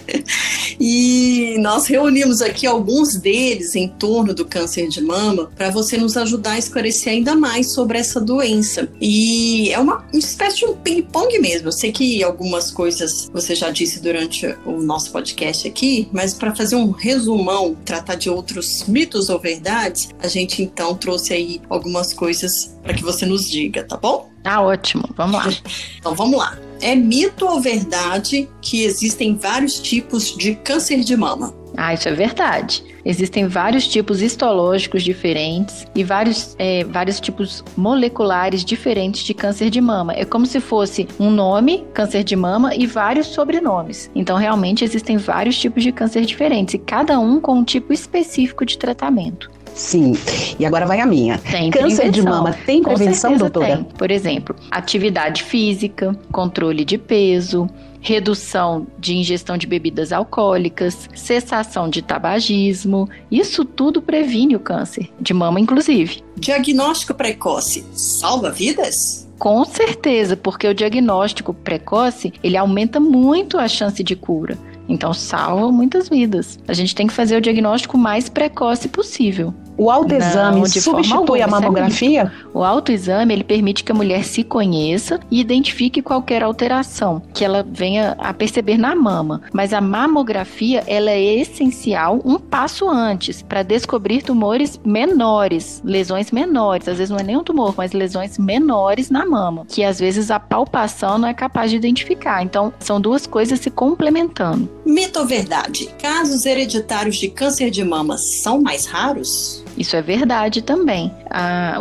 e 0.78 1.56
nós 1.60 1.86
reunimos 1.86 2.42
aqui 2.42 2.66
alguns 2.66 3.16
deles 3.16 3.74
em 3.74 3.88
torno 3.88 4.34
do 4.34 4.44
câncer 4.44 4.88
de 4.88 5.00
mama 5.00 5.50
para 5.56 5.70
você 5.70 5.96
nos 5.96 6.16
ajudar 6.16 6.52
a 6.52 6.58
esclarecer 6.58 7.12
ainda 7.12 7.34
mais 7.34 7.72
sobre 7.72 7.98
essa 7.98 8.20
doença. 8.20 8.88
E 9.00 9.70
é 9.70 9.78
uma 9.78 10.04
espécie 10.12 10.58
de 10.58 10.64
um 10.66 10.76
ping-pong 10.76 11.38
mesmo. 11.38 11.68
Eu 11.68 11.72
sei 11.72 11.92
que 11.92 12.22
algumas 12.22 12.70
coisas 12.70 13.30
você 13.32 13.54
já 13.54 13.70
disse 13.70 14.00
durante 14.00 14.46
o 14.64 14.80
nosso 14.82 15.10
podcast 15.10 15.66
aqui, 15.66 16.08
mas 16.12 16.34
para 16.34 16.54
fazer 16.54 16.69
um 16.72 16.90
resumão, 16.90 17.76
tratar 17.84 18.14
de 18.14 18.28
outros 18.28 18.84
mitos 18.86 19.28
ou 19.28 19.38
verdades, 19.38 20.10
a 20.22 20.28
gente 20.28 20.62
então 20.62 20.94
trouxe 20.94 21.32
aí 21.32 21.60
algumas 21.68 22.12
coisas 22.12 22.76
para 22.82 22.94
que 22.94 23.02
você 23.02 23.26
nos 23.26 23.48
diga, 23.48 23.84
tá 23.84 23.96
bom? 23.96 24.30
Tá 24.42 24.60
ótimo, 24.60 25.04
vamos 25.16 25.36
lá. 25.36 25.52
então 25.98 26.14
vamos 26.14 26.38
lá. 26.38 26.58
É 26.80 26.94
mito 26.94 27.46
ou 27.46 27.60
verdade 27.60 28.48
que 28.62 28.84
existem 28.84 29.36
vários 29.36 29.78
tipos 29.78 30.34
de 30.36 30.54
câncer 30.54 31.00
de 31.00 31.16
mama? 31.16 31.54
Ah, 31.76 31.94
isso 31.94 32.08
é 32.08 32.12
verdade. 32.12 32.82
Existem 33.04 33.46
vários 33.46 33.86
tipos 33.86 34.22
histológicos 34.22 35.02
diferentes 35.02 35.86
e 35.94 36.04
vários, 36.04 36.54
é, 36.58 36.84
vários 36.84 37.20
tipos 37.20 37.64
moleculares 37.76 38.64
diferentes 38.64 39.22
de 39.22 39.34
câncer 39.34 39.70
de 39.70 39.80
mama. 39.80 40.12
É 40.12 40.24
como 40.24 40.46
se 40.46 40.60
fosse 40.60 41.08
um 41.18 41.30
nome, 41.30 41.84
câncer 41.94 42.24
de 42.24 42.36
mama, 42.36 42.74
e 42.74 42.86
vários 42.86 43.28
sobrenomes. 43.28 44.10
Então, 44.14 44.36
realmente, 44.36 44.84
existem 44.84 45.16
vários 45.16 45.58
tipos 45.58 45.82
de 45.82 45.92
câncer 45.92 46.24
diferentes 46.24 46.74
e 46.74 46.78
cada 46.78 47.18
um 47.18 47.40
com 47.40 47.54
um 47.54 47.64
tipo 47.64 47.92
específico 47.92 48.64
de 48.64 48.76
tratamento. 48.78 49.50
Sim. 49.74 50.12
E 50.58 50.66
agora 50.66 50.84
vai 50.86 51.00
a 51.00 51.06
minha. 51.06 51.38
Tem 51.38 51.70
Câncer 51.70 51.96
prevenção. 51.96 52.10
de 52.10 52.22
mama 52.22 52.52
tem 52.66 52.82
prevenção, 52.82 53.36
doutora? 53.36 53.76
Tem. 53.76 53.84
Por 53.84 54.10
exemplo, 54.10 54.54
atividade 54.70 55.42
física, 55.42 56.16
controle 56.32 56.84
de 56.84 56.98
peso, 56.98 57.68
redução 58.00 58.86
de 58.98 59.14
ingestão 59.14 59.56
de 59.56 59.66
bebidas 59.66 60.12
alcoólicas, 60.12 61.08
cessação 61.14 61.88
de 61.88 62.02
tabagismo. 62.02 63.08
Isso 63.30 63.64
tudo 63.64 64.00
previne 64.00 64.56
o 64.56 64.60
câncer, 64.60 65.10
de 65.20 65.34
mama 65.34 65.60
inclusive. 65.60 66.22
Diagnóstico 66.36 67.14
precoce 67.14 67.84
salva 67.92 68.50
vidas? 68.50 69.28
Com 69.38 69.64
certeza, 69.64 70.36
porque 70.36 70.68
o 70.68 70.74
diagnóstico 70.74 71.54
precoce, 71.54 72.32
ele 72.42 72.58
aumenta 72.58 73.00
muito 73.00 73.58
a 73.58 73.66
chance 73.68 74.02
de 74.02 74.14
cura. 74.14 74.58
Então 74.86 75.14
salva 75.14 75.70
muitas 75.70 76.08
vidas. 76.08 76.58
A 76.66 76.72
gente 76.72 76.94
tem 76.94 77.06
que 77.06 77.12
fazer 77.12 77.36
o 77.36 77.40
diagnóstico 77.40 77.96
mais 77.96 78.28
precoce 78.28 78.88
possível. 78.88 79.54
O 79.80 79.90
autoexame 79.90 80.68
substitui 80.68 81.40
a 81.40 81.44
é 81.44 81.46
mamografia? 81.46 82.30
o 82.52 82.62
autoexame 82.62 83.32
ele 83.32 83.42
permite 83.42 83.82
que 83.82 83.90
a 83.90 83.94
mulher 83.94 84.24
se 84.24 84.44
conheça 84.44 85.18
e 85.30 85.40
identifique 85.40 86.02
qualquer 86.02 86.42
alteração 86.42 87.22
que 87.32 87.42
ela 87.42 87.66
venha 87.66 88.14
a 88.18 88.34
perceber 88.34 88.76
na 88.76 88.94
mama. 88.94 89.40
Mas 89.54 89.72
a 89.72 89.80
mamografia 89.80 90.84
ela 90.86 91.10
é 91.10 91.40
essencial 91.40 92.20
um 92.26 92.38
passo 92.38 92.90
antes 92.90 93.40
para 93.40 93.62
descobrir 93.62 94.20
tumores 94.22 94.78
menores, 94.84 95.80
lesões 95.82 96.30
menores. 96.30 96.86
Às 96.86 96.98
vezes 96.98 97.10
não 97.10 97.18
é 97.18 97.22
nem 97.22 97.38
um 97.38 97.42
tumor, 97.42 97.72
mas 97.74 97.92
lesões 97.92 98.36
menores 98.36 99.08
na 99.08 99.24
mama, 99.24 99.64
que 99.66 99.82
às 99.82 99.98
vezes 99.98 100.30
a 100.30 100.38
palpação 100.38 101.16
não 101.16 101.28
é 101.28 101.32
capaz 101.32 101.70
de 101.70 101.78
identificar. 101.78 102.42
Então 102.42 102.70
são 102.80 103.00
duas 103.00 103.26
coisas 103.26 103.58
se 103.58 103.70
complementando. 103.70 104.68
Mito 104.84 105.20
ou 105.20 105.26
verdade? 105.26 105.88
Casos 105.98 106.44
hereditários 106.44 107.16
de 107.16 107.30
câncer 107.30 107.70
de 107.70 107.82
mama 107.82 108.18
são 108.18 108.60
mais 108.60 108.84
raros? 108.84 109.64
Isso 109.80 109.96
é 109.96 110.02
verdade 110.02 110.60
também. 110.60 111.10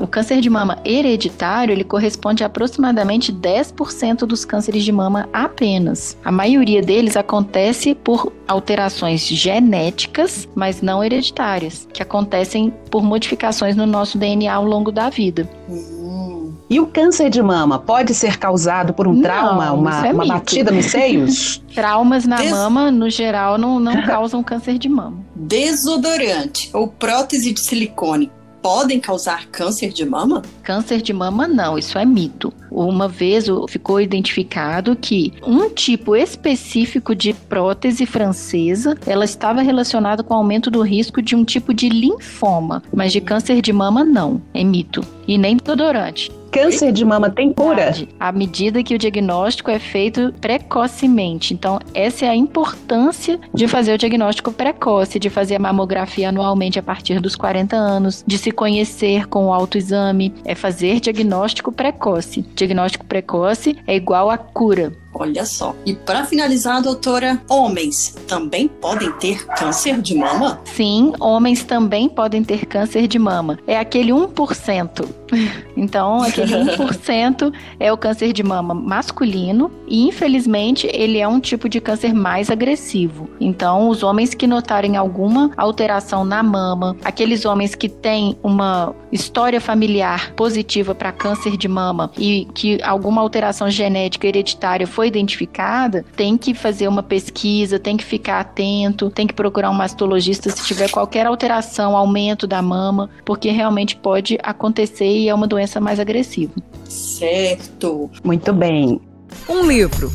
o 0.02 0.08
câncer 0.08 0.40
de 0.40 0.50
mama 0.50 0.80
hereditário 0.86 1.74
ele 1.74 1.84
corresponde 1.84 2.46
a 2.46 2.48
aproximadamente 2.48 3.34
10% 3.34 4.20
dos 4.20 4.46
cânceres 4.46 4.86
de 4.86 4.92
mama 4.92 5.28
apenas. 5.34 6.18
A 6.24 6.32
maioria 6.32 6.82
deles 6.82 7.18
acontece 7.18 7.94
por 7.94 8.32
alterações 8.48 9.28
genéticas, 9.28 10.48
mas 10.56 10.82
não 10.82 11.04
hereditárias, 11.04 11.86
que 11.94 12.02
acontecem 12.02 12.74
por 12.90 13.04
modificações 13.04 13.76
no 13.76 13.86
nosso 13.86 14.18
DNA 14.18 14.54
ao 14.54 14.64
longo 14.64 14.94
da 14.94 15.10
vida. 15.10 15.50
Hum. 15.70 16.39
E 16.70 16.80
o 16.80 16.86
câncer 16.86 17.32
de 17.32 17.42
mama 17.42 17.80
pode 17.80 18.14
ser 18.14 18.38
causado 18.38 18.94
por 18.94 19.08
um 19.08 19.14
não, 19.14 19.22
trauma, 19.24 19.74
uma, 19.74 20.08
é 20.08 20.14
uma 20.14 20.26
batida 20.26 20.70
nos 20.70 20.86
seios? 20.86 21.64
Traumas 21.74 22.26
na 22.26 22.38
Des... 22.38 22.52
mama, 22.52 22.92
no 22.92 23.10
geral, 23.10 23.58
não, 23.58 23.80
não 23.80 24.02
causam 24.06 24.44
câncer 24.44 24.78
de 24.78 24.88
mama. 24.88 25.18
Desodorante 25.36 26.70
ou 26.72 26.88
prótese 26.88 27.54
de 27.54 27.60
silicone 27.60 28.32
podem 28.62 29.00
causar 29.00 29.48
câncer 29.48 29.92
de 29.92 30.06
mama? 30.06 30.44
Câncer 30.64 31.02
de 31.02 31.14
mama 31.14 31.48
não, 31.48 31.78
isso 31.78 31.98
é 31.98 32.06
mito. 32.06 32.54
Uma 32.70 33.08
vez 33.08 33.46
ficou 33.68 34.00
identificado 34.00 34.96
que 34.96 35.34
um 35.42 35.70
tipo 35.70 36.16
específico 36.16 37.16
de 37.16 37.34
prótese 37.34 38.06
francesa, 38.06 38.96
ela 39.08 39.26
estava 39.26 39.62
relacionada 39.62 40.22
com 40.22 40.34
o 40.34 40.38
aumento 40.38 40.70
do 40.70 40.82
risco 40.82 41.22
de 41.22 41.36
um 41.36 41.44
tipo 41.44 41.74
de 41.74 41.90
linfoma, 41.90 42.84
mas 42.94 43.12
de 43.12 43.22
câncer 43.22 43.62
de 43.62 43.74
mama 43.74 44.04
não, 44.04 44.42
é 44.54 44.64
mito. 44.64 45.04
E 45.28 45.38
nem 45.38 45.58
desodorante. 45.58 46.32
Câncer 46.52 46.92
de 46.92 47.06
mama 47.06 47.30
tem 47.30 47.54
cura? 47.54 47.94
À 48.20 48.32
medida 48.32 48.84
que 48.84 48.96
o 48.96 48.98
diagnóstico 48.98 49.70
é 49.70 49.78
feito 49.78 50.34
precocemente. 50.42 51.54
Então, 51.54 51.80
essa 51.94 52.26
é 52.26 52.30
a 52.30 52.36
importância 52.36 53.40
de 53.54 53.68
fazer 53.68 53.94
o 53.94 53.98
diagnóstico 53.98 54.52
precoce, 54.52 55.20
de 55.20 55.30
fazer 55.30 55.56
a 55.56 55.60
mamografia 55.60 56.30
anualmente 56.30 56.80
a 56.80 56.84
partir 56.84 57.20
dos 57.20 57.36
40 57.36 57.76
anos, 57.76 58.24
de 58.26 58.38
se 58.38 58.52
conhecer 58.52 59.28
com 59.28 59.46
o 59.46 59.54
autoexame, 59.54 60.34
é 60.44 60.56
fazer 60.56 61.00
diagnóstico 61.00 61.72
precoce. 61.72 62.42
Diagnóstico 62.56 63.06
precoce 63.06 63.78
é 63.86 63.96
igual 63.96 64.30
a 64.30 64.38
cura. 64.38 64.92
Olha 65.14 65.46
só. 65.46 65.76
E 65.86 65.94
para 65.94 66.26
finalizar, 66.26 66.82
doutora, 66.82 67.42
homens 67.50 68.16
também 68.28 68.68
podem 68.68 69.12
ter 69.14 69.46
câncer 69.48 70.02
de 70.02 70.16
mama? 70.16 70.62
Sim, 70.66 71.14
homens 71.20 71.64
também 71.64 72.08
podem 72.08 72.44
ter 72.44 72.66
câncer 72.66 73.08
de 73.08 73.18
mama. 73.18 73.58
É 73.66 73.78
aquele 73.78 74.12
1%. 74.12 75.08
Então, 75.78 76.22
aquele 76.22 76.54
1% 76.54 77.54
é 77.80 77.94
o 77.94 77.98
câncer 77.98 78.34
de 78.34 78.44
mama 78.44 78.74
masculino 78.74 79.72
e, 79.88 80.06
infelizmente, 80.08 80.90
ele 80.92 81.20
é 81.20 81.28
um 81.28 81.40
tipo 81.40 81.70
de 81.70 81.80
câncer 81.80 82.14
mais 82.14 82.50
agressivo. 82.50 83.30
Então, 83.40 83.88
os 83.88 84.04
homens 84.04 84.34
que 84.34 84.46
notarem 84.46 84.98
alguma 84.98 85.52
alteração 85.56 86.26
na 86.26 86.44
mama, 86.44 86.98
aqueles 87.04 87.46
homens 87.46 87.76
que 87.76 87.88
têm 87.88 88.38
uma 88.44 88.94
história 89.10 89.62
familiar 89.62 90.34
positiva 90.34 90.94
para 90.94 91.14
câncer 91.14 91.56
de 91.56 91.68
mama 91.68 92.12
e 92.18 92.46
que 92.54 92.82
alguma 92.84 93.22
alteração 93.22 93.70
genética 93.70 94.28
hereditária 94.28 94.86
foi 94.86 95.09
identificada, 95.10 96.06
tem 96.16 96.38
que 96.38 96.54
fazer 96.54 96.88
uma 96.88 97.04
pesquisa, 97.04 97.78
tem 97.78 97.98
que 97.98 98.04
ficar 98.04 98.40
atento, 98.40 99.10
tem 99.10 99.28
que 99.28 99.34
procurar 99.34 99.70
um 99.70 99.74
mastologista 99.74 100.50
se 100.50 100.64
tiver 100.66 100.90
qualquer 100.90 101.26
alteração, 101.26 101.98
aumento 101.98 102.48
da 102.48 102.62
mama, 102.62 103.10
porque 103.26 103.50
realmente 103.50 103.96
pode 103.96 104.38
acontecer 104.42 105.10
e 105.10 105.30
é 105.30 105.34
uma 105.34 105.48
doença 105.48 105.82
mais 105.82 106.00
agressiva. 106.00 106.54
Certo. 106.86 108.10
Muito 108.24 108.54
bem. 108.54 109.02
Um 109.48 109.66
livro, 109.66 110.12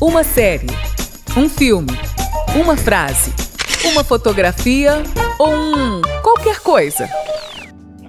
uma 0.00 0.22
série, 0.22 0.66
um 1.36 1.48
filme, 1.48 1.92
uma 2.54 2.76
frase, 2.76 3.32
uma 3.84 4.04
fotografia 4.04 5.02
ou 5.38 5.50
um 5.50 6.02
qualquer 6.22 6.60
coisa. 6.60 7.08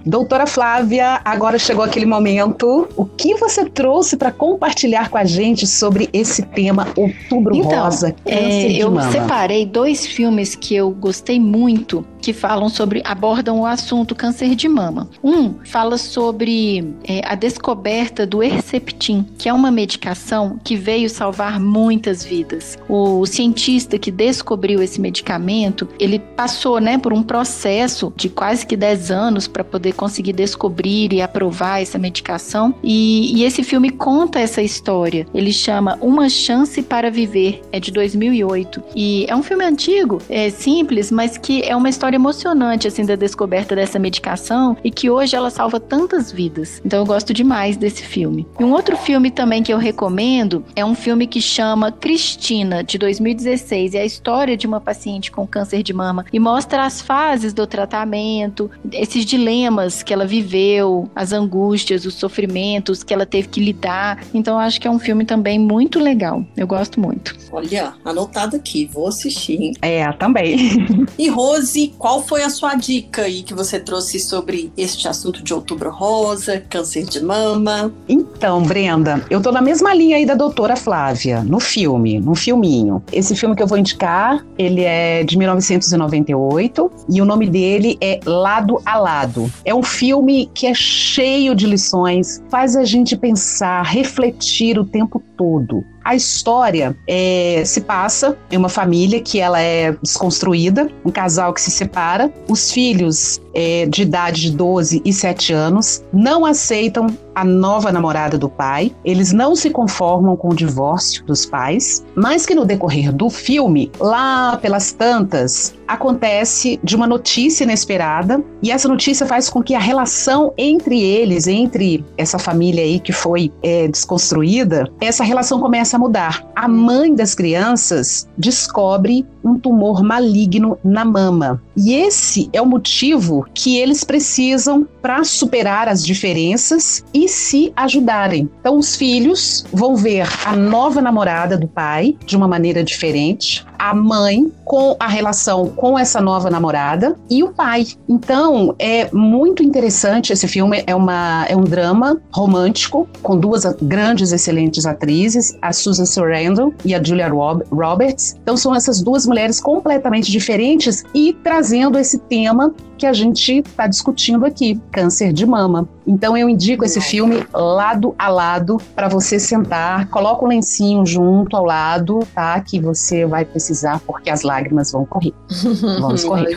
Doutora 0.06 0.46
Flávia, 0.46 1.20
agora 1.24 1.58
chegou 1.58 1.82
aquele 1.82 2.06
momento. 2.06 2.86
O 2.94 3.04
que 3.04 3.34
você 3.34 3.64
trouxe 3.64 4.16
para 4.16 4.30
compartilhar 4.30 5.10
com 5.10 5.18
a 5.18 5.24
gente 5.24 5.66
sobre 5.66 6.08
esse 6.12 6.42
tema 6.42 6.86
Outubro 6.94 7.56
então, 7.56 7.82
Rosa? 7.82 8.14
É, 8.24 8.70
eu 8.70 8.88
mama. 8.88 9.10
separei 9.10 9.66
dois 9.66 10.06
filmes 10.06 10.54
que 10.54 10.76
eu 10.76 10.92
gostei 10.92 11.40
muito 11.40 12.06
que 12.26 12.32
falam 12.32 12.68
sobre, 12.68 13.02
abordam 13.04 13.60
o 13.60 13.66
assunto 13.66 14.12
câncer 14.12 14.56
de 14.56 14.68
mama. 14.68 15.08
Um 15.22 15.54
fala 15.64 15.96
sobre 15.96 16.94
é, 17.04 17.20
a 17.24 17.36
descoberta 17.36 18.26
do 18.26 18.42
Herceptin, 18.42 19.24
que 19.38 19.48
é 19.48 19.52
uma 19.52 19.70
medicação 19.70 20.58
que 20.64 20.74
veio 20.74 21.08
salvar 21.08 21.60
muitas 21.60 22.24
vidas. 22.24 22.76
O 22.88 23.24
cientista 23.26 23.96
que 23.96 24.10
descobriu 24.10 24.82
esse 24.82 25.00
medicamento, 25.00 25.88
ele 26.00 26.18
passou, 26.18 26.80
né, 26.80 26.98
por 26.98 27.12
um 27.12 27.22
processo 27.22 28.12
de 28.16 28.28
quase 28.28 28.66
que 28.66 28.76
10 28.76 29.12
anos 29.12 29.46
para 29.46 29.62
poder 29.62 29.92
conseguir 29.96 30.32
descobrir 30.32 31.12
e 31.12 31.22
aprovar 31.22 31.82
essa 31.82 31.98
medicação. 31.98 32.74
E, 32.82 33.36
e 33.36 33.44
esse 33.44 33.62
filme 33.62 33.90
conta 33.90 34.38
essa 34.38 34.62
história. 34.62 35.26
Ele 35.34 35.52
chama 35.52 35.98
Uma 36.00 36.28
Chance 36.28 36.82
para 36.82 37.10
Viver, 37.10 37.62
é 37.72 37.80
de 37.80 37.90
2008. 37.90 38.82
E 38.94 39.26
é 39.28 39.34
um 39.34 39.42
filme 39.42 39.64
antigo, 39.64 40.20
é 40.28 40.50
simples, 40.50 41.10
mas 41.10 41.36
que 41.36 41.62
é 41.62 41.74
uma 41.74 41.88
história 41.88 42.16
emocionante 42.16 42.86
assim 42.86 43.04
da 43.04 43.16
descoberta 43.16 43.74
dessa 43.74 43.98
medicação 43.98 44.76
e 44.84 44.90
que 44.90 45.10
hoje 45.10 45.34
ela 45.34 45.50
salva 45.50 45.80
tantas 45.80 46.30
vidas. 46.30 46.80
Então 46.84 47.00
eu 47.00 47.06
gosto 47.06 47.32
demais 47.32 47.76
desse 47.76 48.02
filme. 48.02 48.46
E 48.58 48.64
um 48.64 48.72
outro 48.72 48.96
filme 48.96 49.30
também 49.30 49.62
que 49.62 49.72
eu 49.72 49.78
recomendo 49.78 50.64
é 50.74 50.84
um 50.84 50.94
filme 50.94 51.26
que 51.26 51.40
chama 51.40 51.90
Cristina, 51.90 52.84
de 52.84 52.98
2016, 52.98 53.94
é 53.94 54.00
a 54.00 54.04
história 54.04 54.56
de 54.56 54.66
uma 54.66 54.80
paciente 54.80 55.30
com 55.30 55.46
câncer 55.46 55.82
de 55.82 55.92
mama 55.92 56.24
e 56.32 56.38
mostra 56.38 56.84
as 56.84 57.00
fases 57.00 57.52
do 57.52 57.66
tratamento, 57.66 58.70
esses 58.92 59.24
dilemas 59.24 59.85
que 60.02 60.12
ela 60.12 60.26
viveu, 60.26 61.08
as 61.14 61.32
angústias, 61.32 62.04
os 62.04 62.14
sofrimentos 62.14 63.02
que 63.02 63.12
ela 63.12 63.26
teve 63.26 63.48
que 63.48 63.60
lidar. 63.60 64.24
Então 64.32 64.54
eu 64.54 64.60
acho 64.60 64.80
que 64.80 64.86
é 64.86 64.90
um 64.90 64.98
filme 64.98 65.24
também 65.24 65.58
muito 65.58 65.98
legal. 65.98 66.44
Eu 66.56 66.66
gosto 66.66 67.00
muito. 67.00 67.36
Olha, 67.52 67.94
anotado 68.04 68.56
aqui, 68.56 68.88
vou 68.92 69.08
assistir. 69.08 69.72
É, 69.80 70.10
também. 70.12 70.56
e 71.18 71.28
Rose, 71.28 71.94
qual 71.98 72.22
foi 72.22 72.42
a 72.42 72.50
sua 72.50 72.74
dica 72.74 73.22
aí 73.22 73.42
que 73.42 73.54
você 73.54 73.78
trouxe 73.80 74.18
sobre 74.20 74.72
este 74.76 75.08
assunto 75.08 75.42
de 75.42 75.54
outubro 75.54 75.90
rosa, 75.90 76.62
câncer 76.68 77.04
de 77.04 77.22
mama? 77.22 77.92
Então, 78.08 78.62
Brenda, 78.62 79.24
eu 79.30 79.40
tô 79.40 79.52
na 79.52 79.60
mesma 79.60 79.94
linha 79.94 80.16
aí 80.16 80.26
da 80.26 80.34
doutora 80.34 80.76
Flávia, 80.76 81.42
no 81.42 81.60
filme, 81.60 82.20
no 82.20 82.34
filminho. 82.34 83.02
Esse 83.12 83.34
filme 83.34 83.54
que 83.54 83.62
eu 83.62 83.66
vou 83.66 83.78
indicar, 83.78 84.44
ele 84.58 84.82
é 84.82 85.24
de 85.24 85.38
1998 85.38 86.90
e 87.08 87.20
o 87.20 87.24
nome 87.24 87.48
dele 87.48 87.96
é 88.00 88.20
Lado 88.24 88.80
a 88.84 88.98
Lado. 88.98 89.50
É 89.64 89.74
um 89.76 89.82
filme 89.82 90.50
que 90.54 90.66
é 90.66 90.74
cheio 90.74 91.54
de 91.54 91.66
lições, 91.66 92.42
faz 92.48 92.74
a 92.76 92.84
gente 92.84 93.16
pensar, 93.16 93.82
refletir 93.82 94.78
o 94.78 94.84
tempo 94.84 95.22
todo. 95.36 95.84
A 96.06 96.14
história 96.14 96.96
é, 97.04 97.64
se 97.66 97.80
passa 97.80 98.38
em 98.48 98.56
uma 98.56 98.68
família 98.68 99.20
que 99.20 99.40
ela 99.40 99.60
é 99.60 99.90
desconstruída, 100.00 100.88
um 101.04 101.10
casal 101.10 101.52
que 101.52 101.60
se 101.60 101.72
separa, 101.72 102.32
os 102.48 102.70
filhos 102.70 103.40
é, 103.52 103.86
de 103.86 104.02
idade 104.02 104.42
de 104.42 104.52
12 104.52 105.02
e 105.04 105.12
7 105.12 105.52
anos 105.52 106.04
não 106.12 106.46
aceitam 106.46 107.08
a 107.34 107.44
nova 107.44 107.92
namorada 107.92 108.38
do 108.38 108.48
pai, 108.48 108.92
eles 109.04 109.30
não 109.30 109.54
se 109.54 109.68
conformam 109.68 110.36
com 110.36 110.48
o 110.48 110.54
divórcio 110.54 111.22
dos 111.24 111.44
pais, 111.44 112.02
mas 112.14 112.46
que 112.46 112.54
no 112.54 112.64
decorrer 112.64 113.12
do 113.12 113.28
filme, 113.28 113.90
lá 114.00 114.56
pelas 114.56 114.92
tantas, 114.92 115.74
acontece 115.86 116.80
de 116.82 116.96
uma 116.96 117.06
notícia 117.06 117.64
inesperada. 117.64 118.42
E 118.62 118.70
essa 118.70 118.88
notícia 118.88 119.26
faz 119.26 119.50
com 119.50 119.62
que 119.62 119.74
a 119.74 119.78
relação 119.78 120.52
entre 120.56 121.00
eles, 121.02 121.46
entre 121.46 122.02
essa 122.16 122.38
família 122.38 122.82
aí 122.82 122.98
que 122.98 123.12
foi 123.12 123.52
é, 123.62 123.86
desconstruída, 123.86 124.90
essa 124.98 125.22
relação 125.22 125.60
começa 125.60 125.95
a 125.96 125.98
mudar. 125.98 126.46
A 126.54 126.68
mãe 126.68 127.14
das 127.14 127.34
crianças 127.34 128.28
descobre 128.38 129.26
um 129.42 129.58
tumor 129.58 130.02
maligno 130.02 130.78
na 130.84 131.04
mama. 131.04 131.60
E 131.76 131.94
esse 131.94 132.48
é 132.52 132.60
o 132.60 132.66
motivo 132.66 133.46
que 133.54 133.76
eles 133.76 134.02
precisam 134.02 134.86
para 135.02 135.22
superar 135.24 135.88
as 135.88 136.04
diferenças 136.04 137.04
e 137.12 137.28
se 137.28 137.72
ajudarem. 137.76 138.50
Então, 138.60 138.76
os 138.78 138.96
filhos 138.96 139.64
vão 139.72 139.94
ver 139.94 140.26
a 140.44 140.56
nova 140.56 141.00
namorada 141.00 141.56
do 141.56 141.68
pai 141.68 142.16
de 142.24 142.36
uma 142.36 142.48
maneira 142.48 142.82
diferente, 142.82 143.64
a 143.78 143.94
mãe 143.94 144.50
com 144.64 144.96
a 144.98 145.06
relação 145.06 145.68
com 145.68 145.98
essa 145.98 146.20
nova 146.20 146.50
namorada 146.50 147.16
e 147.30 147.44
o 147.44 147.52
pai. 147.52 147.86
Então, 148.08 148.74
é 148.78 149.08
muito 149.12 149.62
interessante 149.62 150.32
esse 150.32 150.48
filme, 150.48 150.82
é, 150.86 150.94
uma, 150.94 151.46
é 151.48 151.54
um 151.54 151.62
drama 151.62 152.20
romântico 152.32 153.08
com 153.22 153.38
duas 153.38 153.64
grandes, 153.80 154.32
excelentes 154.32 154.86
atrizes, 154.86 155.56
a 155.62 155.72
Susan 155.86 156.04
Sarandon 156.04 156.72
e 156.84 156.94
a 156.94 157.02
Julia 157.02 157.28
Roberts. 157.28 158.36
Então, 158.42 158.56
são 158.56 158.74
essas 158.74 159.00
duas 159.00 159.24
mulheres 159.24 159.60
completamente 159.60 160.30
diferentes 160.32 161.04
e 161.14 161.32
trazendo 161.44 161.96
esse 161.96 162.18
tema 162.18 162.74
que 162.96 163.06
a 163.06 163.12
gente 163.12 163.58
está 163.58 163.86
discutindo 163.86 164.44
aqui, 164.44 164.80
câncer 164.90 165.32
de 165.32 165.46
mama. 165.46 165.88
Então 166.06 166.36
eu 166.36 166.48
indico 166.48 166.84
esse 166.84 167.00
filme 167.00 167.44
lado 167.52 168.14
a 168.16 168.28
lado 168.28 168.80
para 168.94 169.08
você 169.08 169.40
sentar, 169.40 170.08
coloca 170.08 170.44
um 170.44 170.48
lencinho 170.48 171.04
junto 171.04 171.56
ao 171.56 171.64
lado, 171.64 172.20
tá? 172.34 172.58
Que 172.60 172.80
você 172.80 173.26
vai 173.26 173.44
precisar 173.44 174.00
porque 174.06 174.30
as 174.30 174.42
lágrimas 174.42 174.92
vão 174.92 175.04
correr. 175.04 175.32
Vamos 176.00 176.24
correr. 176.24 176.56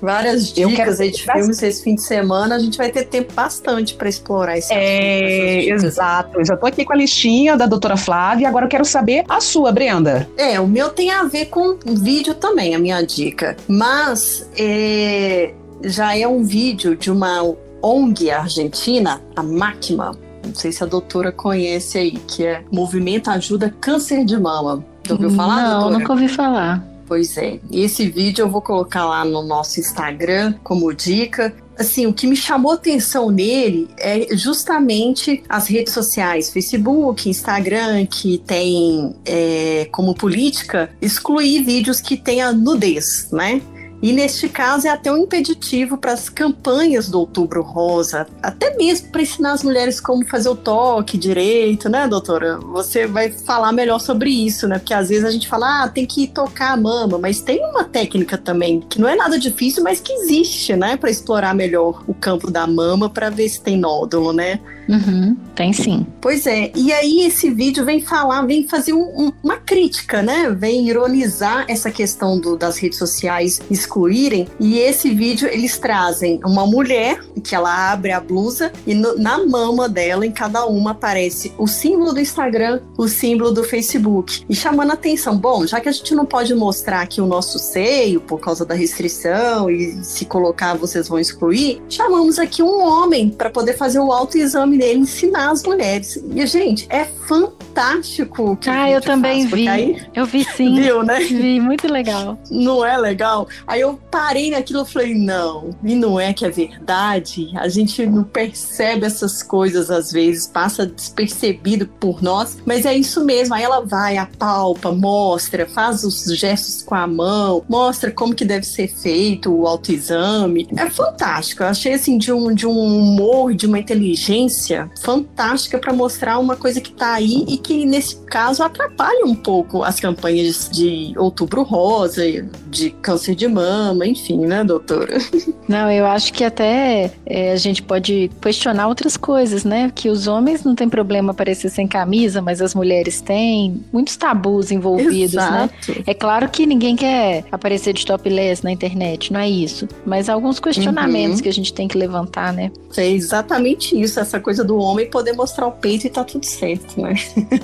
Várias 0.00 0.52
dicas 0.52 1.00
aí 1.00 1.10
de 1.10 1.22
filmes 1.22 1.62
esse 1.62 1.82
fim 1.82 1.94
de 1.94 2.02
semana, 2.02 2.54
a 2.54 2.58
gente 2.58 2.78
vai 2.78 2.90
ter 2.90 3.04
tempo 3.04 3.32
bastante 3.34 3.94
para 3.94 4.08
explorar 4.08 4.56
esse 4.56 4.72
É, 4.72 5.68
exato. 5.68 6.40
Eu 6.40 6.44
já 6.44 6.56
tô 6.56 6.66
aqui 6.66 6.84
com 6.84 6.92
a 6.92 6.96
listinha 6.96 7.56
da 7.56 7.66
doutora 7.66 7.96
Flávia, 7.96 8.48
agora 8.48 8.64
eu 8.64 8.70
quero 8.70 8.84
saber 8.84 9.24
a 9.28 9.40
sua, 9.40 9.70
Brenda. 9.70 10.28
É, 10.36 10.58
o 10.58 10.66
meu 10.66 10.88
tem 10.88 11.10
a 11.10 11.24
ver 11.24 11.46
com 11.46 11.76
vídeo 11.84 12.34
também, 12.34 12.74
a 12.74 12.78
minha 12.78 13.02
dica. 13.02 13.56
Mas 13.68 14.48
é, 14.56 15.35
já 15.82 16.16
é 16.16 16.26
um 16.26 16.42
vídeo 16.42 16.96
de 16.96 17.10
uma 17.10 17.42
ONG 17.82 18.30
argentina, 18.30 19.20
a 19.34 19.42
Máquina, 19.42 20.12
não 20.44 20.54
sei 20.54 20.72
se 20.72 20.82
a 20.82 20.86
doutora 20.86 21.32
conhece 21.32 21.98
aí, 21.98 22.12
que 22.12 22.44
é 22.44 22.62
Movimento 22.70 23.28
Ajuda 23.30 23.74
Câncer 23.80 24.24
de 24.24 24.38
Mama. 24.38 24.84
Já 25.06 25.14
ouviu 25.14 25.30
falar, 25.30 25.62
Não, 25.62 25.80
doutora? 25.80 25.98
nunca 25.98 26.12
ouvi 26.12 26.28
falar. 26.28 26.86
Pois 27.06 27.36
é. 27.36 27.60
Esse 27.70 28.08
vídeo 28.08 28.42
eu 28.42 28.50
vou 28.50 28.60
colocar 28.60 29.04
lá 29.06 29.24
no 29.24 29.42
nosso 29.42 29.78
Instagram 29.78 30.54
como 30.64 30.92
dica. 30.92 31.54
Assim, 31.78 32.06
o 32.06 32.12
que 32.12 32.26
me 32.26 32.34
chamou 32.34 32.72
atenção 32.72 33.30
nele 33.30 33.88
é 33.98 34.34
justamente 34.36 35.42
as 35.48 35.68
redes 35.68 35.92
sociais, 35.92 36.50
Facebook, 36.50 37.28
Instagram, 37.28 38.06
que 38.06 38.38
tem 38.38 39.14
é, 39.24 39.86
como 39.92 40.14
política 40.14 40.90
excluir 41.00 41.62
vídeos 41.62 42.00
que 42.00 42.16
tenha 42.16 42.50
nudez, 42.52 43.28
né? 43.30 43.60
E 44.02 44.12
neste 44.12 44.48
caso 44.48 44.86
é 44.86 44.90
até 44.90 45.10
um 45.10 45.18
impeditivo 45.18 45.96
para 45.96 46.12
as 46.12 46.28
campanhas 46.28 47.08
do 47.08 47.18
Outubro 47.18 47.62
Rosa, 47.62 48.26
até 48.42 48.76
mesmo 48.76 49.08
para 49.08 49.22
ensinar 49.22 49.52
as 49.52 49.62
mulheres 49.62 50.00
como 50.00 50.26
fazer 50.26 50.48
o 50.48 50.56
toque 50.56 51.16
direito, 51.16 51.88
né, 51.88 52.06
doutora? 52.06 52.58
Você 52.58 53.06
vai 53.06 53.30
falar 53.30 53.72
melhor 53.72 53.98
sobre 53.98 54.30
isso, 54.30 54.68
né? 54.68 54.78
Porque 54.78 54.94
às 54.94 55.08
vezes 55.08 55.24
a 55.24 55.30
gente 55.30 55.48
fala, 55.48 55.84
ah, 55.84 55.88
tem 55.88 56.06
que 56.06 56.26
tocar 56.26 56.72
a 56.72 56.76
mama, 56.76 57.18
mas 57.18 57.40
tem 57.40 57.64
uma 57.64 57.84
técnica 57.84 58.36
também 58.36 58.80
que 58.80 59.00
não 59.00 59.08
é 59.08 59.16
nada 59.16 59.38
difícil, 59.38 59.82
mas 59.82 60.00
que 60.00 60.12
existe, 60.12 60.76
né, 60.76 60.96
para 60.96 61.10
explorar 61.10 61.54
melhor 61.54 62.02
o 62.06 62.14
campo 62.14 62.50
da 62.50 62.66
mama 62.66 63.08
para 63.08 63.30
ver 63.30 63.48
se 63.48 63.60
tem 63.60 63.76
nódulo, 63.76 64.32
né? 64.32 64.60
Uhum, 64.88 65.36
tem 65.54 65.72
sim. 65.72 66.06
Pois 66.20 66.46
é, 66.46 66.70
e 66.74 66.92
aí 66.92 67.22
esse 67.22 67.50
vídeo 67.50 67.84
vem 67.84 68.00
falar, 68.00 68.42
vem 68.42 68.68
fazer 68.68 68.92
um, 68.92 69.26
um, 69.26 69.32
uma 69.42 69.56
crítica, 69.56 70.22
né? 70.22 70.50
Vem 70.50 70.88
ironizar 70.88 71.64
essa 71.68 71.90
questão 71.90 72.38
do, 72.38 72.56
das 72.56 72.78
redes 72.78 72.98
sociais 72.98 73.60
excluírem. 73.96 74.46
E 74.60 74.78
esse 74.78 75.10
vídeo 75.14 75.48
eles 75.48 75.78
trazem 75.78 76.38
uma 76.44 76.66
mulher 76.66 77.20
que 77.42 77.54
ela 77.54 77.92
abre 77.92 78.12
a 78.12 78.20
blusa 78.20 78.72
e 78.86 78.94
no, 78.94 79.16
na 79.18 79.44
mama 79.46 79.88
dela, 79.88 80.26
em 80.26 80.30
cada 80.30 80.66
uma, 80.66 80.90
aparece 80.90 81.52
o 81.56 81.66
símbolo 81.66 82.12
do 82.12 82.20
Instagram, 82.20 82.80
o 82.98 83.08
símbolo 83.08 83.52
do 83.52 83.64
Facebook. 83.64 84.44
E 84.48 84.54
chamando 84.54 84.90
a 84.90 84.94
atenção, 84.94 85.36
bom, 85.36 85.66
já 85.66 85.80
que 85.80 85.88
a 85.88 85.92
gente 85.92 86.14
não 86.14 86.26
pode 86.26 86.54
mostrar 86.54 87.00
aqui 87.00 87.20
o 87.20 87.26
nosso 87.26 87.58
seio 87.58 88.20
por 88.20 88.40
causa 88.40 88.64
da 88.64 88.74
restrição 88.74 89.70
e 89.70 90.04
se 90.04 90.24
colocar 90.24 90.74
vocês 90.74 91.08
vão 91.08 91.18
excluir, 91.18 91.80
chamamos 91.88 92.38
aqui 92.38 92.62
um 92.62 92.82
homem 92.82 93.30
para 93.30 93.48
poder 93.48 93.76
fazer 93.76 93.98
o 94.00 94.12
autoexame 94.12 94.76
dele, 94.78 95.00
ensinar 95.00 95.50
as 95.50 95.62
mulheres. 95.62 96.22
E, 96.34 96.46
gente, 96.46 96.86
é 96.90 97.04
fantástico 97.04 98.52
o 98.52 98.56
que 98.56 98.68
Ah, 98.68 98.90
eu 98.90 99.00
também 99.00 99.42
faz, 99.48 99.54
vi. 99.54 99.68
Aí, 99.68 100.02
Eu 100.14 100.26
vi 100.26 100.44
sim. 100.44 100.74
viu, 100.80 101.02
né? 101.02 101.20
Vi, 101.20 101.60
muito 101.60 101.90
legal. 101.90 102.38
Não 102.50 102.84
é 102.84 102.96
legal? 102.96 103.48
Aí 103.66 103.75
eu 103.80 103.98
parei 104.10 104.50
naquilo 104.50 104.82
e 104.82 104.86
falei, 104.86 105.14
não, 105.14 105.70
e 105.82 105.94
não 105.94 106.18
é 106.18 106.32
que 106.32 106.44
é 106.44 106.50
verdade? 106.50 107.50
A 107.56 107.68
gente 107.68 108.04
não 108.06 108.24
percebe 108.24 109.06
essas 109.06 109.42
coisas 109.42 109.90
às 109.90 110.12
vezes, 110.12 110.46
passa 110.46 110.86
despercebido 110.86 111.86
por 111.86 112.22
nós, 112.22 112.58
mas 112.64 112.84
é 112.84 112.94
isso 112.94 113.24
mesmo. 113.24 113.54
Aí 113.54 113.62
ela 113.62 113.84
vai, 113.84 114.16
apalpa, 114.16 114.92
mostra, 114.92 115.66
faz 115.66 116.04
os 116.04 116.24
gestos 116.36 116.82
com 116.82 116.94
a 116.94 117.06
mão, 117.06 117.64
mostra 117.68 118.10
como 118.10 118.34
que 118.34 118.44
deve 118.44 118.64
ser 118.64 118.88
feito 118.88 119.52
o 119.52 119.66
autoexame. 119.66 120.68
É 120.76 120.88
fantástico. 120.90 121.62
Eu 121.62 121.68
achei 121.68 121.94
assim 121.94 122.18
de 122.18 122.32
um, 122.32 122.54
de 122.54 122.66
um 122.66 122.78
humor, 122.78 123.54
de 123.54 123.66
uma 123.66 123.78
inteligência 123.78 124.90
fantástica 125.00 125.78
para 125.78 125.92
mostrar 125.92 126.38
uma 126.38 126.56
coisa 126.56 126.80
que 126.80 126.90
está 126.90 127.14
aí 127.14 127.44
e 127.48 127.56
que, 127.58 127.84
nesse 127.84 128.16
caso, 128.24 128.62
atrapalha 128.62 129.24
um 129.24 129.34
pouco 129.34 129.82
as 129.82 130.00
campanhas 130.00 130.68
de 130.70 131.14
outubro 131.16 131.62
rosa, 131.62 132.22
de 132.68 132.90
câncer 132.90 133.34
de 133.34 133.48
mama, 133.48 133.65
enfim, 134.04 134.38
né, 134.46 134.64
doutora? 134.64 135.18
Não, 135.68 135.90
eu 135.90 136.06
acho 136.06 136.32
que 136.32 136.44
até 136.44 137.10
é, 137.24 137.52
a 137.52 137.56
gente 137.56 137.82
pode 137.82 138.30
questionar 138.40 138.86
outras 138.86 139.16
coisas, 139.16 139.64
né? 139.64 139.90
Que 139.92 140.08
os 140.08 140.28
homens 140.28 140.62
não 140.62 140.76
tem 140.76 140.88
problema 140.88 141.32
aparecer 141.32 141.68
sem 141.70 141.88
camisa, 141.88 142.40
mas 142.40 142.62
as 142.62 142.72
mulheres 142.72 143.20
têm. 143.20 143.84
Muitos 143.92 144.16
tabus 144.16 144.70
envolvidos, 144.70 145.34
né? 145.34 145.68
Exato. 145.82 145.90
né? 145.90 146.04
É 146.06 146.14
claro 146.14 146.48
que 146.48 146.64
ninguém 146.66 146.94
quer 146.94 147.44
aparecer 147.50 147.92
de 147.92 148.06
topless 148.06 148.62
na 148.62 148.70
internet, 148.70 149.32
não 149.32 149.40
é 149.40 149.48
isso. 149.48 149.88
Mas 150.04 150.28
alguns 150.28 150.60
questionamentos 150.60 151.38
uhum. 151.38 151.42
que 151.42 151.48
a 151.48 151.52
gente 151.52 151.74
tem 151.74 151.88
que 151.88 151.98
levantar, 151.98 152.52
né? 152.52 152.70
É 152.96 153.10
exatamente 153.10 154.00
isso, 154.00 154.20
essa 154.20 154.38
coisa 154.38 154.62
do 154.62 154.76
homem 154.78 155.10
poder 155.10 155.32
mostrar 155.32 155.66
o 155.66 155.72
peito 155.72 156.06
e 156.06 156.10
tá 156.10 156.22
tudo 156.22 156.46
certo, 156.46 157.00
né? 157.00 157.14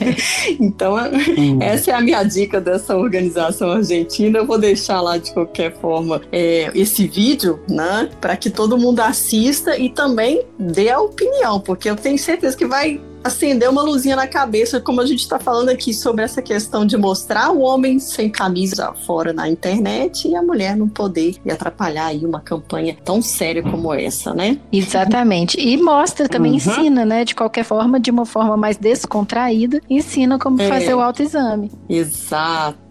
então, 0.58 0.94
uhum. 0.94 1.62
essa 1.62 1.92
é 1.92 1.94
a 1.94 2.00
minha 2.00 2.24
dica 2.24 2.60
dessa 2.60 2.96
organização 2.96 3.70
argentina. 3.70 4.38
Eu 4.38 4.46
vou 4.46 4.58
deixar 4.58 5.00
lá 5.00 5.18
de 5.18 5.32
qualquer 5.32 5.72
forma 5.76 5.91
é, 6.30 6.70
esse 6.74 7.06
vídeo, 7.06 7.60
né? 7.68 8.08
Para 8.20 8.36
que 8.36 8.50
todo 8.50 8.78
mundo 8.78 9.00
assista 9.00 9.78
e 9.78 9.88
também 9.88 10.42
dê 10.58 10.90
a 10.90 11.00
opinião, 11.00 11.60
porque 11.60 11.88
eu 11.88 11.96
tenho 11.96 12.18
certeza 12.18 12.56
que 12.56 12.66
vai 12.66 13.00
acender 13.24 13.68
uma 13.68 13.82
luzinha 13.82 14.16
na 14.16 14.26
cabeça, 14.26 14.80
como 14.80 15.00
a 15.00 15.06
gente 15.06 15.20
está 15.20 15.38
falando 15.38 15.68
aqui 15.68 15.94
sobre 15.94 16.24
essa 16.24 16.42
questão 16.42 16.84
de 16.84 16.96
mostrar 16.96 17.50
o 17.50 17.60
homem 17.60 17.98
sem 17.98 18.28
camisa 18.28 18.92
fora 19.06 19.32
na 19.32 19.48
internet 19.48 20.28
e 20.28 20.34
a 20.34 20.42
mulher 20.42 20.76
não 20.76 20.88
poder 20.88 21.36
e 21.44 21.50
atrapalhar 21.50 22.06
aí 22.06 22.24
uma 22.24 22.40
campanha 22.40 22.96
tão 23.04 23.22
séria 23.22 23.62
como 23.62 23.92
essa, 23.94 24.34
né? 24.34 24.58
Exatamente. 24.72 25.58
E 25.60 25.76
mostra 25.76 26.28
também, 26.28 26.52
uhum. 26.52 26.56
ensina, 26.56 27.04
né? 27.04 27.24
De 27.24 27.34
qualquer 27.34 27.64
forma, 27.64 28.00
de 28.00 28.10
uma 28.10 28.26
forma 28.26 28.56
mais 28.56 28.76
descontraída, 28.76 29.80
ensina 29.88 30.38
como 30.38 30.60
é. 30.60 30.68
fazer 30.68 30.94
o 30.94 31.00
autoexame. 31.00 31.70
Exato. 31.88 32.81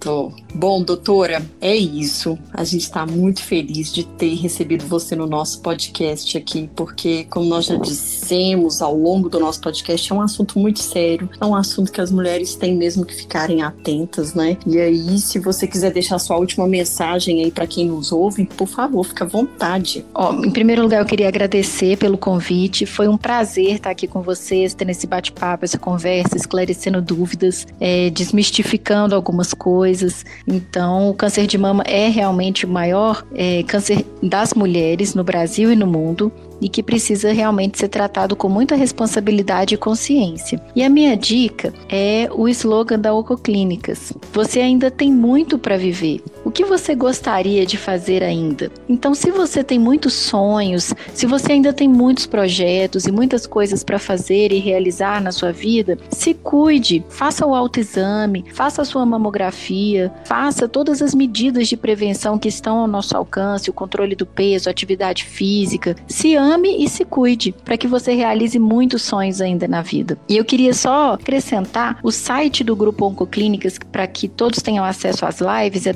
Bom, 0.54 0.82
doutora, 0.82 1.46
é 1.62 1.76
isso. 1.76 2.38
A 2.54 2.64
gente 2.64 2.82
está 2.82 3.06
muito 3.06 3.42
feliz 3.44 3.94
de 3.94 4.04
ter 4.04 4.34
recebido 4.36 4.86
você 4.86 5.16
no 5.16 5.28
nosso 5.28 5.62
podcast 5.62 6.38
aqui, 6.38 6.70
porque, 6.76 7.26
como 7.30 7.46
nós 7.46 7.66
já 7.66 7.76
dissemos 7.76 8.82
ao 8.82 8.96
longo 8.96 9.30
do 9.30 9.40
nosso 9.40 9.62
podcast, 9.62 10.12
é 10.12 10.16
um 10.16 10.22
assunto 10.22 10.58
muito 10.58 10.80
sério, 10.80 11.30
é 11.40 11.46
um 11.46 11.56
assunto 11.56 11.92
que 11.92 12.02
as 12.02 12.12
mulheres 12.12 12.56
têm 12.56 12.76
mesmo 12.76 13.06
que 13.06 13.14
ficarem 13.14 13.62
atentas, 13.62 14.34
né? 14.34 14.58
E 14.66 14.80
aí, 14.80 15.20
se 15.20 15.38
você 15.40 15.68
quiser 15.68 15.92
deixar 15.92 16.18
sua 16.20 16.38
última 16.38 16.68
mensagem 16.68 17.44
aí 17.44 17.52
para 17.52 17.68
quem 17.68 17.88
nos 17.88 18.12
ouve, 18.12 18.46
por 18.46 18.68
favor, 18.68 19.04
fica 19.04 19.24
à 19.24 19.28
vontade. 19.28 20.04
Ó, 20.14 20.34
em 20.34 20.52
primeiro 20.52 20.82
lugar, 20.82 21.02
eu 21.02 21.06
queria 21.06 21.28
agradecer 21.28 21.98
pelo 21.98 22.18
convite. 22.18 22.86
Foi 22.86 23.08
um 23.08 23.18
prazer 23.18 23.76
estar 23.76 23.92
aqui 23.92 24.08
com 24.08 24.22
vocês, 24.22 24.74
tendo 24.74 24.90
esse 24.90 25.06
bate-papo, 25.06 25.64
essa 25.64 25.78
conversa, 25.78 26.36
esclarecendo 26.36 27.02
dúvidas, 27.02 27.68
é, 27.80 28.10
desmistificando 28.10 29.16
algumas 29.16 29.54
coisas. 29.54 29.91
Então, 30.48 31.10
o 31.10 31.14
câncer 31.14 31.48
de 31.48 31.58
mama 31.58 31.84
é 31.86 32.08
realmente 32.08 32.66
o 32.66 32.70
maior 32.70 33.26
é, 33.34 33.64
câncer 33.64 34.06
das 34.22 34.54
mulheres 34.54 35.14
no 35.14 35.24
Brasil 35.24 35.72
e 35.72 35.76
no 35.76 35.88
mundo 35.88 36.32
e 36.62 36.70
que 36.70 36.84
precisa 36.84 37.34
realmente 37.34 37.80
ser 37.80 37.88
tratado 37.88 38.36
com 38.36 38.48
muita 38.48 38.76
responsabilidade 38.76 39.74
e 39.74 39.78
consciência. 39.78 40.62
E 40.76 40.84
a 40.84 40.90
minha 40.90 41.18
dica 41.18 41.74
é 41.90 42.30
o 42.32 42.48
slogan 42.48 43.00
da 43.00 43.14
Ococlínicas: 43.14 44.14
Você 44.32 44.60
ainda 44.60 44.92
tem 44.92 45.12
muito 45.12 45.58
para 45.58 45.78
viver. 45.78 46.22
O 46.52 46.54
que 46.54 46.66
você 46.66 46.94
gostaria 46.94 47.66
de 47.66 47.78
fazer 47.78 48.22
ainda? 48.22 48.70
Então, 48.90 49.16
se 49.16 49.32
você 49.32 49.64
tem 49.64 49.80
muitos 49.80 50.12
sonhos, 50.12 50.94
se 51.14 51.26
você 51.26 51.54
ainda 51.54 51.72
tem 51.72 51.88
muitos 51.88 52.26
projetos 52.26 53.06
e 53.06 53.12
muitas 53.12 53.48
coisas 53.48 53.86
para 53.86 53.98
fazer 53.98 54.52
e 54.52 54.60
realizar 54.60 55.22
na 55.22 55.32
sua 55.32 55.54
vida, 55.54 55.98
se 56.10 56.34
cuide, 56.34 57.06
faça 57.08 57.46
o 57.46 57.56
autoexame, 57.56 58.44
faça 58.52 58.82
a 58.82 58.86
sua 58.86 59.06
mamografia, 59.06 60.12
faça 60.26 60.68
todas 60.68 61.02
as 61.02 61.16
medidas 61.16 61.70
de 61.70 61.78
prevenção 61.78 62.38
que 62.38 62.50
estão 62.50 62.80
ao 62.80 62.88
nosso 62.88 63.16
alcance, 63.16 63.70
o 63.70 63.74
controle 63.74 64.14
do 64.14 64.26
peso, 64.26 64.70
atividade 64.70 65.24
física. 65.24 65.96
Se 66.06 66.36
ame 66.36 66.84
e 66.84 66.90
se 66.90 67.06
cuide, 67.06 67.56
para 67.64 67.78
que 67.78 67.88
você 67.88 68.14
realize 68.14 68.60
muitos 68.60 69.04
sonhos 69.04 69.40
ainda 69.40 69.70
na 69.70 69.82
vida. 69.82 70.18
E 70.28 70.36
eu 70.36 70.44
queria 70.44 70.74
só 70.74 71.14
acrescentar 71.14 71.98
o 72.04 72.12
site 72.12 72.62
do 72.62 72.76
Grupo 72.76 73.06
Oncoclínicas 73.06 73.80
para 73.90 74.06
que 74.06 74.28
todos 74.28 74.62
tenham 74.62 74.84
acesso 74.84 75.26
às 75.26 75.40
lives 75.40 75.88
é 75.88 75.94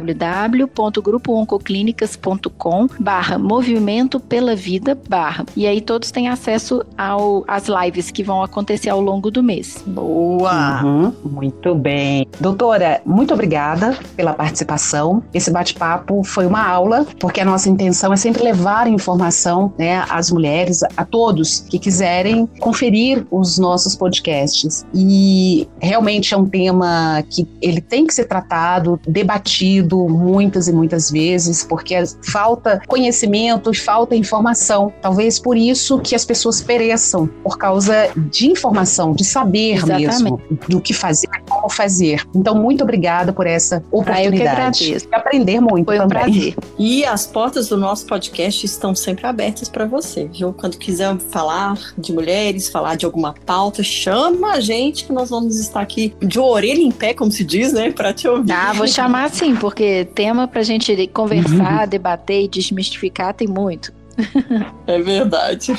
www.grupooncoclinicas.com 0.00 2.88
barra 2.98 3.38
movimento 3.38 4.18
pela 4.20 4.56
vida 4.56 4.98
barra. 5.08 5.44
E 5.56 5.66
aí 5.66 5.80
todos 5.80 6.10
têm 6.10 6.28
acesso 6.28 6.84
ao, 6.96 7.44
às 7.46 7.66
lives 7.68 8.10
que 8.10 8.22
vão 8.22 8.42
acontecer 8.42 8.90
ao 8.90 9.00
longo 9.00 9.30
do 9.30 9.42
mês. 9.42 9.82
Boa! 9.86 10.82
Uhum, 10.82 11.12
muito 11.24 11.74
bem. 11.74 12.26
Doutora, 12.40 13.00
muito 13.04 13.34
obrigada 13.34 13.98
pela 14.16 14.32
participação. 14.34 15.22
Esse 15.32 15.50
bate-papo 15.50 16.22
foi 16.24 16.46
uma 16.46 16.66
aula, 16.66 17.06
porque 17.18 17.40
a 17.40 17.44
nossa 17.44 17.68
intenção 17.68 18.12
é 18.12 18.16
sempre 18.16 18.42
levar 18.42 18.88
informação 18.88 19.72
né, 19.78 20.04
às 20.08 20.30
mulheres, 20.30 20.82
a 20.96 21.04
todos 21.04 21.60
que 21.60 21.78
quiserem 21.78 22.46
conferir 22.60 23.26
os 23.30 23.58
nossos 23.58 23.94
podcasts. 23.94 24.84
E 24.94 25.68
realmente 25.80 26.34
é 26.34 26.36
um 26.36 26.46
tema 26.46 27.22
que 27.28 27.46
ele 27.60 27.80
tem 27.80 28.06
que 28.06 28.14
ser 28.14 28.24
tratado, 28.24 29.00
debatido 29.06 29.83
muitas 30.08 30.68
e 30.68 30.72
muitas 30.72 31.10
vezes, 31.10 31.64
porque 31.64 31.94
falta 32.22 32.80
conhecimento, 32.86 33.72
falta 33.74 34.14
informação. 34.14 34.92
Talvez 35.00 35.38
por 35.38 35.56
isso 35.56 35.98
que 35.98 36.14
as 36.14 36.24
pessoas 36.24 36.60
pereçam, 36.60 37.26
por 37.42 37.58
causa 37.58 38.10
de 38.16 38.50
informação, 38.50 39.12
de 39.12 39.24
saber 39.24 39.74
Exatamente. 39.76 40.06
mesmo 40.06 40.40
do 40.68 40.80
que 40.80 40.92
fazer, 40.92 41.28
como 41.48 41.68
fazer. 41.68 42.26
Então, 42.34 42.54
muito 42.54 42.82
obrigada 42.82 43.32
por 43.32 43.46
essa 43.46 43.82
oportunidade. 43.90 44.92
Ah, 44.92 44.96
eu 44.96 45.08
que 45.08 45.14
aprender 45.14 45.60
muito 45.60 45.86
Foi 45.86 45.98
um 45.98 46.08
também. 46.08 46.22
prazer. 46.24 46.56
E 46.78 47.04
as 47.04 47.26
portas 47.26 47.68
do 47.68 47.76
nosso 47.76 48.06
podcast 48.06 48.64
estão 48.64 48.94
sempre 48.94 49.26
abertas 49.26 49.68
para 49.68 49.86
você, 49.86 50.28
viu? 50.32 50.52
Quando 50.52 50.76
quiser 50.78 51.16
falar 51.30 51.78
de 51.96 52.12
mulheres, 52.12 52.68
falar 52.68 52.96
de 52.96 53.04
alguma 53.04 53.34
pauta, 53.46 53.82
chama 53.82 54.52
a 54.52 54.60
gente 54.60 55.04
que 55.04 55.12
nós 55.12 55.30
vamos 55.30 55.58
estar 55.58 55.80
aqui 55.80 56.14
de 56.20 56.38
orelha 56.38 56.80
em 56.80 56.90
pé, 56.90 57.14
como 57.14 57.30
se 57.30 57.44
diz, 57.44 57.72
né, 57.72 57.90
para 57.90 58.12
te 58.12 58.28
ouvir. 58.28 58.52
Ah, 58.52 58.72
vou 58.72 58.86
chamar 58.86 59.30
sim, 59.30 59.54
porque 59.56 59.73
tema 60.14 60.48
pra 60.48 60.62
gente 60.62 61.06
conversar, 61.08 61.82
uhum. 61.82 61.88
debater 61.88 62.44
e 62.44 62.48
desmistificar 62.48 63.34
tem 63.34 63.48
muito. 63.48 63.92
É 64.86 65.00
verdade. 65.00 65.72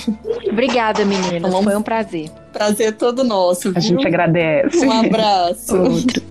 Obrigada, 0.50 1.06
meninas. 1.06 1.54
Foi 1.54 1.76
um 1.76 1.82
prazer. 1.82 2.30
Prazer 2.52 2.94
todo 2.94 3.24
nosso. 3.24 3.70
Viu? 3.70 3.78
A 3.78 3.80
gente 3.80 4.06
agradece. 4.06 4.86
Um 4.86 4.92
abraço. 4.92 5.78
Outro. 5.78 6.24